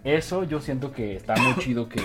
Eso 0.02 0.42
yo 0.44 0.60
siento 0.60 0.90
que 0.92 1.14
está 1.16 1.36
muy 1.36 1.54
chido 1.62 1.88
que 1.88 2.02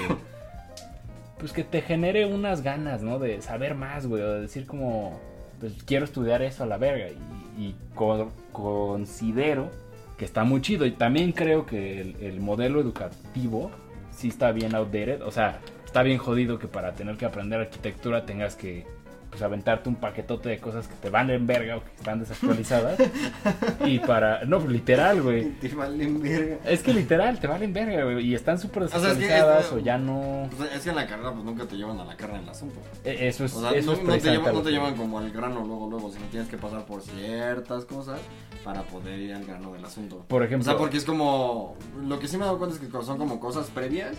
pues 1.40 1.52
que 1.52 1.64
te 1.64 1.82
genere 1.82 2.26
unas 2.26 2.62
ganas, 2.62 3.02
¿no? 3.02 3.20
De 3.20 3.42
saber 3.42 3.76
más, 3.76 4.06
güey, 4.08 4.22
o 4.22 4.34
de 4.34 4.42
decir 4.42 4.66
como 4.66 5.20
pues 5.60 5.74
quiero 5.86 6.06
estudiar 6.06 6.42
eso 6.42 6.64
a 6.64 6.68
la 6.68 6.78
verga 6.78 7.08
y, 7.10 7.62
y 7.62 7.76
co- 7.96 8.32
considero 8.52 9.70
que 10.18 10.26
está 10.26 10.44
muy 10.44 10.62
chido 10.62 10.86
y 10.86 10.92
también 10.92 11.32
creo 11.32 11.66
que 11.66 12.00
el, 12.02 12.16
el 12.22 12.40
modelo 12.40 12.80
educativo 12.80 13.72
sí 14.12 14.28
está 14.28 14.52
bien 14.52 14.76
outdated, 14.76 15.22
o 15.24 15.32
sea, 15.32 15.60
está 15.94 16.02
bien 16.02 16.18
jodido 16.18 16.58
que 16.58 16.68
para 16.68 16.94
tener 16.96 17.18
que 17.18 17.26
aprender 17.26 17.60
arquitectura 17.60 18.26
tengas 18.26 18.56
que 18.56 18.84
pues 19.30 19.42
aventarte 19.44 19.90
un 19.90 19.96
paquetote 19.96 20.50
de 20.50 20.60
cosas 20.60 20.88
que 20.88 20.94
te 20.96 21.10
van 21.12 21.30
en 21.32 21.46
verga 21.48 21.78
o 21.78 21.84
que 21.84 21.92
están 21.98 22.20
desactualizadas 22.20 22.98
y 23.86 23.98
para 24.00 24.44
no 24.46 24.60
literal, 24.68 25.22
güey. 25.24 25.50
Te 25.60 25.70
valen 25.70 26.20
verga. 26.22 26.58
Es 26.66 26.82
que 26.84 26.94
literal 26.94 27.40
te 27.40 27.46
valen 27.48 27.74
verga, 27.74 28.04
güey, 28.06 28.26
y 28.28 28.34
están 28.36 28.58
súper 28.60 28.88
sea, 28.90 28.98
es 28.98 29.04
que 29.04 29.08
desactualizadas 29.22 29.66
es- 29.68 29.72
o 29.72 29.80
ya 29.80 29.98
no 30.00 30.50
Pues 30.58 30.72
es 30.74 30.82
que 30.84 30.90
en 30.90 30.96
la 30.96 31.06
carrera 31.08 31.32
pues 31.32 31.44
nunca 31.46 31.66
te 31.66 31.76
llevan 31.76 32.00
a 32.00 32.06
la 32.06 32.16
carne 32.18 32.40
el 32.40 32.50
asunto. 32.50 32.80
E- 33.04 33.28
eso 33.28 33.46
es 33.46 33.54
O 33.56 33.62
sea, 33.62 33.72
eso 33.72 33.92
no, 33.92 33.98
es 34.00 34.04
no 34.04 34.18
te 34.18 34.30
llevan, 34.32 34.48
a 34.48 34.52
no 34.52 34.58
lo 34.58 34.64
te 34.64 34.70
que- 34.70 34.76
llevan 34.76 34.96
como 34.96 35.20
al 35.20 35.32
grano 35.32 35.64
luego, 35.66 35.90
luego, 35.92 36.12
sino 36.12 36.26
tienes 36.28 36.50
que 36.50 36.58
pasar 36.58 36.86
por 36.86 37.02
ciertas 37.04 37.86
cosas 37.86 38.20
para 38.64 38.82
poder 38.84 39.20
ir 39.20 39.34
al 39.34 39.46
grano 39.46 39.74
del 39.74 39.86
asunto. 39.86 40.26
Por 40.28 40.42
O 40.42 40.46
ejemplo, 40.46 40.66
sea, 40.72 40.78
porque 40.78 40.98
es 40.98 41.06
como. 41.06 41.76
Lo 42.04 42.20
que 42.20 42.28
sí 42.28 42.38
me 42.38 42.44
he 42.44 42.46
dado 42.46 42.58
cuenta 42.60 42.76
es 42.76 42.82
que 42.82 42.90
son 43.04 43.18
como 43.18 43.40
cosas 43.40 43.68
previas 43.68 44.16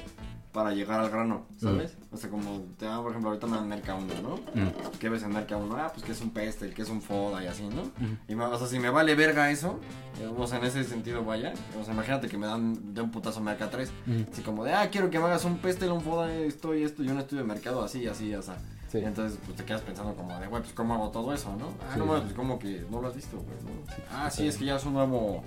para 0.55 0.71
llegar 0.71 1.01
al 1.01 1.11
grano, 1.11 1.47
¿sabes? 1.61 1.97
O 2.13 2.17
sea, 2.17 2.31
como, 2.31 2.61
te 2.79 2.87
por 2.87 3.11
ejemplo, 3.11 3.31
ahorita 3.31 3.49
me 3.49 3.57
dan 3.57 3.69
Merca 3.69 3.97
1, 3.97 4.07
¿no? 4.23 4.37
Mm. 4.55 4.69
¿Qué 5.01 5.09
ves 5.09 5.25
en 5.25 5.33
Merca 5.33 5.57
1? 5.57 5.77
Ah, 5.77 5.91
pues 5.93 6.07
que 6.07 6.13
es 6.13 6.21
un 6.21 6.31
pestel, 6.31 6.73
que 6.73 6.83
es 6.83 6.89
un 6.91 7.03
foda 7.03 7.43
y 7.43 7.49
así, 7.49 7.65
¿no? 7.65 7.83
Ujú. 7.83 8.17
Y 8.29 8.37
me- 8.37 8.45
o 8.45 8.57
sea, 8.57 8.69
si 8.69 8.79
me 8.79 8.89
vale 8.89 9.17
verga 9.17 9.51
eso, 9.51 9.81
eh, 10.21 10.31
o 10.39 10.47
sea, 10.47 10.59
en 10.61 10.65
ese 10.67 10.85
sentido, 10.85 11.25
vaya. 11.25 11.53
O 11.81 11.85
sea, 11.85 11.93
imagínate 11.93 12.29
que 12.29 12.39
me 12.39 12.47
dan 12.47 12.95
de 12.95 13.01
un 13.03 13.11
putazo 13.11 13.41
Merca 13.41 13.69
3. 13.69 13.91
Ujú. 14.07 14.27
Así 14.33 14.43
como 14.43 14.63
de, 14.65 14.73
ah, 14.75 14.89
quiero 14.91 15.11
que 15.11 15.19
me 15.19 15.25
hagas 15.25 15.45
un 15.45 15.59
pestel, 15.59 15.91
un 15.91 16.01
foda, 16.01 16.33
esto 16.33 16.73
y 16.73 16.85
esto, 16.85 17.03
y 17.03 17.09
un 17.09 17.19
estudio 17.19 17.43
de 17.43 17.49
mercado, 17.49 17.83
así, 17.83 18.07
así, 18.07 18.33
o 18.33 18.41
sea. 18.43 18.57
Sí. 18.93 18.99
Y 19.01 19.05
entonces, 19.07 19.37
pues 19.45 19.57
te 19.57 19.65
quedas 19.65 19.81
pensando 19.81 20.15
como 20.15 20.39
de, 20.39 20.47
güey, 20.47 20.63
pues 20.63 20.73
cómo 20.73 20.95
hago 20.95 21.09
todo 21.11 21.35
eso, 21.35 21.51
¿no? 21.57 21.67
Ah, 21.83 21.95
Sí. 21.95 21.99
no, 21.99 22.07
pues 22.07 22.33
como 22.35 22.61
que 22.61 22.87
no 22.93 23.01
lo 23.01 23.09
has 23.09 23.17
visto, 23.17 23.39
güey, 23.39 23.57
¿no? 23.65 23.93
ah, 24.13 24.31
sí, 24.31 24.47
es 24.47 24.57
que 24.57 24.67
ya 24.67 24.77
es 24.77 24.85
un 24.85 24.93
nuevo 24.93 25.43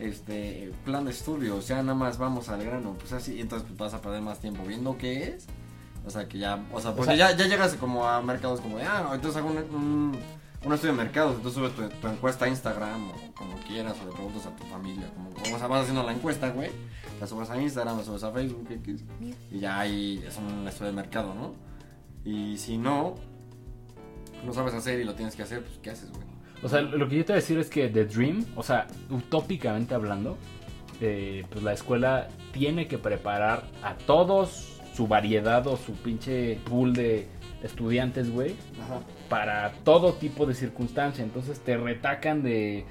este 0.00 0.72
plan 0.84 1.04
de 1.04 1.10
estudios, 1.10 1.68
ya 1.68 1.82
nada 1.82 1.94
más 1.94 2.18
vamos 2.18 2.48
al 2.48 2.64
grano, 2.64 2.94
pues 2.98 3.12
así, 3.12 3.34
y 3.34 3.40
entonces 3.40 3.66
pues 3.68 3.78
vas 3.78 3.94
a 3.94 4.00
perder 4.00 4.22
más 4.22 4.38
tiempo 4.40 4.62
viendo 4.66 4.96
qué 4.98 5.24
es. 5.34 5.46
O 6.06 6.10
sea, 6.10 6.26
que 6.28 6.38
ya, 6.38 6.64
o 6.72 6.80
sea, 6.80 6.94
porque 6.94 7.14
sea- 7.16 7.30
ya, 7.32 7.36
ya 7.36 7.46
llegas 7.46 7.74
como 7.74 8.06
a 8.06 8.22
mercados 8.22 8.60
como 8.60 8.78
de, 8.78 8.84
ah, 8.84 9.10
entonces 9.14 9.36
hago 9.40 9.50
un, 9.50 9.58
un, 9.58 10.18
un 10.64 10.72
estudio 10.72 10.94
de 10.94 11.02
mercados, 11.04 11.36
entonces 11.36 11.54
subes 11.62 11.74
tu, 11.76 11.86
tu 12.00 12.08
encuesta 12.08 12.46
a 12.46 12.48
Instagram 12.48 13.10
o 13.10 13.14
como 13.34 13.54
quieras, 13.66 13.96
o 14.02 14.06
le 14.06 14.12
preguntas 14.12 14.46
a 14.46 14.56
tu 14.56 14.64
familia, 14.64 15.10
como, 15.14 15.28
o 15.30 15.58
sea, 15.58 15.66
vas 15.66 15.82
haciendo 15.82 16.02
la 16.02 16.12
encuesta, 16.12 16.48
güey, 16.50 16.70
la 17.20 17.26
subes 17.26 17.50
a 17.50 17.60
Instagram, 17.60 17.98
la 17.98 18.04
subes 18.04 18.22
a 18.24 18.32
Facebook, 18.32 18.66
X, 18.70 19.04
y 19.50 19.58
ya 19.58 19.78
ahí 19.78 20.24
es 20.26 20.36
un 20.38 20.66
estudio 20.66 20.90
de 20.90 20.96
mercado, 20.96 21.34
¿no? 21.34 21.52
Y 22.24 22.56
si 22.56 22.78
no, 22.78 23.16
no 24.44 24.54
sabes 24.54 24.72
hacer 24.72 25.00
y 25.00 25.04
lo 25.04 25.14
tienes 25.14 25.36
que 25.36 25.42
hacer, 25.42 25.62
pues 25.62 25.78
¿qué 25.82 25.90
haces, 25.90 26.10
güey? 26.10 26.22
O 26.62 26.68
sea, 26.68 26.82
lo 26.82 27.08
que 27.08 27.16
yo 27.16 27.24
te 27.24 27.32
voy 27.32 27.38
a 27.38 27.40
decir 27.42 27.58
es 27.58 27.70
que 27.70 27.88
The 27.88 28.04
Dream, 28.04 28.44
o 28.54 28.62
sea, 28.62 28.86
utópicamente 29.08 29.94
hablando, 29.94 30.36
eh, 31.00 31.44
pues 31.50 31.62
la 31.64 31.72
escuela 31.72 32.28
tiene 32.52 32.86
que 32.86 32.98
preparar 32.98 33.62
a 33.82 33.94
todos 33.94 34.78
su 34.94 35.06
variedad 35.06 35.66
o 35.66 35.76
su 35.76 35.92
pinche 35.94 36.58
pool 36.68 36.92
de 36.92 37.26
estudiantes, 37.62 38.30
güey, 38.30 38.54
para 39.28 39.72
todo 39.84 40.12
tipo 40.14 40.44
de 40.46 40.54
circunstancia. 40.54 41.24
Entonces 41.24 41.60
te 41.60 41.76
retacan 41.76 42.42
de 42.42 42.84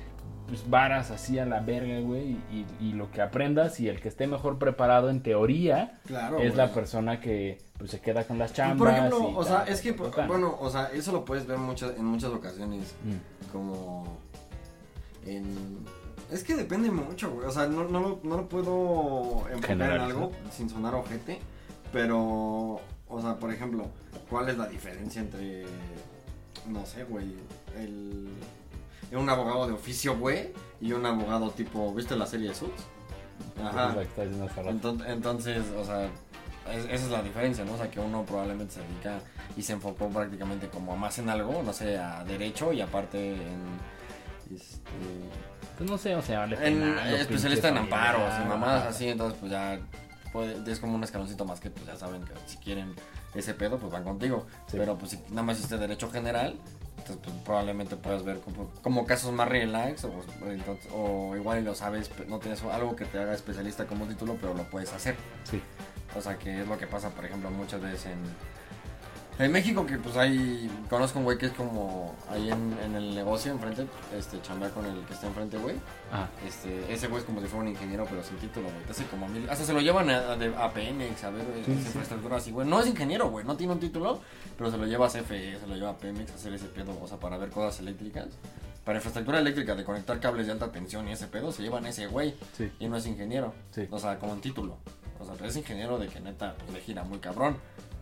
pues, 0.47 0.67
varas 0.67 1.11
así 1.11 1.37
a 1.37 1.45
la 1.45 1.59
verga, 1.59 1.99
güey, 1.99 2.37
y, 2.51 2.65
y 2.79 2.93
lo 2.93 3.11
que 3.11 3.21
aprendas 3.21 3.79
y 3.79 3.87
el 3.89 3.99
que 4.01 4.07
esté 4.07 4.25
mejor 4.25 4.57
preparado 4.57 5.09
en 5.11 5.21
teoría 5.21 5.99
Claro. 6.07 6.39
es 6.39 6.55
la 6.55 6.71
persona 6.73 7.19
que 7.19 7.59
pues, 7.79 7.89
se 7.91 7.99
queda 7.99 8.23
con 8.25 8.37
las 8.37 8.51
Y 8.51 8.53
chambas. 8.55 8.77
Por 8.77 8.89
ejemplo, 8.89 9.29
y 9.31 9.33
o 9.35 9.43
sea, 9.43 9.63
es 9.63 9.81
que, 9.81 9.93
tal. 9.93 10.27
bueno, 10.27 10.55
o 10.59 10.69
sea, 10.69 10.91
eso 10.93 11.11
lo 11.11 11.25
puedes 11.25 11.47
ver 11.47 11.57
muchas, 11.57 11.97
en 11.97 12.05
muchas 12.05 12.29
ocasiones, 12.31 12.93
Mm. 13.03 13.51
como 13.51 14.17
en... 15.25 15.85
Es 16.31 16.43
que 16.43 16.55
depende 16.55 16.91
mucho, 16.91 17.31
güey, 17.31 17.47
o 17.47 17.51
sea, 17.51 17.65
no, 17.65 17.85
no, 17.85 17.99
lo, 18.01 18.19
no 18.21 18.37
lo 18.37 18.47
puedo 18.47 19.47
enfocar 19.49 19.71
en 19.95 20.01
algo 20.01 20.31
sin 20.51 20.69
sonar 20.69 20.93
ojete, 20.93 21.39
pero, 21.91 22.19
o 23.07 23.21
sea, 23.21 23.37
por 23.37 23.51
ejemplo, 23.51 23.87
¿cuál 24.29 24.47
es 24.49 24.57
la 24.57 24.67
diferencia 24.67 25.21
entre, 25.21 25.65
no 26.67 26.85
sé, 26.85 27.03
güey, 27.05 27.33
el... 27.77 28.29
Un 29.11 29.27
abogado 29.27 29.65
de 29.65 29.73
oficio, 29.73 30.15
güey, 30.19 30.53
y 30.79 30.91
un 30.91 31.03
abogado 31.03 31.49
tipo, 31.49 31.91
¿viste 31.95 32.15
la 32.15 32.27
serie 32.27 32.53
Suits? 32.53 32.83
Ajá. 33.59 33.87
Es 33.89 33.93
lo 33.95 34.01
que 34.01 34.05
está 34.05 34.21
diciendo 34.21 34.45
hace 34.45 34.61
rato. 34.61 34.69
Enton- 34.77 35.05
Entonces, 35.07 35.63
o 35.75 35.83
sea, 35.83 36.11
es- 36.71 36.85
esa 36.85 36.93
es 37.05 37.09
la 37.11 37.21
diferencia, 37.21 37.63
¿no? 37.65 37.73
O 37.73 37.77
sea, 37.77 37.89
que 37.91 37.99
uno 37.99 38.23
probablemente 38.25 38.75
se 38.75 38.81
dedica 38.81 39.19
y 39.57 39.61
se 39.63 39.73
enfocó 39.73 40.07
prácticamente 40.09 40.67
como 40.69 40.95
más 40.97 41.17
en 41.19 41.29
algo, 41.29 41.61
no 41.63 41.73
sé, 41.73 41.97
a 41.97 42.23
derecho 42.23 42.71
y 42.73 42.81
aparte 42.81 43.33
en. 43.33 43.79
Este, 44.55 44.81
Pues 45.77 45.89
no 45.89 45.97
sé, 45.97 46.15
o 46.15 46.21
sea, 46.21 46.45
en 46.45 46.97
especialista 47.13 47.69
en 47.69 47.77
amparos 47.77 48.33
y 48.43 48.47
mamadas 48.47 48.85
así, 48.87 49.07
entonces 49.07 49.37
pues 49.39 49.51
ya 49.51 49.79
puede- 50.33 50.69
es 50.71 50.79
como 50.79 50.95
un 50.95 51.03
escaloncito 51.03 51.45
más 51.45 51.59
que 51.59 51.69
pues 51.69 51.85
ya 51.85 51.95
saben 51.95 52.23
que 52.23 52.33
si 52.47 52.57
quieren 52.57 52.93
ese 53.33 53.53
pedo 53.53 53.77
pues 53.77 53.91
van 53.91 54.03
contigo, 54.03 54.45
Sí. 54.67 54.77
pero 54.77 54.97
pues 54.97 55.11
si 55.11 55.17
nada 55.29 55.43
más 55.43 55.57
hiciste 55.57 55.77
derecho 55.77 56.09
general, 56.11 56.55
entonces 56.97 57.17
pues 57.23 57.35
probablemente 57.45 57.95
puedas 57.95 58.23
ver 58.23 58.39
como, 58.41 58.69
como 58.81 59.05
casos 59.05 59.31
más 59.31 59.47
relax 59.47 60.03
o, 60.05 60.11
entonces- 60.49 60.91
o 60.93 61.35
igual 61.37 61.59
y 61.59 61.63
lo 61.63 61.73
sabes, 61.75 62.09
no 62.27 62.39
tienes 62.39 62.61
algo 62.63 62.95
que 62.95 63.05
te 63.05 63.17
haga 63.19 63.33
especialista 63.33 63.85
como 63.85 64.05
título, 64.05 64.35
pero 64.41 64.53
lo 64.55 64.63
puedes 64.63 64.91
hacer. 64.91 65.15
Sí. 65.43 65.61
O 66.15 66.21
sea, 66.21 66.37
que 66.37 66.61
es 66.61 66.67
lo 66.67 66.77
que 66.77 66.87
pasa, 66.87 67.09
por 67.09 67.25
ejemplo, 67.25 67.49
muchas 67.51 67.81
veces 67.81 68.07
en, 68.07 68.19
en 69.45 69.51
México, 69.53 69.85
que 69.85 69.97
pues 69.97 70.17
hay, 70.17 70.69
conozco 70.89 71.19
un 71.19 71.23
güey 71.25 71.37
que 71.37 71.45
es 71.45 71.53
como 71.53 72.13
ahí 72.29 72.49
en, 72.51 72.75
en 72.83 72.95
el 72.95 73.15
negocio 73.15 73.51
enfrente, 73.53 73.87
este, 74.17 74.41
chambea 74.41 74.69
con 74.71 74.85
el 74.85 74.99
que 75.05 75.13
está 75.13 75.27
enfrente, 75.27 75.57
güey. 75.57 75.75
Ah, 76.11 76.27
Este, 76.45 76.91
ese 76.91 77.07
güey 77.07 77.21
es 77.21 77.25
como 77.25 77.39
si 77.39 77.47
fuera 77.47 77.61
un 77.63 77.69
ingeniero, 77.69 78.05
pero 78.09 78.21
sin 78.21 78.35
título, 78.37 78.69
güey. 78.69 78.83
Te 78.85 78.91
hace 78.91 79.05
como 79.05 79.29
mil, 79.29 79.49
hasta 79.49 79.63
se 79.63 79.71
lo 79.71 79.79
llevan 79.79 80.09
a, 80.09 80.31
a, 80.33 80.35
de- 80.35 80.53
a 80.55 80.73
Pemex, 80.73 81.23
a 81.23 81.29
ver, 81.29 81.45
Sí, 81.65 81.71
esa 81.71 81.81
sí. 81.81 81.87
infraestructura 81.87 82.35
así, 82.37 82.51
güey. 82.51 82.67
No 82.67 82.81
es 82.81 82.87
ingeniero, 82.87 83.29
güey, 83.29 83.45
no 83.45 83.55
tiene 83.55 83.71
un 83.73 83.79
título, 83.79 84.19
pero 84.57 84.71
se 84.71 84.77
lo 84.77 84.85
lleva 84.85 85.05
a 85.07 85.09
CFE, 85.09 85.57
se 85.57 85.67
lo 85.67 85.75
lleva 85.75 85.91
a 85.91 85.97
Pemex 85.97 86.31
a 86.31 86.35
hacer 86.35 86.53
ese 86.53 86.65
pedo, 86.65 86.97
o 87.01 87.07
sea, 87.07 87.17
para 87.17 87.37
ver 87.37 87.49
cosas 87.49 87.79
eléctricas. 87.79 88.27
Para 88.83 88.97
infraestructura 88.97 89.39
eléctrica, 89.39 89.75
de 89.75 89.83
conectar 89.85 90.19
cables 90.19 90.47
de 90.47 90.53
alta 90.53 90.71
tensión 90.71 91.07
y 91.07 91.11
ese 91.11 91.27
pedo, 91.27 91.51
se 91.51 91.61
llevan 91.61 91.85
a 91.85 91.89
ese 91.89 92.07
güey. 92.07 92.35
sí. 92.57 92.71
Y 92.79 92.87
no 92.89 92.97
es 92.97 93.05
ingeniero. 93.05 93.53
Sí. 93.71 93.87
O 93.91 93.99
sea, 93.99 94.17
como 94.19 94.33
un 94.33 94.41
título. 94.41 94.77
O 95.19 95.25
sea, 95.25 95.33
pero 95.35 95.49
es 95.49 95.55
ingeniero 95.55 95.97
de 95.97 96.07
que 96.07 96.19
neta 96.19 96.55
pues, 96.57 96.73
le 96.73 96.81
gira 96.81 97.03
muy 97.03 97.19
cabrón. 97.19 97.57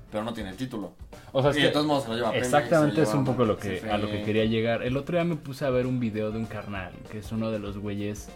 Pero 0.10 0.24
no 0.24 0.34
tiene 0.34 0.52
el 0.52 0.56
título. 0.56 0.94
O 1.34 1.42
sea, 1.42 1.52
es 1.52 1.58
y 1.58 1.60
que 1.60 1.66
de 1.66 1.74
todos 1.74 1.86
modos 1.86 2.04
se 2.04 2.10
lo 2.10 2.16
lleva 2.16 2.34
exactamente 2.36 2.96
se 2.96 3.02
es 3.04 3.14
un 3.14 3.26
poco 3.26 3.44
lo 3.44 3.58
que, 3.58 3.82
a 3.92 3.98
lo 3.98 4.10
que 4.10 4.24
quería 4.24 4.46
llegar. 4.46 4.84
El 4.84 4.96
otro 4.96 5.18
día 5.18 5.26
me 5.26 5.36
puse 5.36 5.66
a 5.66 5.70
ver 5.70 5.86
un 5.86 6.00
video 6.00 6.32
de 6.32 6.38
un 6.40 6.46
carnal, 6.46 6.94
que 7.12 7.20
es 7.20 7.32
uno 7.34 7.52
de 7.52 7.60
los 7.60 7.78
güeyes 7.78 8.30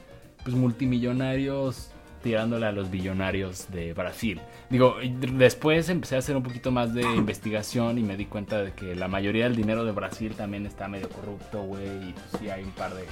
pues 0.44 0.56
multimillonarios 0.56 1.92
tirándole 2.22 2.66
a 2.66 2.72
los 2.72 2.90
billonarios 2.92 3.72
de 3.72 3.94
Brasil. 3.94 4.42
Digo, 4.70 4.96
después 5.34 5.90
empecé 5.90 6.16
a 6.16 6.20
hacer 6.20 6.36
un 6.36 6.44
poquito 6.44 6.72
más 6.72 6.94
de 6.94 7.02
investigación 7.02 7.98
y 7.98 8.04
me 8.04 8.16
di 8.16 8.26
cuenta 8.26 8.62
de 8.62 8.74
que 8.74 8.96
la 8.96 9.08
mayoría 9.08 9.46
del 9.46 9.56
dinero 9.56 9.86
de 9.86 9.92
Brasil 9.92 10.36
también 10.36 10.66
está 10.66 10.88
medio 10.88 11.10
corrupto, 11.10 11.64
güey, 11.64 12.10
y 12.10 12.14
pues 12.14 12.26
sí 12.40 12.50
hay 12.50 12.64
un 12.64 12.72
par 12.72 12.94
de 12.94 13.06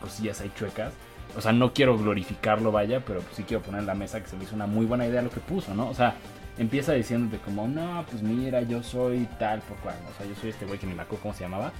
cosillas 0.00 0.40
ahí 0.40 0.50
chuecas. 0.56 0.92
O 1.36 1.40
sea, 1.40 1.52
no 1.52 1.74
quiero 1.74 1.98
glorificarlo, 1.98 2.72
vaya, 2.72 3.00
pero 3.04 3.20
pues 3.20 3.36
sí 3.36 3.42
quiero 3.42 3.62
poner 3.62 3.80
en 3.80 3.86
la 3.86 3.94
mesa 3.94 4.22
que 4.22 4.28
se 4.28 4.36
me 4.36 4.44
hizo 4.44 4.54
una 4.54 4.66
muy 4.66 4.86
buena 4.86 5.06
idea 5.06 5.20
lo 5.20 5.30
que 5.30 5.40
puso, 5.40 5.74
¿no? 5.74 5.88
O 5.88 5.94
sea, 5.94 6.14
empieza 6.58 6.94
diciéndote 6.94 7.42
como, 7.44 7.68
no, 7.68 8.04
pues 8.10 8.22
mira, 8.22 8.62
yo 8.62 8.82
soy 8.82 9.28
tal 9.38 9.60
por 9.60 9.76
cual, 9.78 9.96
o 10.10 10.16
sea, 10.16 10.26
yo 10.26 10.34
soy 10.40 10.50
este 10.50 10.64
güey 10.64 10.78
que 10.78 10.86
ni 10.86 10.94
me 10.94 11.02
acuerdo 11.02 11.22
cómo 11.22 11.34
se 11.34 11.44
llamaba. 11.44 11.72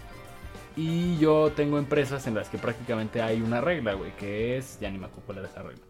Y 0.77 1.17
yo 1.17 1.53
tengo 1.57 1.79
empresas 1.79 2.27
en 2.27 2.35
las 2.35 2.51
que 2.51 2.59
prácticamente 2.59 3.23
hay 3.23 3.41
una 3.41 3.63
regla, 3.63 3.95
güey, 3.95 4.11
que 4.17 4.59
es, 4.59 4.79
ya 4.79 4.91
ni 4.91 4.99
me 4.99 5.07
acuerdo 5.07 5.25
cuál 5.25 5.39
era 5.39 5.49
esa 5.49 5.63
regla. 5.63 5.83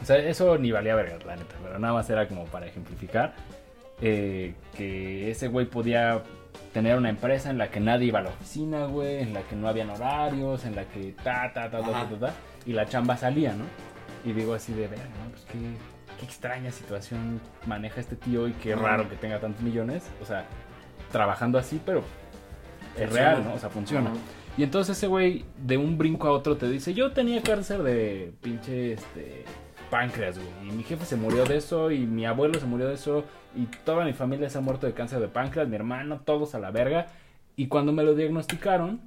O 0.00 0.04
sea, 0.04 0.16
eso 0.16 0.56
ni 0.56 0.72
valía 0.72 0.94
verga, 0.94 1.18
la 1.26 1.36
neta, 1.36 1.54
pero 1.62 1.78
nada 1.78 1.92
más 1.92 2.08
era 2.08 2.26
como 2.26 2.46
para 2.46 2.66
ejemplificar 2.66 3.34
eh, 4.00 4.54
que 4.76 5.30
ese 5.30 5.48
güey 5.48 5.66
podía 5.66 6.22
tener 6.72 6.96
una 6.96 7.10
empresa 7.10 7.50
en 7.50 7.58
la 7.58 7.70
que 7.70 7.80
nadie 7.80 8.06
iba 8.06 8.20
a 8.20 8.22
la 8.22 8.30
oficina, 8.30 8.86
güey, 8.86 9.20
en 9.20 9.34
la 9.34 9.42
que 9.42 9.54
no 9.54 9.68
habían 9.68 9.90
horarios, 9.90 10.64
en 10.64 10.74
la 10.74 10.84
que 10.86 11.14
ta, 11.22 11.52
ta, 11.52 11.70
ta, 11.70 11.82
ta, 11.82 11.92
ta, 11.92 12.08
ta, 12.08 12.18
ta, 12.18 12.34
y 12.66 12.72
la 12.72 12.86
chamba 12.86 13.16
salía, 13.16 13.54
¿no? 13.54 13.64
Y 14.24 14.32
digo 14.32 14.54
así 14.54 14.72
de, 14.72 14.88
verga, 14.88 15.04
¿no? 15.04 15.30
Pues 15.30 15.44
qué, 15.46 15.58
qué 16.18 16.24
extraña 16.24 16.70
situación 16.70 17.40
maneja 17.66 18.00
este 18.00 18.16
tío 18.16 18.48
y 18.48 18.52
qué 18.52 18.74
raro 18.74 19.08
que 19.08 19.16
tenga 19.16 19.40
tantos 19.40 19.62
millones, 19.62 20.04
o 20.20 20.24
sea, 20.24 20.46
trabajando 21.10 21.58
así, 21.58 21.80
pero 21.84 22.00
es 22.96 23.06
Funciona. 23.06 23.30
real, 23.30 23.44
¿no? 23.44 23.54
O 23.54 23.58
sea, 23.58 23.70
funciona. 23.70 24.10
Y 24.56 24.62
entonces 24.62 24.98
ese 24.98 25.06
güey 25.06 25.44
de 25.56 25.78
un 25.78 25.96
brinco 25.96 26.28
a 26.28 26.32
otro 26.32 26.56
te 26.56 26.68
dice, 26.68 26.92
yo 26.94 27.12
tenía 27.12 27.42
cáncer 27.42 27.82
de 27.82 28.32
pinche 28.42 28.92
este 28.92 29.44
páncreas, 29.90 30.38
güey. 30.38 30.68
Y 30.68 30.72
mi 30.72 30.82
jefe 30.84 31.04
se 31.04 31.16
murió 31.16 31.44
de 31.44 31.56
eso 31.56 31.90
y 31.90 32.06
mi 32.06 32.24
abuelo 32.26 32.58
se 32.58 32.66
murió 32.66 32.88
de 32.88 32.94
eso 32.94 33.24
y 33.54 33.66
toda 33.84 34.04
mi 34.04 34.12
familia 34.12 34.48
se 34.48 34.58
ha 34.58 34.60
muerto 34.60 34.86
de 34.86 34.94
cáncer 34.94 35.20
de 35.20 35.28
páncreas, 35.28 35.68
mi 35.68 35.76
hermano, 35.76 36.20
todos 36.24 36.54
a 36.54 36.58
la 36.58 36.70
verga. 36.70 37.06
Y 37.56 37.66
cuando 37.68 37.92
me 37.92 38.02
lo 38.02 38.14
diagnosticaron, 38.14 39.00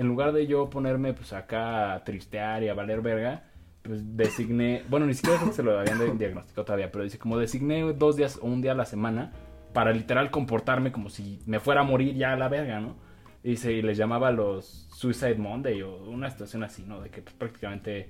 en 0.00 0.08
lugar 0.08 0.32
de 0.32 0.46
yo 0.46 0.70
ponerme 0.70 1.12
pues 1.12 1.34
acá 1.34 1.92
a 1.92 2.04
tristear 2.04 2.62
y 2.62 2.68
a 2.68 2.74
valer 2.74 3.02
verga, 3.02 3.44
pues 3.82 4.16
designé, 4.16 4.82
bueno, 4.88 5.04
ni 5.04 5.12
siquiera 5.12 5.52
se 5.52 5.62
lo 5.62 5.78
habían 5.78 6.16
diagnosticado 6.16 6.64
todavía, 6.64 6.90
pero 6.90 7.04
dice 7.04 7.18
como 7.18 7.36
designé 7.36 7.92
dos 7.92 8.16
días 8.16 8.38
o 8.40 8.46
un 8.46 8.62
día 8.62 8.72
a 8.72 8.74
la 8.74 8.86
semana 8.86 9.30
para 9.74 9.92
literal 9.92 10.30
comportarme 10.30 10.90
como 10.90 11.10
si 11.10 11.40
me 11.44 11.60
fuera 11.60 11.82
a 11.82 11.84
morir 11.84 12.16
ya 12.16 12.32
a 12.32 12.36
la 12.36 12.48
verga, 12.48 12.80
¿no? 12.80 12.96
Y, 13.42 13.56
se, 13.56 13.74
y 13.74 13.82
les 13.82 13.98
llamaba 13.98 14.30
los 14.30 14.88
Suicide 14.90 15.34
Monday 15.34 15.82
o 15.82 16.02
una 16.04 16.30
situación 16.30 16.64
así, 16.64 16.82
¿no? 16.82 17.02
De 17.02 17.10
que 17.10 17.20
pues, 17.20 17.34
prácticamente, 17.34 18.08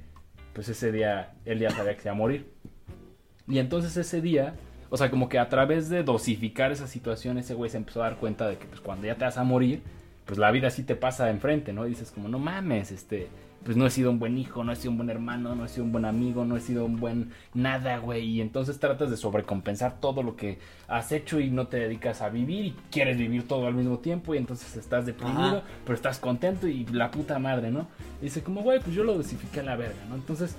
pues 0.52 0.68
ese 0.68 0.92
día, 0.92 1.34
él 1.44 1.58
ya 1.58 1.70
sabía 1.70 1.96
que 1.96 2.02
se 2.02 2.08
iba 2.08 2.12
a 2.12 2.18
morir. 2.18 2.52
Y 3.48 3.58
entonces 3.58 3.96
ese 3.96 4.20
día, 4.20 4.54
o 4.90 4.96
sea, 4.96 5.10
como 5.10 5.28
que 5.28 5.40
a 5.40 5.48
través 5.48 5.88
de 5.88 6.04
dosificar 6.04 6.70
esa 6.70 6.86
situación, 6.86 7.36
ese 7.36 7.54
güey 7.54 7.68
se 7.68 7.78
empezó 7.78 8.00
a 8.00 8.10
dar 8.10 8.18
cuenta 8.18 8.46
de 8.46 8.58
que 8.58 8.66
pues 8.66 8.80
cuando 8.80 9.08
ya 9.08 9.16
te 9.16 9.24
vas 9.24 9.38
a 9.38 9.42
morir, 9.42 9.82
pues 10.30 10.38
la 10.38 10.52
vida 10.52 10.70
sí 10.70 10.84
te 10.84 10.94
pasa 10.94 11.24
de 11.24 11.32
enfrente, 11.32 11.72
¿no? 11.72 11.84
Y 11.86 11.88
dices 11.88 12.12
como, 12.12 12.28
no 12.28 12.38
mames, 12.38 12.92
este, 12.92 13.26
pues 13.64 13.76
no 13.76 13.84
he 13.84 13.90
sido 13.90 14.12
un 14.12 14.20
buen 14.20 14.38
hijo, 14.38 14.62
no 14.62 14.70
he 14.70 14.76
sido 14.76 14.92
un 14.92 14.98
buen 14.98 15.10
hermano, 15.10 15.56
no 15.56 15.64
he 15.64 15.68
sido 15.68 15.82
un 15.82 15.90
buen 15.90 16.04
amigo, 16.04 16.44
no 16.44 16.56
he 16.56 16.60
sido 16.60 16.84
un 16.84 17.00
buen 17.00 17.32
nada, 17.52 17.98
güey. 17.98 18.24
Y 18.24 18.40
entonces 18.40 18.78
tratas 18.78 19.10
de 19.10 19.16
sobrecompensar 19.16 19.98
todo 19.98 20.22
lo 20.22 20.36
que 20.36 20.60
has 20.86 21.10
hecho 21.10 21.40
y 21.40 21.50
no 21.50 21.66
te 21.66 21.78
dedicas 21.78 22.22
a 22.22 22.28
vivir 22.28 22.66
y 22.66 22.76
quieres 22.92 23.18
vivir 23.18 23.48
todo 23.48 23.66
al 23.66 23.74
mismo 23.74 23.98
tiempo 23.98 24.32
y 24.32 24.38
entonces 24.38 24.76
estás 24.76 25.04
deprimido, 25.04 25.40
Ajá. 25.40 25.62
pero 25.84 25.96
estás 25.96 26.20
contento 26.20 26.68
y 26.68 26.86
la 26.86 27.10
puta 27.10 27.40
madre, 27.40 27.72
¿no? 27.72 27.88
Y 28.20 28.26
dice 28.26 28.44
como, 28.44 28.62
güey, 28.62 28.78
pues 28.78 28.94
yo 28.94 29.02
lo 29.02 29.16
dosifiqué 29.16 29.58
a 29.58 29.64
la 29.64 29.74
verga, 29.74 29.98
¿no? 30.08 30.14
Entonces 30.14 30.54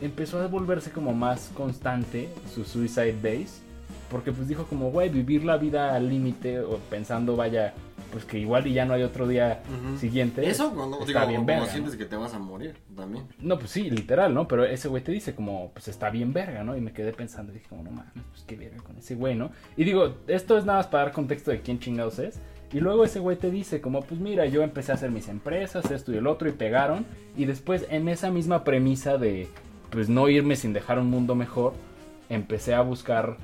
empezó 0.00 0.40
a 0.42 0.48
volverse 0.48 0.90
como 0.90 1.12
más 1.12 1.52
constante 1.54 2.30
su 2.52 2.64
suicide 2.64 3.14
base. 3.22 3.62
Porque 4.10 4.32
pues 4.32 4.48
dijo 4.48 4.64
como, 4.64 4.90
güey, 4.90 5.08
vivir 5.08 5.44
la 5.44 5.56
vida 5.56 5.94
al 5.94 6.08
límite 6.08 6.58
o 6.58 6.78
pensando, 6.90 7.36
vaya, 7.36 7.74
pues 8.14 8.24
que 8.24 8.38
igual 8.38 8.64
y 8.68 8.72
ya 8.72 8.84
no 8.84 8.94
hay 8.94 9.02
otro 9.02 9.26
día 9.26 9.60
siguiente. 9.98 10.48
Eso 10.48 10.72
cuando 10.72 11.00
está 11.00 11.26
digo, 11.26 11.26
bien 11.30 11.40
como 11.40 11.46
verga, 11.48 11.66
sientes 11.66 11.94
¿no? 11.94 11.98
que 11.98 12.04
te 12.04 12.14
vas 12.14 12.32
a 12.32 12.38
morir 12.38 12.76
también. 12.94 13.26
No, 13.40 13.58
pues 13.58 13.72
sí, 13.72 13.90
literal, 13.90 14.32
¿no? 14.32 14.46
Pero 14.46 14.64
ese 14.64 14.86
güey 14.86 15.02
te 15.02 15.10
dice 15.10 15.34
como, 15.34 15.72
pues 15.72 15.88
está 15.88 16.10
bien 16.10 16.32
verga, 16.32 16.62
¿no? 16.62 16.76
Y 16.76 16.80
me 16.80 16.92
quedé 16.92 17.12
pensando, 17.12 17.52
dije 17.52 17.66
como, 17.68 17.82
no 17.82 17.90
mames, 17.90 18.12
pues 18.30 18.44
qué 18.46 18.54
verga 18.54 18.80
con 18.84 18.96
ese 18.96 19.16
güey, 19.16 19.34
¿no? 19.34 19.50
Y 19.76 19.82
digo, 19.82 20.14
esto 20.28 20.56
es 20.56 20.64
nada 20.64 20.78
más 20.78 20.86
para 20.86 21.06
dar 21.06 21.12
contexto 21.12 21.50
de 21.50 21.60
quién 21.60 21.80
chingados 21.80 22.20
es. 22.20 22.38
Y 22.72 22.78
luego 22.78 23.04
ese 23.04 23.18
güey 23.18 23.36
te 23.36 23.50
dice 23.50 23.80
como, 23.80 24.02
pues 24.02 24.20
mira, 24.20 24.46
yo 24.46 24.62
empecé 24.62 24.92
a 24.92 24.94
hacer 24.94 25.10
mis 25.10 25.28
empresas, 25.28 25.90
esto 25.90 26.12
y 26.12 26.16
el 26.16 26.28
otro, 26.28 26.48
y 26.48 26.52
pegaron. 26.52 27.06
Y 27.36 27.46
después 27.46 27.84
en 27.90 28.08
esa 28.08 28.30
misma 28.30 28.62
premisa 28.62 29.18
de, 29.18 29.48
pues 29.90 30.08
no 30.08 30.28
irme 30.28 30.54
sin 30.54 30.72
dejar 30.72 31.00
un 31.00 31.10
mundo 31.10 31.34
mejor, 31.34 31.72
empecé 32.28 32.74
a 32.74 32.80
buscar 32.82 33.38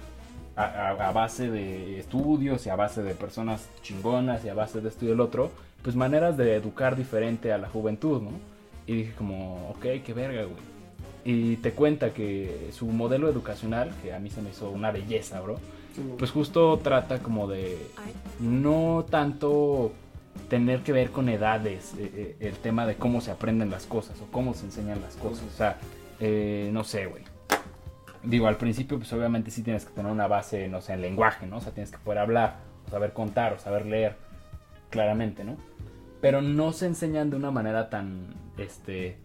a, 0.61 0.91
a- 0.91 1.09
a 1.09 1.13
base 1.13 1.51
de 1.51 1.99
estudios 1.99 2.67
y 2.67 2.71
a 2.71 2.77
base 2.77 3.03
de 3.03 3.15
personas 3.15 3.69
chingonas 3.83 4.45
y 4.45 4.49
a 4.49 4.55
base 4.55 4.81
de 4.81 4.89
esto 4.89 5.05
y 5.07 5.11
el 5.11 5.21
otro, 5.21 5.51
pues 5.83 5.97
maneras 5.97 6.37
de 6.37 6.55
educar 6.57 6.97
diferente 6.97 7.53
a 7.53 7.59
la 7.59 7.69
juventud, 7.69 8.23
¿no? 8.23 8.31
Y 8.87 8.95
dije 8.95 9.13
como, 9.17 9.71
ok, 9.71 9.87
qué 10.05 10.13
verga, 10.15 10.43
güey. 10.45 10.57
Y 11.25 11.57
te 11.57 11.73
cuenta 11.73 12.13
que 12.15 12.71
su 12.73 12.87
modelo 12.87 13.29
educacional, 13.29 13.91
que 14.03 14.13
a 14.15 14.19
mí 14.19 14.31
se 14.31 14.41
me 14.43 14.51
hizo 14.51 14.71
una 14.71 14.91
belleza, 14.91 15.41
bro, 15.41 15.57
pues 16.19 16.31
justo 16.31 16.79
trata 16.83 17.19
como 17.19 17.47
de 17.49 17.77
no 18.41 19.05
tanto 19.11 19.93
tener 20.49 20.81
que 20.81 20.93
ver 20.93 21.11
con 21.11 21.29
edades, 21.29 21.93
eh, 21.99 22.11
eh, 22.15 22.37
el 22.41 22.55
tema 22.55 22.87
de 22.87 22.95
cómo 22.97 23.21
se 23.21 23.31
aprenden 23.31 23.71
las 23.71 23.85
cosas 23.87 24.19
o 24.21 24.31
cómo 24.33 24.55
se 24.55 24.65
enseñan 24.67 25.01
las 25.03 25.17
cosas. 25.17 25.45
O 25.53 25.57
sea, 25.57 25.77
eh, 26.21 26.71
no 26.73 26.85
sé, 26.85 27.07
güey. 27.07 27.23
Digo, 28.23 28.47
al 28.49 28.57
principio, 28.57 28.99
pues 28.99 29.13
obviamente 29.13 29.51
sí 29.51 29.63
tienes 29.63 29.85
que 29.87 29.93
tener 29.95 30.11
una 30.13 30.27
base, 30.27 30.69
no 30.69 30.81
sé, 30.81 30.93
en 30.93 31.01
lenguaje, 31.03 31.47
¿no? 31.47 31.57
O 31.57 31.61
sea, 31.61 31.73
tienes 31.73 31.91
que 31.91 31.99
poder 31.99 32.19
hablar, 32.19 32.57
o 32.87 32.91
saber 32.91 33.13
contar, 33.13 33.55
o 33.55 33.59
saber 33.59 33.87
leer 33.87 34.17
claramente, 34.91 35.45
¿no? 35.45 35.57
Pero 36.21 36.43
no 36.43 36.73
se 36.73 36.87
enseñan 36.87 37.31
de 37.31 37.37
una 37.37 37.51
manera 37.51 37.89
tan, 37.89 38.35
este, 38.59 39.17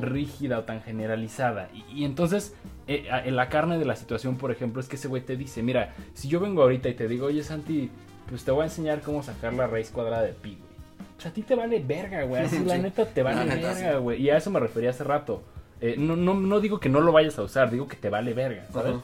rígida 0.00 0.58
o 0.60 0.62
tan 0.64 0.82
generalizada. 0.82 1.68
Y, 1.74 1.84
y 2.02 2.04
entonces, 2.04 2.54
eh, 2.86 3.08
en 3.24 3.34
la 3.34 3.48
carne 3.48 3.76
de 3.78 3.84
la 3.84 3.96
situación, 3.96 4.36
por 4.36 4.52
ejemplo, 4.52 4.80
es 4.80 4.88
que 4.88 4.96
ese 4.96 5.08
güey 5.08 5.22
te 5.22 5.36
dice, 5.36 5.62
mira, 5.64 5.92
si 6.14 6.28
yo 6.28 6.38
vengo 6.38 6.62
ahorita 6.62 6.88
y 6.88 6.94
te 6.94 7.08
digo, 7.08 7.26
oye 7.26 7.42
Santi, 7.42 7.90
pues 8.28 8.44
te 8.44 8.52
voy 8.52 8.62
a 8.62 8.64
enseñar 8.66 9.00
cómo 9.00 9.22
sacar 9.24 9.52
la 9.54 9.66
raíz 9.66 9.90
cuadrada 9.90 10.22
de 10.22 10.32
pi, 10.32 10.50
güey. 10.60 10.74
Pues 11.16 11.26
a 11.26 11.30
ti 11.32 11.42
te 11.42 11.56
vale 11.56 11.80
verga, 11.80 12.22
güey. 12.22 12.42
Así 12.46 12.60
la 12.64 12.76
Sí. 12.76 12.82
neta 12.82 13.04
te 13.06 13.22
vale 13.24 13.44
La 13.46 13.54
verga, 13.56 13.92
sí. 13.94 13.98
güey. 13.98 14.22
Y 14.22 14.30
a 14.30 14.36
eso 14.36 14.50
me 14.52 14.60
refería 14.60 14.90
hace 14.90 15.02
rato. 15.02 15.42
Eh, 15.84 15.96
no, 15.98 16.16
no, 16.16 16.32
no 16.32 16.60
digo 16.60 16.80
que 16.80 16.88
no 16.88 17.02
lo 17.02 17.12
vayas 17.12 17.38
a 17.38 17.42
usar, 17.42 17.70
digo 17.70 17.86
que 17.86 17.96
te 17.96 18.08
vale 18.08 18.32
verga, 18.32 18.64
¿sabes? 18.72 18.94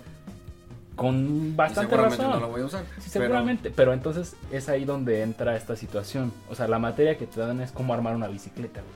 Con 0.96 1.54
bastante 1.54 1.90
seguramente 1.90 2.22
razón. 2.24 2.40
no 2.40 2.46
lo 2.46 2.52
voy 2.52 2.62
a 2.62 2.64
usar. 2.64 2.84
Sí, 2.84 3.10
pero- 3.12 3.24
seguramente, 3.26 3.70
pero... 3.70 3.92
entonces 3.92 4.34
es 4.50 4.66
ahí 4.70 4.86
donde 4.86 5.20
entra 5.20 5.56
esta 5.56 5.76
situación. 5.76 6.32
O 6.48 6.54
sea, 6.54 6.68
la 6.68 6.78
materia 6.78 7.18
que 7.18 7.26
te 7.26 7.38
dan 7.38 7.60
es 7.60 7.70
cómo 7.70 7.92
armar 7.92 8.14
una 8.14 8.28
bicicleta, 8.28 8.80
güey. 8.80 8.94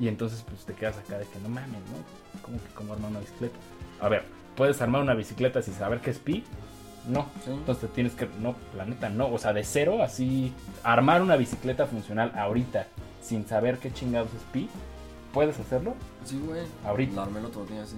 Y 0.00 0.08
entonces 0.08 0.44
pues 0.46 0.66
te 0.66 0.74
quedas 0.74 0.98
acá 0.98 1.16
de 1.16 1.24
que 1.24 1.38
no 1.38 1.48
mames, 1.48 1.70
¿no? 1.70 2.42
¿Cómo 2.42 2.58
que 2.58 2.74
cómo 2.74 2.92
armar 2.92 3.10
una 3.10 3.20
bicicleta? 3.20 3.56
A 4.02 4.10
ver, 4.10 4.24
¿puedes 4.54 4.82
armar 4.82 5.00
una 5.00 5.14
bicicleta 5.14 5.62
sin 5.62 5.72
saber 5.72 6.00
qué 6.00 6.10
es 6.10 6.18
pi? 6.18 6.44
No. 7.08 7.26
Sí. 7.42 7.52
Entonces 7.52 7.88
te 7.88 7.94
tienes 7.94 8.12
que... 8.12 8.28
No, 8.38 8.54
la 8.76 8.84
neta 8.84 9.08
no. 9.08 9.28
O 9.32 9.38
sea, 9.38 9.54
de 9.54 9.64
cero, 9.64 10.02
así... 10.02 10.52
Armar 10.82 11.22
una 11.22 11.36
bicicleta 11.36 11.86
funcional 11.86 12.32
ahorita 12.36 12.86
sin 13.22 13.46
saber 13.46 13.78
qué 13.78 13.90
chingados 13.94 14.28
es 14.34 14.42
pi. 14.52 14.68
¿Puedes 15.34 15.58
hacerlo? 15.58 15.94
Sí, 16.24 16.40
güey. 16.46 16.62
Ahorita. 16.84 17.16
La 17.16 17.22
armé 17.24 17.40
el 17.40 17.46
otro 17.46 17.66
día, 17.66 17.84
sí. 17.84 17.96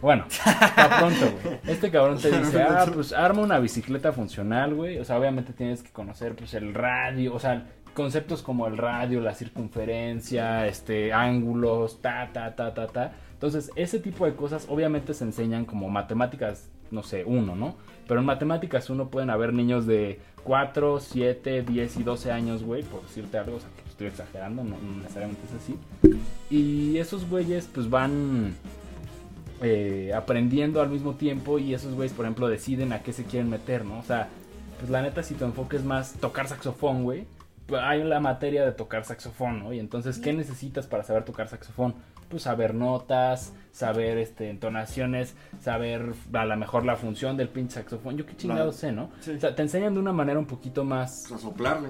Bueno, 0.00 0.24
está 0.28 0.98
pronto, 0.98 1.36
güey. 1.42 1.58
Este 1.66 1.90
cabrón 1.90 2.18
te 2.18 2.30
dice, 2.38 2.62
ah, 2.62 2.86
pues 2.94 3.12
arma 3.12 3.42
una 3.42 3.58
bicicleta 3.58 4.12
funcional, 4.12 4.74
güey. 4.74 4.98
O 4.98 5.04
sea, 5.04 5.18
obviamente 5.18 5.52
tienes 5.52 5.82
que 5.82 5.90
conocer, 5.90 6.36
pues, 6.36 6.54
el 6.54 6.72
radio, 6.74 7.34
o 7.34 7.40
sea, 7.40 7.66
conceptos 7.94 8.42
como 8.42 8.68
el 8.68 8.76
radio, 8.76 9.20
la 9.20 9.34
circunferencia, 9.34 10.68
este, 10.68 11.12
ángulos, 11.12 12.00
ta, 12.00 12.30
ta, 12.32 12.54
ta, 12.54 12.72
ta, 12.72 12.86
ta. 12.86 13.12
Entonces, 13.32 13.72
ese 13.74 13.98
tipo 13.98 14.24
de 14.24 14.36
cosas 14.36 14.66
obviamente 14.68 15.14
se 15.14 15.24
enseñan 15.24 15.64
como 15.64 15.88
matemáticas, 15.88 16.68
no 16.92 17.02
sé, 17.02 17.24
uno, 17.24 17.56
¿no? 17.56 17.76
Pero 18.06 18.20
en 18.20 18.26
matemáticas 18.26 18.88
uno 18.90 19.08
pueden 19.08 19.30
haber 19.30 19.52
niños 19.52 19.86
de 19.86 20.20
4, 20.44 21.00
7, 21.00 21.62
10 21.62 21.96
y 21.96 22.02
12 22.04 22.30
años, 22.30 22.62
güey, 22.62 22.84
por 22.84 23.02
decirte 23.02 23.38
algo, 23.38 23.56
o 23.56 23.60
sea, 23.60 23.70
que 23.76 23.87
estoy 23.98 24.06
exagerando, 24.06 24.62
no, 24.62 24.76
no 24.78 25.02
necesariamente 25.02 25.42
es 25.46 25.62
así. 25.62 25.76
Y 26.50 26.98
esos 26.98 27.28
güeyes, 27.28 27.68
pues, 27.72 27.90
van 27.90 28.54
eh, 29.60 30.12
aprendiendo 30.14 30.80
al 30.80 30.88
mismo 30.88 31.14
tiempo 31.14 31.58
y 31.58 31.74
esos 31.74 31.94
güeyes, 31.94 32.12
por 32.12 32.24
ejemplo, 32.24 32.48
deciden 32.48 32.92
a 32.92 33.02
qué 33.02 33.12
se 33.12 33.24
quieren 33.24 33.50
meter, 33.50 33.84
¿no? 33.84 33.98
O 33.98 34.02
sea, 34.04 34.28
pues 34.78 34.88
la 34.90 35.02
neta, 35.02 35.24
si 35.24 35.34
tu 35.34 35.44
enfoque 35.44 35.76
es 35.76 35.84
más 35.84 36.12
tocar 36.14 36.46
saxofón, 36.46 37.02
güey, 37.02 37.26
pues 37.66 37.82
hay 37.82 38.04
la 38.04 38.20
materia 38.20 38.64
de 38.64 38.70
tocar 38.72 39.04
saxofón, 39.04 39.58
¿no? 39.64 39.72
Y 39.72 39.80
entonces, 39.80 40.18
¿qué 40.18 40.32
necesitas 40.32 40.86
para 40.86 41.02
saber 41.02 41.24
tocar 41.24 41.48
saxofón? 41.48 41.94
Pues 42.28 42.44
saber 42.44 42.74
notas, 42.74 43.52
saber 43.72 44.18
este, 44.18 44.50
entonaciones, 44.50 45.34
saber 45.60 46.12
a 46.32 46.44
lo 46.44 46.56
mejor 46.56 46.84
la 46.84 46.94
función 46.94 47.36
del 47.36 47.48
pinche 47.48 47.74
saxofón. 47.74 48.16
Yo 48.16 48.26
qué 48.26 48.36
chingado 48.36 48.70
Claro. 48.70 48.72
sé, 48.72 48.92
¿no? 48.92 49.10
Sí. 49.20 49.32
O 49.32 49.40
sea, 49.40 49.54
te 49.56 49.62
enseñan 49.62 49.94
de 49.94 50.00
una 50.00 50.12
manera 50.12 50.38
un 50.38 50.46
poquito 50.46 50.84
más 50.84 51.24
O 51.24 51.28
sea, 51.30 51.38
soplarle. 51.38 51.88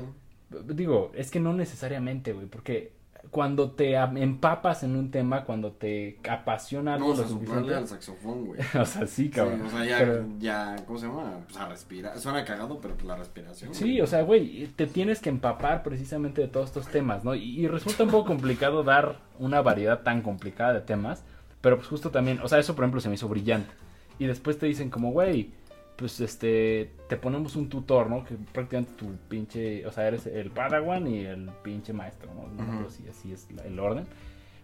Digo, 0.51 1.13
es 1.15 1.31
que 1.31 1.41
no 1.41 1.53
necesariamente, 1.53 2.33
güey, 2.33 2.47
porque 2.47 2.97
cuando 3.31 3.73
te 3.73 3.95
empapas 3.97 4.83
en 4.85 4.97
un 4.97 5.11
tema, 5.11 5.45
cuando 5.45 5.73
te 5.73 6.19
apasiona 6.29 6.95
algo 6.95 7.09
No, 7.09 7.13
o 7.13 7.17
sea, 7.17 7.29
suficiente. 7.29 7.75
al 7.75 7.87
saxofón, 7.89 8.47
güey. 8.47 8.61
o 8.81 8.85
sea, 8.87 9.07
sí, 9.07 9.29
cabrón. 9.29 9.61
Sí, 9.61 9.67
o 9.67 9.71
sea, 9.71 9.85
ya, 9.85 9.99
Pero- 9.99 10.27
ya, 10.39 10.77
¿cómo 10.87 10.99
se 10.99 11.07
llama? 11.07 11.41
Pues 11.45 11.57
a 11.59 11.69
respirar. 11.69 12.19
Suena 12.19 12.45
cagado, 12.45 12.81
pero 12.81 12.95
pues 12.95 13.07
la 13.07 13.17
respiración. 13.17 13.75
Sí, 13.75 13.85
güey. 13.85 14.01
o 14.01 14.07
sea, 14.07 14.23
güey, 14.23 14.69
te 14.77 14.87
tienes 14.87 15.21
que 15.21 15.29
empapar 15.29 15.83
precisamente 15.83 16.41
de 16.41 16.49
todos 16.49 16.69
estos 16.69 16.89
temas, 16.89 17.25
¿no? 17.25 17.35
Y, 17.35 17.43
y 17.61 17.69
resulta 17.69 18.05
un 18.05 18.11
poco 18.11 18.27
complicado 18.29 18.83
dar 18.85 19.21
una 19.39 19.61
variedad 19.61 20.03
tan 20.03 20.23
complicada 20.23 20.73
de 20.73 20.81
temas, 20.81 21.23
pero 21.61 21.77
pues 21.77 21.89
justo 21.89 22.11
también, 22.11 22.41
o 22.43 22.49
sea, 22.49 22.59
eso 22.59 22.75
por 22.75 22.85
ejemplo 22.85 23.01
se 23.03 23.09
me 23.11 23.17
hizo 23.17 23.29
brillante. 23.29 23.71
Y 24.19 24.27
después 24.27 24.59
te 24.59 24.67
dicen 24.67 24.89
como, 24.91 25.11
güey, 25.13 25.53
pues 25.99 26.21
este, 26.21 26.93
te 27.09 27.17
ponemos 27.17 27.57
un 27.57 27.69
tutor, 27.69 28.09
¿no? 28.09 28.25
Que 28.25 28.37
prácticamente 28.53 28.93
tu 28.97 29.17
pinche, 29.29 29.85
o 29.85 29.91
sea, 29.91 30.07
eres 30.07 30.27
el 30.27 30.51
padawan 30.53 31.07
y 31.09 31.25
el 31.27 31.51
pinche 31.65 31.93
maestro, 31.93 32.31
¿no? 32.35 32.47
No 32.55 32.63
acuerdo 32.63 32.87
Ujú. 32.87 32.91
si 32.91 33.09
así 33.09 33.33
es 33.33 33.51
la- 33.51 33.65
el 33.65 33.79
orden. 33.81 34.07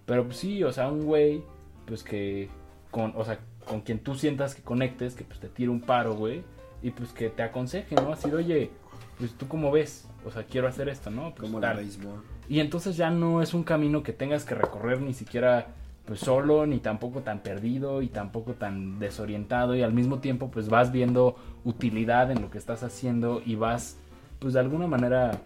Pero 0.06 0.24
pues 0.24 0.36
sí, 0.36 0.62
o 0.62 0.70
sea, 0.72 0.88
un 0.88 1.04
güey, 1.04 1.42
pues 1.86 2.04
que, 2.04 2.48
con, 2.92 3.12
o 3.16 3.24
sea, 3.24 3.40
con 3.66 3.80
quien 3.80 3.98
tú 3.98 4.14
sientas 4.14 4.54
que 4.54 4.62
conectes, 4.62 5.14
que 5.16 5.24
pues 5.24 5.40
te 5.40 5.48
tire 5.48 5.70
un 5.70 5.80
paro, 5.80 6.14
güey, 6.14 6.42
y 6.84 6.92
pues 6.92 7.12
que 7.12 7.30
te 7.30 7.42
aconseje, 7.42 7.96
¿no? 7.96 8.12
Así 8.12 8.30
de, 8.30 8.36
oye, 8.36 8.70
pues 9.18 9.32
tú 9.32 9.48
cómo 9.48 9.72
ves, 9.72 10.06
o 10.24 10.30
sea, 10.30 10.44
quiero 10.44 10.68
hacer 10.68 10.88
esto, 10.88 11.10
¿no? 11.10 11.34
Pues, 11.34 11.50
Como 11.50 11.64
el 11.66 11.76
béisbol. 11.78 12.22
Y 12.48 12.60
entonces 12.60 12.96
ya 12.96 13.10
no 13.10 13.42
es 13.42 13.54
un 13.54 13.64
camino 13.64 14.04
que 14.04 14.12
tengas 14.12 14.44
que 14.44 14.54
recorrer 14.54 15.00
ni 15.00 15.14
siquiera 15.14 15.66
pues 16.06 16.20
solo, 16.20 16.66
ni 16.66 16.78
tampoco 16.78 17.20
tan 17.20 17.40
perdido 17.40 18.02
y 18.02 18.08
tampoco 18.08 18.54
tan 18.54 18.98
desorientado 18.98 19.74
y 19.74 19.82
al 19.82 19.92
mismo 19.92 20.18
tiempo 20.18 20.50
pues 20.50 20.68
vas 20.68 20.92
viendo 20.92 21.36
utilidad 21.64 22.30
en 22.30 22.42
lo 22.42 22.50
que 22.50 22.58
estás 22.58 22.82
haciendo 22.82 23.42
y 23.44 23.54
vas 23.54 23.98
pues 24.38 24.54
de 24.54 24.60
alguna 24.60 24.86
manera 24.86 25.40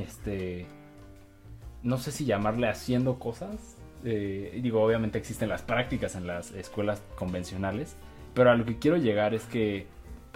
este 0.00 0.66
no 1.82 1.98
sé 1.98 2.12
si 2.12 2.24
llamarle 2.24 2.68
haciendo 2.68 3.18
cosas 3.18 3.76
eh, 4.04 4.60
digo 4.62 4.82
obviamente 4.82 5.18
existen 5.18 5.48
las 5.48 5.62
prácticas 5.62 6.14
en 6.14 6.26
las 6.26 6.52
escuelas 6.52 7.02
convencionales 7.16 7.96
pero 8.34 8.50
a 8.50 8.54
lo 8.54 8.64
que 8.64 8.78
quiero 8.78 8.96
llegar 8.98 9.34
es 9.34 9.44
que 9.46 9.86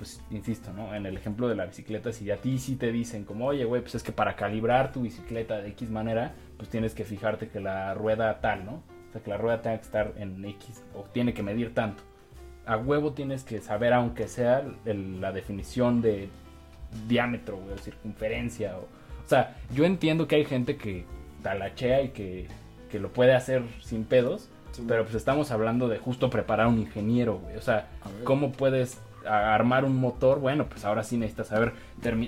pues 0.01 0.19
insisto, 0.31 0.73
¿no? 0.73 0.95
En 0.95 1.05
el 1.05 1.15
ejemplo 1.15 1.47
de 1.47 1.55
la 1.55 1.67
bicicleta, 1.67 2.11
si 2.11 2.31
a 2.31 2.39
ti 2.39 2.57
sí 2.57 2.77
te 2.77 2.91
dicen 2.91 3.27
como, 3.27 3.45
oye, 3.49 3.67
güey, 3.67 3.83
pues 3.83 3.97
es 3.97 4.03
que 4.03 4.13
para 4.13 4.35
calibrar 4.35 4.93
tu 4.93 5.03
bicicleta 5.03 5.59
de 5.59 5.69
X 5.69 5.91
manera, 5.91 6.33
pues 6.57 6.71
tienes 6.71 6.95
que 6.95 7.05
fijarte 7.05 7.49
que 7.49 7.61
la 7.61 7.93
rueda 7.93 8.41
tal, 8.41 8.65
¿no? 8.65 8.83
O 9.11 9.13
sea, 9.13 9.23
que 9.23 9.31
la 9.31 9.37
rueda 9.37 9.61
tenga 9.61 9.77
que 9.79 9.85
estar 9.85 10.13
en 10.17 10.45
X 10.45 10.83
o 10.95 11.03
tiene 11.13 11.35
que 11.35 11.43
medir 11.43 11.75
tanto. 11.75 12.03
A 12.67 12.77
huevo 12.77 13.13
tienes 13.13 13.43
que 13.45 13.61
saber, 13.61 13.93
aunque 13.93 14.29
sea 14.29 14.63
el- 14.85 15.21
la 15.21 15.33
definición 15.33 16.01
de 16.01 16.29
diámetro, 17.09 17.59
o 17.59 17.79
circunferencia. 17.79 18.77
O, 18.77 18.81
o 18.83 19.29
sea, 19.29 19.57
yo 19.75 19.85
entiendo 19.85 20.27
que 20.29 20.37
hay 20.37 20.45
gente 20.45 20.77
que 20.77 21.05
talachea 21.43 22.03
y 22.03 22.09
que, 22.11 22.49
que 22.91 22.99
lo 22.99 23.13
puede 23.13 23.35
hacer 23.35 23.63
sin 23.83 24.05
pedos, 24.05 24.49
Sí, 24.73 24.85
pero 24.87 25.03
pues 25.03 25.17
estamos 25.17 25.51
hablando 25.51 25.89
de 25.89 25.99
justo 25.99 26.31
preparar 26.31 26.69
un 26.69 26.79
ingeniero, 26.79 27.39
güey. 27.41 27.57
O 27.57 27.61
sea. 27.61 27.89
¿Cómo 28.23 28.53
puedes 28.53 29.01
a- 29.27 29.55
armar 29.55 29.85
un 29.85 29.97
motor? 29.97 30.41
Bueno, 30.41 30.67
pues 30.67 30.85
ahora 30.85 31.03
sí 31.03 31.17
necesitas 31.17 31.49
saber 31.49 31.73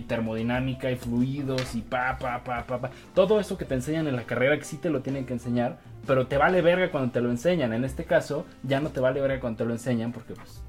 termodinámica 0.08 0.90
y 0.90 0.96
fluidos 0.96 1.74
y 1.74 1.82
pa, 1.82 2.16
pa, 2.18 2.42
pa, 2.44 2.64
pa, 2.66 2.80
pa. 2.80 2.90
Todo 3.14 3.40
eso 3.40 3.56
que 3.58 3.64
te 3.64 3.74
enseñan 3.74 4.06
en 4.06 4.16
la 4.16 4.24
carrera 4.24 4.58
que 4.58 4.64
sí 4.64 4.76
te 4.76 4.90
lo 4.90 5.00
tienen 5.00 5.26
que 5.26 5.32
enseñar, 5.32 5.78
pero 6.06 6.26
te 6.26 6.36
vale 6.38 6.62
verga 6.62 6.90
cuando 6.90 7.10
te 7.12 7.20
lo 7.20 7.30
enseñan. 7.30 7.72
En 7.72 7.84
este 7.84 8.04
caso, 8.04 8.46
ya 8.62 8.80
no 8.80 8.90
te 8.90 9.00
vale 9.00 9.20
verga 9.20 9.40
cuando 9.40 9.58
te 9.58 9.64
lo 9.64 9.72
enseñan 9.72 10.12
porque 10.12 10.34
pues 10.34 10.62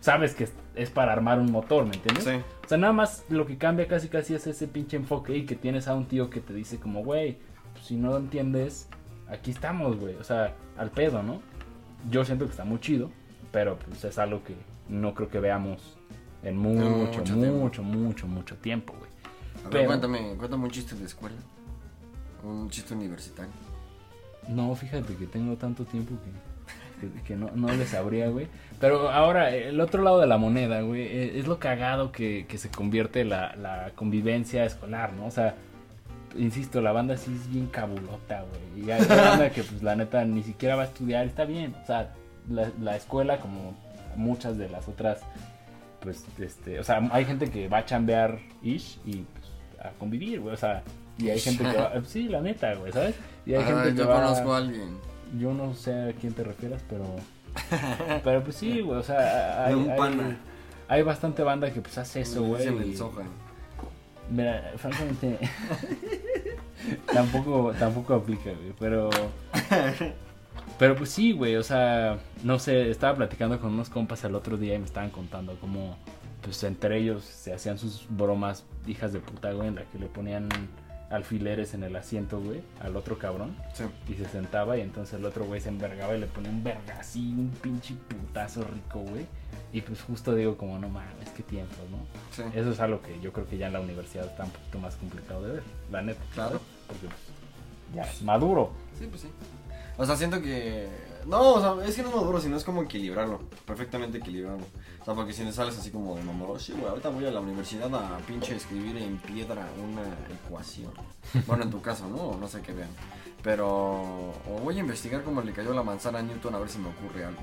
sabes 0.00 0.34
que 0.34 0.44
es, 0.44 0.52
es 0.74 0.90
para 0.90 1.12
armar 1.12 1.38
un 1.38 1.50
motor, 1.52 1.84
¿me 1.84 1.94
entiendes? 1.94 2.24
Sí. 2.24 2.30
O 2.64 2.68
sea, 2.68 2.78
nada 2.78 2.92
más 2.92 3.24
lo 3.28 3.46
que 3.46 3.58
cambia 3.58 3.86
casi 3.86 4.08
casi 4.08 4.34
es 4.34 4.46
ese 4.46 4.66
pinche 4.68 4.96
enfoque 4.96 5.36
y 5.36 5.44
que 5.46 5.56
tienes 5.56 5.88
a 5.88 5.94
un 5.94 6.06
tío 6.06 6.30
que 6.30 6.40
te 6.40 6.54
dice 6.54 6.78
como, 6.78 7.02
güey, 7.04 7.38
pues, 7.72 7.84
si 7.86 7.96
no 7.96 8.10
lo 8.10 8.16
entiendes, 8.18 8.88
aquí 9.28 9.50
estamos, 9.50 9.98
güey. 9.98 10.14
O 10.16 10.24
sea, 10.24 10.54
al 10.78 10.90
pedo, 10.90 11.22
¿no? 11.22 11.40
Yo 12.10 12.24
siento 12.24 12.46
que 12.46 12.52
está 12.52 12.64
muy 12.64 12.80
chido, 12.80 13.10
pero 13.52 13.76
pues 13.76 14.02
es 14.04 14.18
algo 14.18 14.42
que 14.42 14.54
no 14.90 15.14
creo 15.14 15.28
que 15.28 15.40
veamos 15.40 15.96
en 16.42 16.56
mucho, 16.56 16.88
mucho 16.90 17.18
mucho, 17.20 17.22
tiempo. 17.34 17.56
mucho, 17.82 18.26
mucho, 18.26 18.56
tiempo, 18.56 18.94
güey. 18.98 19.10
A 19.12 19.62
ver, 19.64 19.70
Pero- 19.70 19.86
cuéntame, 19.86 20.34
cuéntame 20.36 20.64
un 20.64 20.70
chiste 20.70 20.94
de 20.96 21.04
escuela. 21.04 21.36
Un 22.42 22.68
chiste 22.70 22.94
universitario. 22.94 23.52
No, 24.48 24.74
fíjate 24.74 25.14
que 25.14 25.26
tengo 25.26 25.54
tanto 25.56 25.84
tiempo 25.84 26.14
que, 27.00 27.06
que, 27.06 27.22
que 27.22 27.36
no, 27.36 27.50
no 27.54 27.68
le 27.72 27.86
sabría, 27.86 28.28
güey. 28.28 28.48
Pero 28.80 29.10
ahora, 29.10 29.54
el 29.54 29.78
otro 29.80 30.02
lado 30.02 30.18
de 30.20 30.26
la 30.26 30.38
moneda, 30.38 30.80
güey, 30.80 31.02
eh, 31.02 31.38
es 31.38 31.46
lo 31.46 31.58
cagado 31.58 32.10
que, 32.12 32.46
que 32.48 32.56
se 32.58 32.70
convierte 32.70 33.24
la, 33.24 33.54
la 33.56 33.92
convivencia 33.94 34.64
escolar, 34.64 35.12
¿no? 35.12 35.26
O 35.26 35.30
sea, 35.30 35.54
insisto, 36.36 36.80
la 36.80 36.92
banda 36.92 37.16
sí 37.18 37.30
es 37.34 37.50
bien 37.50 37.66
cabulota, 37.66 38.42
güey. 38.74 38.86
Y 38.86 38.90
hay 38.90 39.04
banda 39.04 39.50
que, 39.50 39.62
pues, 39.62 39.82
la 39.82 39.94
neta, 39.94 40.24
ni 40.24 40.42
siquiera 40.42 40.76
va 40.76 40.82
a 40.82 40.86
estudiar, 40.86 41.26
está 41.26 41.44
bien. 41.44 41.74
O 41.82 41.86
sea, 41.86 42.14
la, 42.48 42.70
la 42.80 42.96
escuela, 42.96 43.38
como 43.40 43.74
muchas 44.20 44.56
de 44.58 44.68
las 44.68 44.86
otras, 44.88 45.20
pues, 46.00 46.24
este, 46.38 46.78
o 46.78 46.84
sea, 46.84 47.00
hay 47.12 47.24
gente 47.24 47.50
que 47.50 47.68
va 47.68 47.78
a 47.78 47.84
chambear 47.84 48.38
ish 48.62 48.98
y 49.04 49.16
pues, 49.18 49.46
a 49.84 49.90
convivir, 49.98 50.40
güey. 50.40 50.54
O 50.54 50.58
sea, 50.58 50.82
y 51.18 51.28
hay 51.30 51.40
gente 51.40 51.64
que 51.64 51.76
va, 51.76 51.92
sí, 52.06 52.28
la 52.28 52.40
neta, 52.40 52.74
güey, 52.74 52.92
¿sabes? 52.92 53.14
Y 53.46 53.54
hay 53.54 53.62
Ah, 53.62 53.66
gente 53.66 53.90
que 53.90 53.98
yo 53.98 54.08
va- 54.08 54.22
conozco 54.22 54.54
a 54.54 54.58
alguien. 54.58 54.96
yo 55.38 55.52
no 55.54 55.74
sé 55.74 55.92
a 56.10 56.12
quién 56.12 56.32
te 56.32 56.44
refieras, 56.44 56.82
pero. 56.88 57.04
Pero 58.22 58.44
pues 58.44 58.56
sí, 58.56 58.80
güey. 58.80 58.98
O 58.98 59.02
sea, 59.02 59.64
hay, 59.66 59.74
De 59.74 59.80
un 59.80 59.90
hay- 59.90 59.98
pana. 59.98 60.38
hay 60.88 61.02
bastante 61.02 61.42
banda 61.42 61.70
que 61.72 61.80
pues 61.80 61.98
hace 61.98 62.20
eso, 62.20 62.40
Le 62.42 62.46
güey. 62.48 62.66
el 62.90 62.96
soja. 62.96 63.22
Mira, 64.30 64.72
francamente. 64.76 65.38
tampoco, 67.12 67.72
tampoco 67.78 68.14
aplica, 68.14 68.50
güey. 68.52 68.72
Pero. 68.78 69.10
Pero 70.80 70.96
pues 70.96 71.10
sí, 71.10 71.32
güey. 71.32 71.56
O 71.56 71.62
sea, 71.62 72.18
no 72.42 72.58
sé. 72.58 72.90
Estaba 72.90 73.14
platicando 73.14 73.60
con 73.60 73.74
unos 73.74 73.90
compas 73.90 74.24
el 74.24 74.34
otro 74.34 74.56
día 74.56 74.74
y 74.74 74.78
me 74.78 74.86
estaban 74.86 75.10
contando 75.10 75.56
cómo. 75.60 75.98
Pues 76.40 76.64
entre 76.64 76.96
ellos 76.96 77.22
se 77.22 77.52
hacían 77.52 77.76
sus 77.76 78.06
bromas 78.08 78.64
hijas 78.86 79.12
de 79.12 79.20
puta, 79.20 79.52
güey. 79.52 79.68
En 79.68 79.74
la 79.74 79.84
que 79.84 79.98
le 79.98 80.06
ponían 80.06 80.48
alfileres 81.10 81.74
en 81.74 81.82
el 81.82 81.94
asiento, 81.96 82.40
güey. 82.40 82.62
Al 82.80 82.96
otro 82.96 83.18
cabrón. 83.18 83.54
Sí. 83.74 83.84
Y 84.08 84.14
se 84.14 84.24
sentaba 84.24 84.78
y 84.78 84.80
entonces 84.80 85.18
el 85.18 85.26
otro 85.26 85.44
güey 85.44 85.60
se 85.60 85.68
envergaba 85.68 86.16
y 86.16 86.20
le 86.20 86.26
ponía 86.26 86.50
un 86.50 86.64
verga 86.64 86.98
así, 86.98 87.28
un 87.28 87.50
pinche 87.60 87.94
putazo 88.08 88.64
rico, 88.64 89.00
güey. 89.00 89.26
Y 89.74 89.82
pues 89.82 90.00
justo 90.00 90.34
digo 90.34 90.56
como, 90.56 90.78
no 90.78 90.88
mames, 90.88 91.28
qué 91.36 91.42
tiempos, 91.42 91.76
¿no? 91.90 91.98
Sí. 92.30 92.42
Eso 92.58 92.70
es 92.70 92.80
algo 92.80 93.02
que 93.02 93.20
yo 93.20 93.34
creo 93.34 93.46
que 93.46 93.58
ya 93.58 93.66
en 93.66 93.74
la 93.74 93.80
universidad 93.80 94.24
está 94.24 94.44
un 94.44 94.50
poquito 94.50 94.78
más 94.78 94.96
complicado 94.96 95.42
de 95.42 95.52
ver, 95.52 95.62
la 95.92 96.00
neta. 96.00 96.22
Claro. 96.32 96.52
¿sabes? 96.52 96.62
Porque 96.86 97.06
pues, 97.06 97.20
ya 97.94 98.02
es 98.10 98.22
maduro. 98.22 98.70
Sí, 98.98 99.06
pues 99.10 99.20
sí. 99.20 99.28
O 100.00 100.06
sea, 100.06 100.16
siento 100.16 100.40
que. 100.40 100.88
No, 101.26 101.52
o 101.54 101.60
sea, 101.60 101.86
es 101.86 101.94
que 101.94 102.02
no 102.02 102.08
es 102.08 102.14
maduro, 102.16 102.40
sino 102.40 102.56
es 102.56 102.64
como 102.64 102.82
equilibrarlo. 102.82 103.40
Perfectamente 103.66 104.18
equilibrarlo. 104.18 104.64
O 105.02 105.04
sea, 105.04 105.14
porque 105.14 105.32
si 105.34 105.44
no 105.44 105.52
sales 105.52 105.78
así 105.78 105.90
como 105.90 106.16
de 106.16 106.22
mamá, 106.22 106.46
sí, 106.58 106.72
güey, 106.72 106.86
ahorita 106.86 107.10
voy 107.10 107.26
a 107.26 107.30
la 107.30 107.40
universidad 107.40 107.94
a 107.94 108.16
pinche 108.26 108.56
escribir 108.56 108.96
en 108.96 109.18
piedra 109.18 109.68
una 109.82 110.02
ecuación. 110.34 110.92
Bueno, 111.46 111.64
en 111.64 111.70
tu 111.70 111.82
caso, 111.82 112.08
¿no? 112.08 112.36
No 112.38 112.48
sé 112.48 112.62
qué 112.62 112.72
vean. 112.72 112.88
Pero. 113.42 113.66
O 113.68 114.60
voy 114.64 114.76
a 114.76 114.80
investigar 114.80 115.22
cómo 115.22 115.42
le 115.42 115.52
cayó 115.52 115.74
la 115.74 115.82
manzana 115.82 116.18
a 116.20 116.22
Newton 116.22 116.54
a 116.54 116.58
ver 116.58 116.68
si 116.70 116.78
me 116.78 116.88
ocurre 116.88 117.24
algo. 117.24 117.42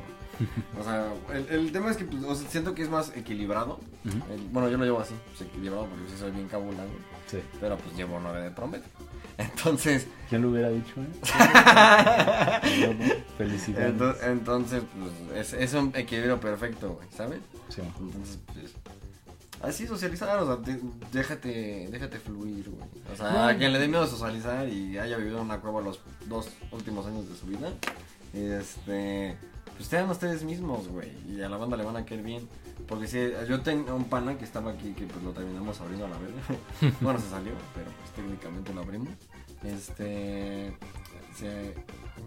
O 0.79 0.83
sea, 0.83 1.11
el, 1.33 1.47
el 1.49 1.71
tema 1.71 1.89
es 1.91 1.97
que 1.97 2.05
pues, 2.05 2.23
o 2.23 2.35
sea, 2.35 2.47
siento 2.49 2.75
que 2.75 2.83
es 2.83 2.89
más 2.89 3.15
equilibrado. 3.15 3.79
El- 4.05 4.47
bueno, 4.51 4.69
yo 4.69 4.77
lo 4.77 4.85
llevo 4.85 4.99
así, 4.99 5.15
pues, 5.29 5.41
equilibrado, 5.49 5.85
porque 5.87 6.09
sí 6.11 6.17
soy 6.17 6.31
bien 6.31 6.47
cabulado. 6.47 6.89
Sí. 7.27 7.39
Pero 7.59 7.77
pues 7.77 7.95
llevo 7.95 8.19
9 8.19 8.41
de 8.41 8.51
promedio. 8.51 8.85
Entonces. 9.37 10.07
¿Quién 10.29 10.41
lo 10.41 10.49
hubiera 10.49 10.69
dicho, 10.69 10.93
eh? 11.01 11.07
Felicidades. 13.37 13.89
Entonces, 13.91 14.23
entonces, 14.27 14.83
pues, 15.31 15.53
es, 15.53 15.61
es 15.61 15.73
un 15.73 15.91
equilibrio 15.95 16.39
perfecto, 16.39 16.95
güey, 16.95 17.07
¿sabes? 17.15 17.39
Sí. 17.69 17.81
Entonces, 17.81 18.39
pues, 18.53 18.73
así 19.61 19.87
socializar, 19.87 20.39
o 20.39 20.45
sea, 20.45 20.57
te- 20.63 20.79
déjate, 21.11 21.87
déjate 21.91 22.19
fluir, 22.19 22.69
güey. 22.69 22.87
O 23.11 23.15
sea, 23.15 23.31
No. 23.31 23.43
a 23.47 23.53
quien 23.55 23.73
le 23.73 23.79
dé 23.79 23.87
miedo 23.87 24.05
socializar 24.07 24.67
y 24.67 24.97
haya 24.97 25.17
vivido 25.17 25.37
en 25.37 25.43
una 25.45 25.59
cueva 25.59 25.81
los 25.81 25.99
dos 26.25 26.49
últimos 26.71 27.05
años 27.05 27.27
de 27.29 27.35
su 27.35 27.45
vida, 27.45 27.69
este, 28.33 29.37
pues 29.75 29.87
sean 29.87 30.09
ustedes 30.09 30.43
mismos, 30.43 30.87
güey, 30.87 31.11
y 31.29 31.41
a 31.41 31.49
la 31.49 31.57
banda 31.57 31.77
le 31.77 31.83
van 31.83 31.97
a 31.97 32.05
caer 32.05 32.23
bien. 32.23 32.47
Porque 32.87 33.07
si 33.07 33.17
yo 33.49 33.61
tengo 33.61 33.95
un 33.95 34.05
pana 34.05 34.37
que 34.37 34.45
estaba 34.45 34.71
aquí 34.71 34.93
que 34.93 35.05
pues 35.05 35.23
lo 35.23 35.31
terminamos 35.31 35.79
abriendo 35.81 36.05
a 36.05 36.09
la 36.09 36.17
verga. 36.17 36.97
bueno, 37.01 37.19
se 37.19 37.29
salió, 37.29 37.53
pero 37.73 37.89
pues 37.99 38.11
técnicamente 38.11 38.73
lo 38.73 38.81
abrimos. 38.81 39.09
Este, 39.63 40.71
se- 41.35 41.73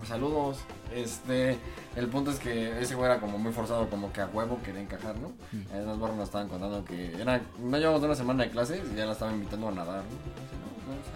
saludos. 0.07 0.59
Este, 0.95 1.59
el 1.97 2.09
punto 2.09 2.31
es 2.31 2.39
que 2.39 2.81
ese 2.81 2.95
güey 2.95 3.11
era 3.11 3.21
como 3.21 3.39
muy 3.39 3.53
forzado, 3.53 3.89
como 3.89 4.13
que 4.13 4.21
a 4.21 4.27
huevo 4.27 4.59
quería 4.65 4.81
encajar, 4.83 5.17
¿no? 5.19 5.29
Mm. 5.53 5.75
En 5.75 5.87
las 5.87 5.99
barras 5.99 6.17
nos 6.17 6.25
estaban 6.29 6.49
contando 6.49 6.85
que 6.85 7.15
era, 7.21 7.41
no 7.59 7.79
llevamos 7.79 8.03
una 8.03 8.15
semana 8.15 8.45
de 8.45 8.51
clases 8.51 8.81
y 8.93 8.97
ya 8.97 9.07
la 9.07 9.13
estaba 9.13 9.33
invitando 9.33 9.69
a 9.69 9.73
nadar, 9.73 10.03
¿no? 10.05 10.11
Entonces, 10.11 10.59
no, 10.59 10.93
vamos 10.93 11.07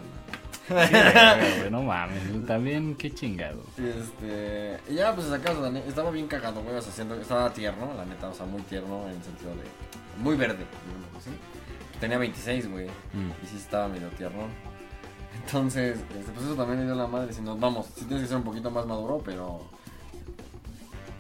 güey, 0.69 1.71
no 1.71 1.83
mames. 1.83 2.47
También, 2.47 2.95
qué 2.97 3.13
chingado. 3.13 3.63
Este, 3.77 4.79
y 4.89 4.95
ya 4.95 5.15
pues 5.15 5.27
ne- 5.29 5.87
estaba 5.87 6.11
bien 6.11 6.27
cagado, 6.27 6.63
güey, 6.63 6.77
o 6.77 6.81
sea, 6.83 6.93
siendo- 6.93 7.15
estaba 7.21 7.53
tierno, 7.53 7.93
la 7.97 8.05
neta, 8.05 8.29
o 8.29 8.35
sea, 8.35 8.47
muy 8.47 8.63
tierno 8.63 9.05
en 9.09 9.17
el 9.17 9.23
sentido 9.23 9.51
de 9.51 9.63
muy 10.23 10.37
verde, 10.37 10.65
digamos 10.87 11.17
así. 11.19 11.31
Tenía 12.01 12.19
26, 12.19 12.71
güey, 12.71 12.87
Mm. 12.87 13.31
y 13.43 13.47
sí 13.47 13.57
estaba 13.57 13.89
medio 13.89 14.09
tierno. 14.09 14.43
Entonces, 15.45 15.99
este, 16.19 16.33
pues 16.33 16.47
eso 16.47 16.55
también 16.55 16.81
le 16.81 16.87
dio 16.87 16.95
la 16.95 17.07
madre. 17.07 17.33
Si 17.33 17.43
nos 17.43 17.59
vamos, 17.59 17.87
si 17.97 18.05
tienes 18.05 18.23
que 18.23 18.29
ser 18.29 18.37
un 18.37 18.45
poquito 18.45 18.71
más 18.71 18.87
maduro, 18.87 19.21
pero 19.25 19.69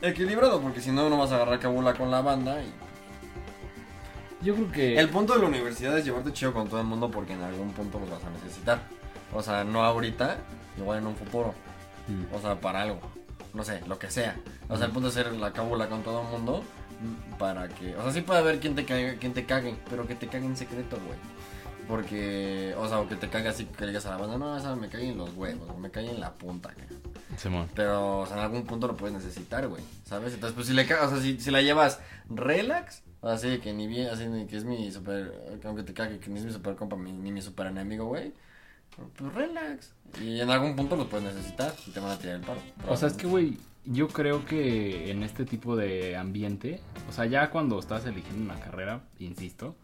equilibrado, 0.03 0.61
porque 0.61 0.80
si 0.80 0.90
no, 0.92 1.09
no 1.09 1.18
vas 1.18 1.32
a 1.32 1.36
agarrar 1.36 1.59
cabula 1.59 1.95
con 1.95 2.11
la 2.11 2.20
banda. 2.20 2.62
Y... 2.62 2.72
Yo 4.45 4.55
creo 4.55 4.70
que. 4.72 4.99
El 4.99 5.09
punto 5.09 5.34
de 5.34 5.40
la 5.40 5.47
universidad 5.49 5.97
es 5.99 6.05
llevarte 6.05 6.32
chido 6.32 6.53
con 6.53 6.68
todo 6.68 6.80
el 6.80 6.86
mundo, 6.86 7.11
porque 7.11 7.32
en 7.32 7.42
algún 7.42 7.72
punto 7.72 7.99
los 7.99 8.11
vas 8.11 8.22
a 8.24 8.30
necesitar. 8.30 8.82
O 9.35 9.43
sea, 9.43 9.64
no 9.64 9.85
ahorita, 9.85 10.39
igual 10.78 10.99
en 11.01 11.07
un 11.09 11.16
futuro. 11.16 11.53
Mm. 12.09 12.35
O 12.35 12.41
sea, 12.41 12.61
para 12.61 12.82
algo. 12.82 13.01
No 13.53 13.62
sé, 13.64 13.80
lo 13.87 13.99
que 13.99 14.11
sea. 14.11 14.37
O 14.68 14.76
sea, 14.76 14.87
el 14.87 14.93
punto 14.93 15.09
es 15.09 15.14
ser 15.14 15.32
la 15.32 15.53
cábula 15.53 15.89
con 15.89 16.03
todo 16.03 16.22
el 16.22 16.28
mundo 16.28 16.62
mm, 17.01 17.35
para 17.39 17.68
que... 17.68 17.95
O 17.97 18.03
sea, 18.03 18.12
sí 18.12 18.20
puede 18.22 18.41
haber 18.41 18.59
quien 18.61 18.74
te 18.74 18.85
cague, 18.85 19.16
quien 19.18 19.32
te 19.35 19.45
cague 19.47 19.76
pero 19.91 20.07
que 20.07 20.14
te 20.14 20.26
cague 20.28 20.47
en 20.47 20.57
secreto, 20.57 20.97
güey. 21.07 21.18
Porque, 21.89 22.74
o 22.78 22.89
sea, 22.89 22.99
o 23.01 23.09
que 23.09 23.14
te 23.16 23.28
cague 23.28 23.49
así 23.49 23.66
que 23.66 23.82
le 23.82 23.89
digas 23.89 24.07
a 24.07 24.11
la 24.11 24.16
banda, 24.16 24.39
no, 24.39 24.57
esa 24.57 24.74
me 24.74 24.89
cae 24.89 25.11
en 25.11 25.18
los 25.18 25.35
huevos, 25.35 25.68
o 25.68 25.76
me 25.78 25.91
cae 25.91 26.09
en 26.11 26.18
la 26.18 26.32
punta, 26.32 26.72
güey. 26.74 26.87
Simón. 27.37 27.68
Pero, 27.74 28.20
o 28.20 28.26
sea, 28.26 28.39
en 28.39 28.43
algún 28.45 28.64
punto 28.64 28.87
lo 28.87 28.97
puedes 28.97 29.14
necesitar, 29.14 29.68
güey, 29.68 29.82
¿sabes? 30.05 30.32
Entonces, 30.35 30.55
pues 30.55 30.66
si 30.66 30.72
le 30.72 30.82
o 30.82 30.87
sea, 31.11 31.20
si, 31.20 31.39
si 31.39 31.51
la 31.51 31.61
llevas 31.61 32.01
relax, 32.30 33.03
así 33.22 33.59
que 33.59 33.72
ni 33.74 33.87
bien, 33.87 34.09
así 34.09 34.24
que 34.49 34.57
es 34.57 34.64
mi 34.64 34.91
super, 34.93 35.61
aunque 35.64 35.82
te 35.82 35.93
cague, 35.93 36.18
que 36.20 36.30
ni 36.30 36.39
es 36.41 36.47
mi 36.47 36.53
super 36.53 36.74
compa, 36.74 36.97
mi- 36.97 37.12
ni 37.12 37.30
mi 37.32 37.43
super 37.43 37.66
enemigo, 37.66 38.07
güey. 38.07 38.32
Pues 38.97 39.34
relax. 39.34 39.92
Y 40.20 40.40
en 40.40 40.51
algún 40.51 40.76
punto 40.76 40.97
lo 40.97 41.09
puedes 41.09 41.34
necesitar 41.34 41.72
y 41.86 41.90
te 41.90 42.01
van 42.01 42.12
a 42.12 42.18
tirar 42.18 42.36
el 42.36 42.42
paro. 42.42 42.61
O 42.88 42.97
sea, 42.97 43.09
es 43.09 43.14
que, 43.14 43.26
güey, 43.26 43.59
yo 43.84 44.09
creo 44.09 44.45
que 44.45 45.11
en 45.11 45.22
este 45.22 45.45
tipo 45.45 45.76
de 45.76 46.16
ambiente, 46.16 46.80
o 47.09 47.12
sea, 47.12 47.26
ya 47.26 47.51
cuando 47.51 47.78
estás 47.78 48.07
eligiendo 48.07 48.45
una 48.45 48.61
carrera, 48.61 49.03
insisto, 49.18 49.76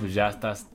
pues 0.00 0.14
ya 0.14 0.28
estás 0.28 0.68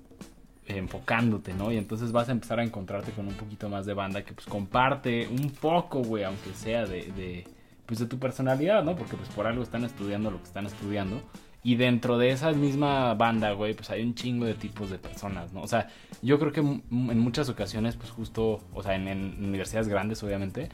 enfocándote, 0.66 1.54
¿no? 1.54 1.72
Y 1.72 1.78
entonces 1.78 2.12
vas 2.12 2.30
a 2.30 2.32
empezar 2.32 2.60
a 2.60 2.64
encontrarte 2.64 3.12
con 3.12 3.28
un 3.28 3.36
poquito 3.36 3.70
más 3.70 3.86
de 3.86 3.94
banda 3.94 4.24
que 4.24 4.34
pues 4.34 4.48
comparte 4.48 5.28
un 5.28 5.50
poco, 5.52 6.02
güey, 6.02 6.24
aunque 6.24 6.54
sea 6.54 6.86
de, 6.86 7.12
de, 7.12 7.48
pues 7.86 8.00
de 8.00 8.06
tu 8.06 8.18
personalidad, 8.18 8.84
¿no? 8.84 8.96
Porque 8.96 9.16
pues 9.16 9.30
por 9.30 9.46
algo 9.46 9.64
están 9.64 9.84
estudiando 9.84 10.32
lo 10.32 10.38
que 10.38 10.46
están 10.46 10.66
estudiando. 10.66 11.22
Y 11.64 11.76
dentro 11.76 12.18
de 12.18 12.32
esa 12.32 12.52
misma 12.52 13.14
banda, 13.14 13.54
güey, 13.54 13.74
pues 13.74 13.90
hay 13.90 14.04
un 14.04 14.16
chingo 14.16 14.46
de 14.46 14.54
tipos 14.54 14.90
de 14.90 14.98
personas, 14.98 15.54
¿no? 15.54 15.62
O 15.62 15.68
sea, 15.68 15.88
yo 16.22 16.38
creo 16.38 16.52
que 16.52 16.60
en 16.60 17.20
muchas 17.20 17.48
ocasiones, 17.48 17.96
pues 17.96 18.12
justo, 18.12 18.60
o 18.74 18.84
sea, 18.84 18.96
en, 18.96 19.08
en 19.08 19.36
universidades 19.40 19.88
grandes, 19.88 20.22
obviamente, 20.24 20.70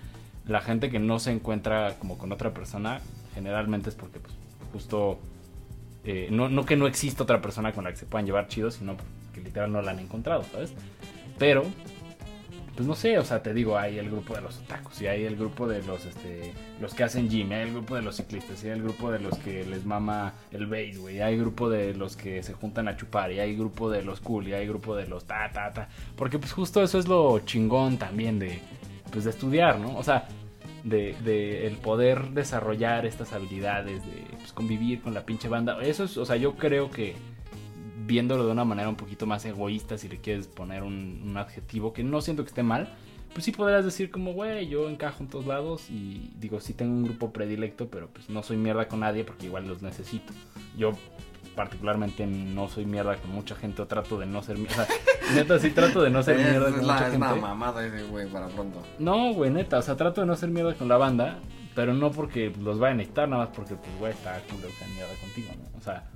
la 0.48 0.62
gente 0.62 0.90
que 0.90 0.98
no 0.98 1.20
se 1.20 1.32
encuentra 1.32 1.96
como 2.00 2.18
con 2.18 2.32
otra 2.32 2.54
persona, 2.54 3.02
generalmente 3.36 3.90
es 3.90 3.96
porque, 3.96 4.20
pues, 4.20 4.34
justo, 4.74 5.20
eh, 6.04 6.30
no, 6.32 6.50
no 6.50 6.66
que 6.66 6.76
no 6.76 6.88
exista 6.88 7.24
otra 7.24 7.42
persona 7.42 7.72
con 7.72 7.84
la 7.84 7.92
que 7.92 7.98
se 7.98 8.06
puedan 8.08 8.26
llevar 8.26 8.48
chido, 8.48 8.72
sino 8.72 8.96
que 9.34 9.42
literal 9.42 9.72
no 9.72 9.82
la 9.82 9.92
han 9.92 10.00
encontrado, 10.00 10.44
¿sabes? 10.52 10.74
Pero, 11.38 11.64
pues 12.80 12.88
no 12.88 12.96
sé, 12.96 13.20
o 13.20 13.26
sea, 13.26 13.44
te 13.44 13.54
digo, 13.54 13.78
hay 13.78 14.00
el 14.00 14.10
grupo 14.10 14.34
de 14.36 14.40
los 14.40 14.58
otakus, 14.60 15.02
y 15.02 15.08
hay 15.08 15.26
el 15.26 15.36
grupo 15.36 15.68
de 15.68 15.84
los, 15.84 16.06
este, 16.06 16.54
los 16.80 16.94
que 16.94 17.04
hacen 17.04 17.28
gym, 17.28 17.52
hay 17.52 17.64
el 17.64 17.74
grupo 17.74 17.94
de 17.96 18.02
los 18.02 18.16
ciclistas, 18.16 18.64
y 18.64 18.68
hay 18.68 18.78
el 18.78 18.84
grupo 18.84 19.12
de 19.12 19.20
los 19.20 19.38
que 19.40 19.66
les 19.66 19.84
mama 19.84 20.32
el 20.54 20.66
base, 20.66 20.96
güey, 20.96 21.20
hay 21.20 21.38
grupo 21.38 21.70
de 21.70 21.94
los 21.94 22.16
que 22.16 22.42
se 22.42 22.54
juntan 22.54 22.88
a 22.88 22.96
chupar, 22.96 23.34
y 23.34 23.42
hay 23.42 23.54
grupo 23.58 23.92
de 23.92 24.02
los 24.02 24.22
cool, 24.22 24.48
y 24.48 24.54
hay 24.54 24.66
grupo 24.66 24.96
de 24.96 25.08
los 25.08 25.26
ta, 25.26 25.52
ta, 25.52 25.74
ta, 25.74 25.90
porque 26.16 26.40
pues 26.40 26.54
justo 26.54 26.82
eso 26.82 26.98
es 27.00 27.10
lo 27.10 27.40
chingón 27.40 27.98
también 27.98 28.40
de, 28.40 28.62
pues 29.12 29.26
de 29.26 29.32
estudiar, 29.32 29.78
¿no? 29.78 29.98
O 29.98 30.04
sea, 30.04 30.30
de, 30.86 31.18
de 31.26 31.68
el 31.68 31.76
poder 31.76 32.30
desarrollar 32.30 33.06
estas 33.06 33.34
habilidades, 33.34 34.06
de 34.06 34.24
pues, 34.38 34.54
convivir 34.54 35.02
con 35.02 35.14
la 35.14 35.26
pinche 35.26 35.50
banda, 35.50 35.78
eso 35.82 36.06
es, 36.06 36.16
o 36.16 36.26
sea, 36.26 36.38
yo 36.38 36.56
creo 36.56 36.90
que 36.90 37.18
viéndolo 38.10 38.44
de 38.44 38.52
una 38.52 38.66
manera 38.66 38.90
un 38.90 38.96
poquito 38.96 39.28
más 39.28 39.46
egoísta, 39.46 40.00
si 40.00 40.10
le 40.10 40.18
quieres 40.18 40.48
poner 40.48 40.82
un, 40.82 41.22
un 41.24 41.38
adjetivo, 41.38 41.94
que 41.94 42.04
no 42.04 42.22
siento 42.22 42.44
que 42.44 42.50
esté 42.50 42.64
mal, 42.64 42.90
pues 43.34 43.46
sí 43.46 43.52
podrás 43.52 43.86
decir 43.86 44.10
como, 44.10 44.34
güey, 44.34 44.68
yo 44.68 44.90
encajo 44.90 45.22
en 45.22 45.30
todos 45.30 45.46
lados 45.46 45.90
y 45.92 46.32
digo, 46.40 46.60
sí 46.60 46.74
tengo 46.74 46.92
un 46.92 47.04
grupo 47.04 47.32
predilecto, 47.32 47.88
pero 47.88 48.10
pues 48.10 48.28
no 48.32 48.42
soy 48.42 48.58
mierda 48.58 48.88
con 48.88 49.02
nadie 49.02 49.24
porque 49.24 49.46
igual 49.46 49.68
los 49.68 49.84
necesito. 49.84 50.34
Yo 50.76 50.94
particularmente 51.56 52.26
no 52.26 52.68
soy 52.68 52.86
mierda 52.88 53.18
con 53.18 53.32
mucha 53.32 53.56
gente 53.56 53.84
o 53.84 53.88
trato 53.88 54.18
de 54.18 54.26
no 54.26 54.42
ser 54.42 54.58
mierda. 54.58 54.88
neta, 55.36 55.60
sí 55.60 55.70
trato 55.70 56.02
de 56.02 56.10
no 56.10 56.24
ser 56.24 56.40
es, 56.40 56.50
mierda 56.50 56.70
es 56.70 56.76
con 56.76 56.88
la, 56.88 56.94
mucha 56.94 57.06
es 57.06 57.12
gente. 57.12 57.28
una 57.28 57.36
mamada 57.36 57.86
ese, 57.86 58.04
güey, 58.06 58.28
para 58.28 58.48
pronto. 58.48 58.82
No, 58.98 59.34
güey, 59.34 59.52
neta, 59.52 59.78
o 59.78 59.82
sea, 59.84 59.96
trato 59.96 60.22
de 60.22 60.28
no 60.28 60.36
ser 60.36 60.50
mierda 60.50 60.74
con 60.74 60.88
la 60.88 60.98
banda, 60.98 61.38
pero 61.76 61.94
no 61.94 62.12
porque 62.12 62.52
los 62.60 62.80
vaya 62.80 62.94
a 62.94 62.98
necesitar, 62.98 63.30
nada 63.30 63.46
más 63.46 63.56
porque, 63.56 63.76
pues, 63.76 64.00
güey, 64.00 64.12
está 64.14 64.42
cool 64.50 64.62
que 64.62 64.94
mierda 64.96 65.14
contigo, 65.22 65.50
¿no? 65.56 65.78
O 65.78 65.82
sea, 65.82 66.10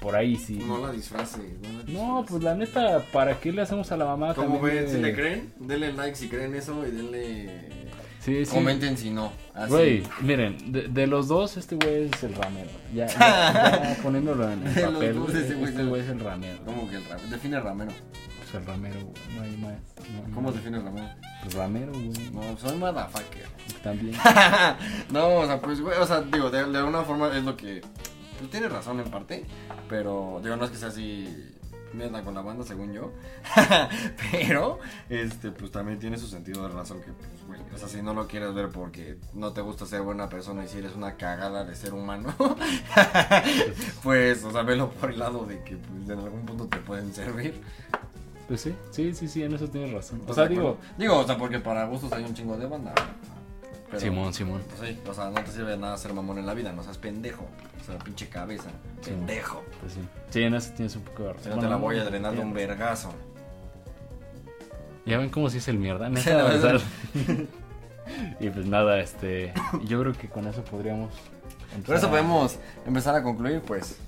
por 0.00 0.14
ahí 0.16 0.36
sí. 0.36 0.62
No 0.66 0.78
la 0.78 0.92
disfraces, 0.92 1.38
no 1.62 1.68
la 1.68 1.74
No, 1.78 1.84
disfraces. 1.84 2.26
pues 2.30 2.42
la 2.42 2.54
neta, 2.54 3.02
¿para 3.12 3.38
qué 3.40 3.52
le 3.52 3.62
hacemos 3.62 3.90
a 3.92 3.96
la 3.96 4.04
mamá 4.04 4.34
¿Cómo 4.34 4.58
también 4.58 4.76
ven? 4.76 4.86
de- 4.86 4.92
Si 4.92 4.98
le 5.02 5.14
creen, 5.14 5.52
denle 5.58 5.92
like 5.92 6.16
si 6.16 6.28
creen 6.28 6.54
eso 6.54 6.86
y 6.86 6.90
denle... 6.90 7.68
Sí, 8.20 8.44
sí. 8.44 8.52
Comenten 8.54 8.98
si 8.98 9.10
no. 9.10 9.32
Así. 9.54 9.70
Güey, 9.70 10.02
miren, 10.20 10.72
de, 10.72 10.88
de 10.88 11.06
los 11.06 11.28
dos, 11.28 11.56
este 11.56 11.76
güey 11.76 12.10
es 12.12 12.22
el 12.22 12.34
ramero. 12.34 12.68
Ya, 12.94 13.06
ya- 13.06 13.16
ya 13.96 14.02
poniéndolo 14.02 14.50
en 14.50 14.66
el 14.66 14.74
De 14.74 14.82
los 14.82 14.92
papel, 14.94 15.14
dos, 15.14 15.34
este 15.34 15.54
güey 15.54 15.72
es 15.72 15.78
el- 15.78 15.88
güey 15.88 16.02
es 16.02 16.08
el 16.08 16.20
ramero. 16.20 16.58
¿Cómo 16.64 16.90
que 16.90 16.96
el 16.96 17.04
ramero? 17.04 17.28
Define 17.30 17.60
ramero. 17.60 17.92
Pues 18.38 18.54
el 18.54 18.66
ramero, 18.66 19.00
güey. 19.00 19.14
No 19.36 19.42
hay 19.42 19.56
más. 19.56 19.72
no- 20.28 20.34
¿Cómo 20.34 20.50
no. 20.50 20.56
define 20.56 20.78
ramero? 20.80 21.08
Pues 21.42 21.54
ramero, 21.54 21.92
güey. 21.92 22.30
No, 22.32 22.58
soy 22.58 22.76
motherfucker. 22.76 23.46
También. 23.82 24.14
no, 25.10 25.28
o 25.36 25.46
sea, 25.46 25.60
pues, 25.60 25.80
güey, 25.80 25.96
o 25.98 26.06
sea, 26.06 26.20
digo, 26.20 26.50
de, 26.50 26.64
de 26.70 26.78
alguna 26.78 27.02
forma 27.04 27.34
es 27.34 27.44
lo 27.44 27.56
que. 27.56 27.80
Tiene 28.46 28.68
razón 28.68 29.00
en 29.00 29.10
parte, 29.10 29.44
pero, 29.88 30.40
digo, 30.42 30.56
no 30.56 30.64
es 30.64 30.70
que 30.70 30.76
sea 30.76 30.88
así. 30.88 31.54
Mierda 31.94 32.22
con 32.22 32.34
la 32.34 32.42
banda, 32.42 32.64
según 32.64 32.92
yo. 32.92 33.12
pero, 34.30 34.78
este, 35.08 35.50
pues 35.50 35.70
también 35.70 35.98
tiene 35.98 36.18
su 36.18 36.26
sentido 36.26 36.62
de 36.64 36.68
razón 36.68 37.00
que, 37.00 37.12
pues, 37.12 37.46
güey, 37.46 37.60
o 37.74 37.78
sea, 37.78 37.88
si 37.88 38.02
no 38.02 38.12
lo 38.12 38.28
quieres 38.28 38.52
ver 38.52 38.68
porque 38.68 39.16
no 39.32 39.54
te 39.54 39.62
gusta 39.62 39.86
ser 39.86 40.02
buena 40.02 40.28
persona 40.28 40.62
y 40.62 40.68
si 40.68 40.76
eres 40.78 40.94
una 40.94 41.16
cagada 41.16 41.64
de 41.64 41.74
ser 41.74 41.94
humano, 41.94 42.34
pues, 44.02 44.44
o 44.44 44.52
sea, 44.52 44.62
velo 44.64 44.90
por 44.90 45.12
el 45.12 45.18
lado 45.18 45.46
de 45.46 45.62
que, 45.64 45.76
pues, 45.76 46.10
en 46.10 46.18
algún 46.22 46.44
punto 46.44 46.66
te 46.66 46.76
pueden 46.76 47.14
servir. 47.14 47.58
Pues 48.48 48.62
sí, 48.62 48.74
sí, 48.90 49.14
sí, 49.14 49.28
sí, 49.28 49.42
en 49.42 49.54
eso 49.54 49.68
tienes 49.68 49.92
razón. 49.92 50.18
O 50.20 50.20
¿Estás 50.22 50.36
sea, 50.36 50.46
digo. 50.46 50.78
Digo, 50.96 51.18
o 51.18 51.26
sea, 51.26 51.36
porque 51.36 51.58
para 51.58 51.86
gustos 51.86 52.10
hay 52.12 52.24
un 52.24 52.34
chingo 52.34 52.56
de 52.56 52.66
banda. 52.66 52.94
Pero- 53.88 54.00
Simón, 54.00 54.32
Simón. 54.34 54.62
Pues 54.76 54.90
sí, 54.90 54.98
o 55.08 55.14
sea, 55.14 55.30
no 55.30 55.42
te 55.42 55.50
sirve 55.50 55.70
de 55.72 55.76
nada 55.78 55.96
ser 55.96 56.12
mamón 56.14 56.38
en 56.38 56.46
la 56.46 56.54
vida, 56.54 56.72
no 56.72 56.82
seas 56.82 56.98
pendejo. 56.98 57.44
O 57.80 57.84
sea, 57.84 57.98
pinche 57.98 58.28
cabeza. 58.28 58.68
Sí. 59.00 59.10
Pendejo. 59.10 59.62
Pues 59.80 59.94
sí. 59.94 60.00
Sí, 60.30 60.42
en 60.42 60.54
eso 60.54 60.72
tienes 60.76 60.94
un 60.96 61.02
poco 61.02 61.22
de 61.24 61.28
Si 61.30 61.34
razón. 61.36 61.56
no 61.56 61.60
te 61.62 61.68
la 61.68 61.76
voy 61.76 61.98
a 61.98 62.04
drenar 62.04 62.34
de 62.34 62.40
un 62.40 62.52
vergazo. 62.52 63.12
Ya 65.06 65.16
ven 65.18 65.30
cómo 65.30 65.48
si 65.48 65.58
es 65.58 65.68
el 65.68 65.78
mierda, 65.78 66.06
Sí, 66.08 66.12
neta. 66.14 66.34
la 66.36 66.44
o 66.44 66.50
sea, 66.60 66.72
verdad. 66.72 66.82
y 68.40 68.50
pues 68.50 68.66
nada, 68.66 69.00
este. 69.00 69.52
Yo 69.84 70.00
creo 70.00 70.12
que 70.12 70.28
con 70.28 70.46
eso 70.46 70.62
podríamos. 70.64 71.12
Por 71.86 71.96
eso 71.96 72.08
podemos 72.10 72.58
empezar 72.86 73.14
a 73.14 73.22
concluir, 73.22 73.60
pues. 73.62 73.98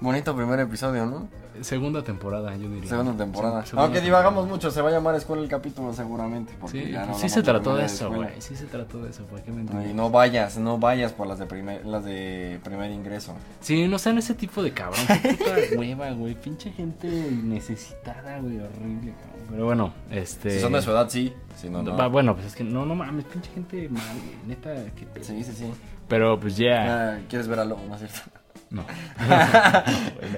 Bonito 0.00 0.34
primer 0.34 0.58
episodio, 0.60 1.04
¿no? 1.04 1.28
Segunda 1.60 2.02
temporada, 2.02 2.56
yo 2.56 2.70
diría. 2.70 2.88
Segunda 2.88 3.12
temporada. 3.22 3.66
Segunda 3.66 3.82
Aunque 3.84 3.98
temporada. 4.00 4.04
divagamos 4.04 4.48
mucho, 4.48 4.70
se 4.70 4.80
va 4.80 4.88
a 4.88 4.92
llamar 4.92 5.14
escuela 5.14 5.42
el 5.42 5.48
capítulo 5.48 5.92
seguramente. 5.92 6.54
Porque 6.58 6.86
Sí, 6.86 6.90
ya 6.92 7.04
no 7.04 7.14
sí 7.14 7.28
se 7.28 7.42
trató 7.42 7.76
de 7.76 7.84
eso, 7.84 8.10
güey. 8.10 8.30
Sí 8.38 8.56
se 8.56 8.64
trató 8.64 9.02
de 9.02 9.10
eso, 9.10 9.24
¿por 9.24 9.42
qué 9.42 9.52
me 9.52 9.62
no 9.92 10.08
vayas, 10.08 10.56
no 10.56 10.78
vayas 10.78 11.12
por 11.12 11.26
las 11.26 11.38
de 11.38 11.44
primer, 11.44 11.84
las 11.84 12.02
de 12.04 12.58
primer 12.64 12.90
ingreso. 12.90 13.34
Sí, 13.60 13.88
no 13.88 13.98
sean 13.98 14.16
ese 14.16 14.34
tipo 14.34 14.62
de 14.62 14.72
cabrón. 14.72 15.04
Qué 15.06 15.34
puta 15.34 15.54
hueva, 15.78 16.10
güey. 16.12 16.34
Pinche 16.34 16.70
gente 16.72 17.06
necesitada, 17.08 18.38
güey. 18.38 18.58
Horrible, 18.58 19.12
cabrón. 19.20 19.46
Pero 19.50 19.64
bueno, 19.66 19.92
este. 20.10 20.50
Si 20.52 20.60
son 20.60 20.72
de 20.72 20.80
su 20.80 20.92
edad, 20.92 21.10
sí. 21.10 21.34
Si 21.56 21.68
no, 21.68 21.82
no. 21.82 21.94
Va, 21.94 22.06
Bueno, 22.08 22.34
pues 22.34 22.46
es 22.46 22.54
que 22.56 22.64
no, 22.64 22.86
no 22.86 22.94
mames, 22.94 23.26
pinche 23.26 23.50
gente 23.50 23.86
mal. 23.90 24.02
Neta, 24.46 24.70
pedo. 25.12 25.24
Sí, 25.24 25.44
sí, 25.44 25.52
sí. 25.52 25.70
Pero 26.08 26.40
pues 26.40 26.56
ya. 26.56 27.16
Ah, 27.16 27.18
¿Quieres 27.28 27.48
ver 27.48 27.58
a 27.60 27.64
Lobo, 27.66 27.82
no 27.86 27.96
es 27.96 28.00
cierto? 28.00 28.39
No. 28.70 28.84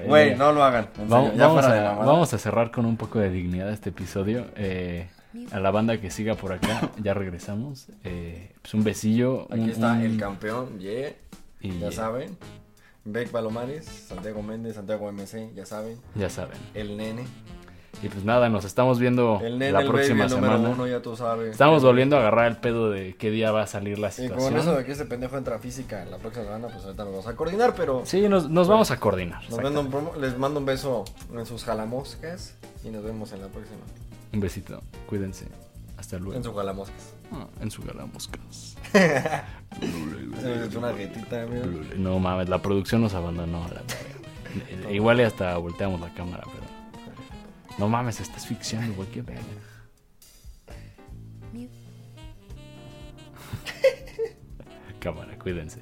Güey, 0.07 0.35
no 0.35 0.51
lo 0.51 0.63
hagan. 0.63 0.89
en 0.97 1.09
Vamos, 1.09 1.29
serio, 1.31 1.43
vamos 1.47 1.65
a, 1.65 1.69
mamada. 1.69 1.93
vamos 2.05 2.33
a 2.33 2.37
cerrar 2.37 2.71
con 2.71 2.85
un 2.85 2.97
poco 2.97 3.19
de 3.19 3.29
dignidad 3.29 3.69
este 3.71 3.89
episodio. 3.89 4.47
Eh, 4.55 5.07
a 5.51 5.59
la 5.59 5.71
banda 5.71 5.99
que 5.99 6.11
siga 6.11 6.35
por 6.35 6.51
acá, 6.53 6.91
ya 7.01 7.13
regresamos. 7.13 7.87
Eh, 8.03 8.53
pues 8.61 8.73
un 8.73 8.83
besillo. 8.83 9.47
Aquí 9.51 9.61
un- 9.61 9.69
está 9.69 9.93
un- 9.93 10.01
el 10.01 10.17
campeón, 10.19 10.79
yeah. 10.79 11.11
y 11.61 11.79
Ya 11.79 11.91
saben. 11.91 12.37
Beck 13.05 13.29
Palomares, 13.29 13.85
Santiago 13.85 14.41
Méndez, 14.41 14.75
Santiago 14.75 15.09
MC, 15.11 15.51
ya 15.55 15.65
saben. 15.65 15.97
Ya 16.15 16.29
saben. 16.29 16.57
El 16.73 16.95
nene. 16.97 17.25
Y 18.01 18.09
pues 18.09 18.25
nada, 18.25 18.49
nos 18.49 18.65
estamos 18.65 18.99
viendo 18.99 19.39
El 19.41 19.59
nene, 19.59 19.71
la 19.71 19.81
el 19.81 19.87
próxima 19.87 20.25
baby, 20.25 20.33
semana. 20.35 20.69
uno, 20.69 20.87
ya 20.87 21.01
tú 21.01 21.15
sabes. 21.15 21.51
Estamos 21.51 21.83
volviendo 21.83 22.17
a 22.17 22.19
agarrar 22.19 22.47
el 22.47 22.57
pedo 22.57 22.89
de 22.89 23.15
qué 23.15 23.29
día 23.29 23.51
va 23.51 23.61
a 23.63 23.67
salir 23.67 23.97
la 23.99 24.09
Y 24.09 24.11
situación. 24.11 24.51
con 24.51 24.59
eso 24.59 24.75
de 24.75 24.83
que 24.83 24.91
ese 24.91 25.05
pendejo 25.05 25.37
entra 25.37 25.55
a 25.55 25.59
física 25.59 26.03
la 26.05 26.17
próxima 26.17 26.43
semana, 26.45 26.67
pues 26.67 26.83
ahorita 26.83 27.03
nos 27.05 27.13
vamos 27.13 27.27
a 27.27 27.35
coordinar, 27.35 27.75
pero 27.75 28.01
Sí, 28.05 28.27
nos, 28.27 28.49
nos 28.49 28.67
vamos 28.67 28.91
a 28.91 28.99
coordinar. 28.99 29.41
nos 29.49 29.61
mando 29.61 30.13
les 30.19 30.37
mando 30.37 30.59
un 30.59 30.65
beso 30.65 31.05
en 31.33 31.45
sus 31.45 31.63
jalamoscas 31.63 32.55
y 32.83 32.89
nos 32.89 33.03
vemos 33.03 33.31
en 33.31 33.41
la 33.41 33.47
próxima. 33.47 33.79
Un 34.33 34.39
besito. 34.41 34.81
Cuídense. 35.07 35.47
Hasta 35.97 36.17
luego. 36.17 36.33
En 36.35 36.43
sus 36.43 36.53
jalamoscas. 36.53 37.13
Ah, 37.31 37.45
en 37.61 37.71
su 37.71 37.81
una 40.77 40.89
amigo. 41.43 41.65
No 41.97 42.19
mames, 42.19 42.49
la 42.49 42.61
producción 42.61 43.01
nos 43.01 43.13
abandonó. 43.13 43.65
la. 43.69 43.81
Igual 44.91 45.21
y 45.21 45.23
hasta 45.23 45.55
volteamos 45.57 46.01
la 46.01 46.13
cámara, 46.13 46.43
pero. 46.45 46.62
No 47.77 47.89
mames, 47.89 48.19
estás 48.19 48.43
asfixiando, 48.43 48.93
güey, 48.95 49.09
qué 49.09 49.21
verga. 49.21 49.43
Cámara, 54.99 55.37
cuídense. 55.37 55.79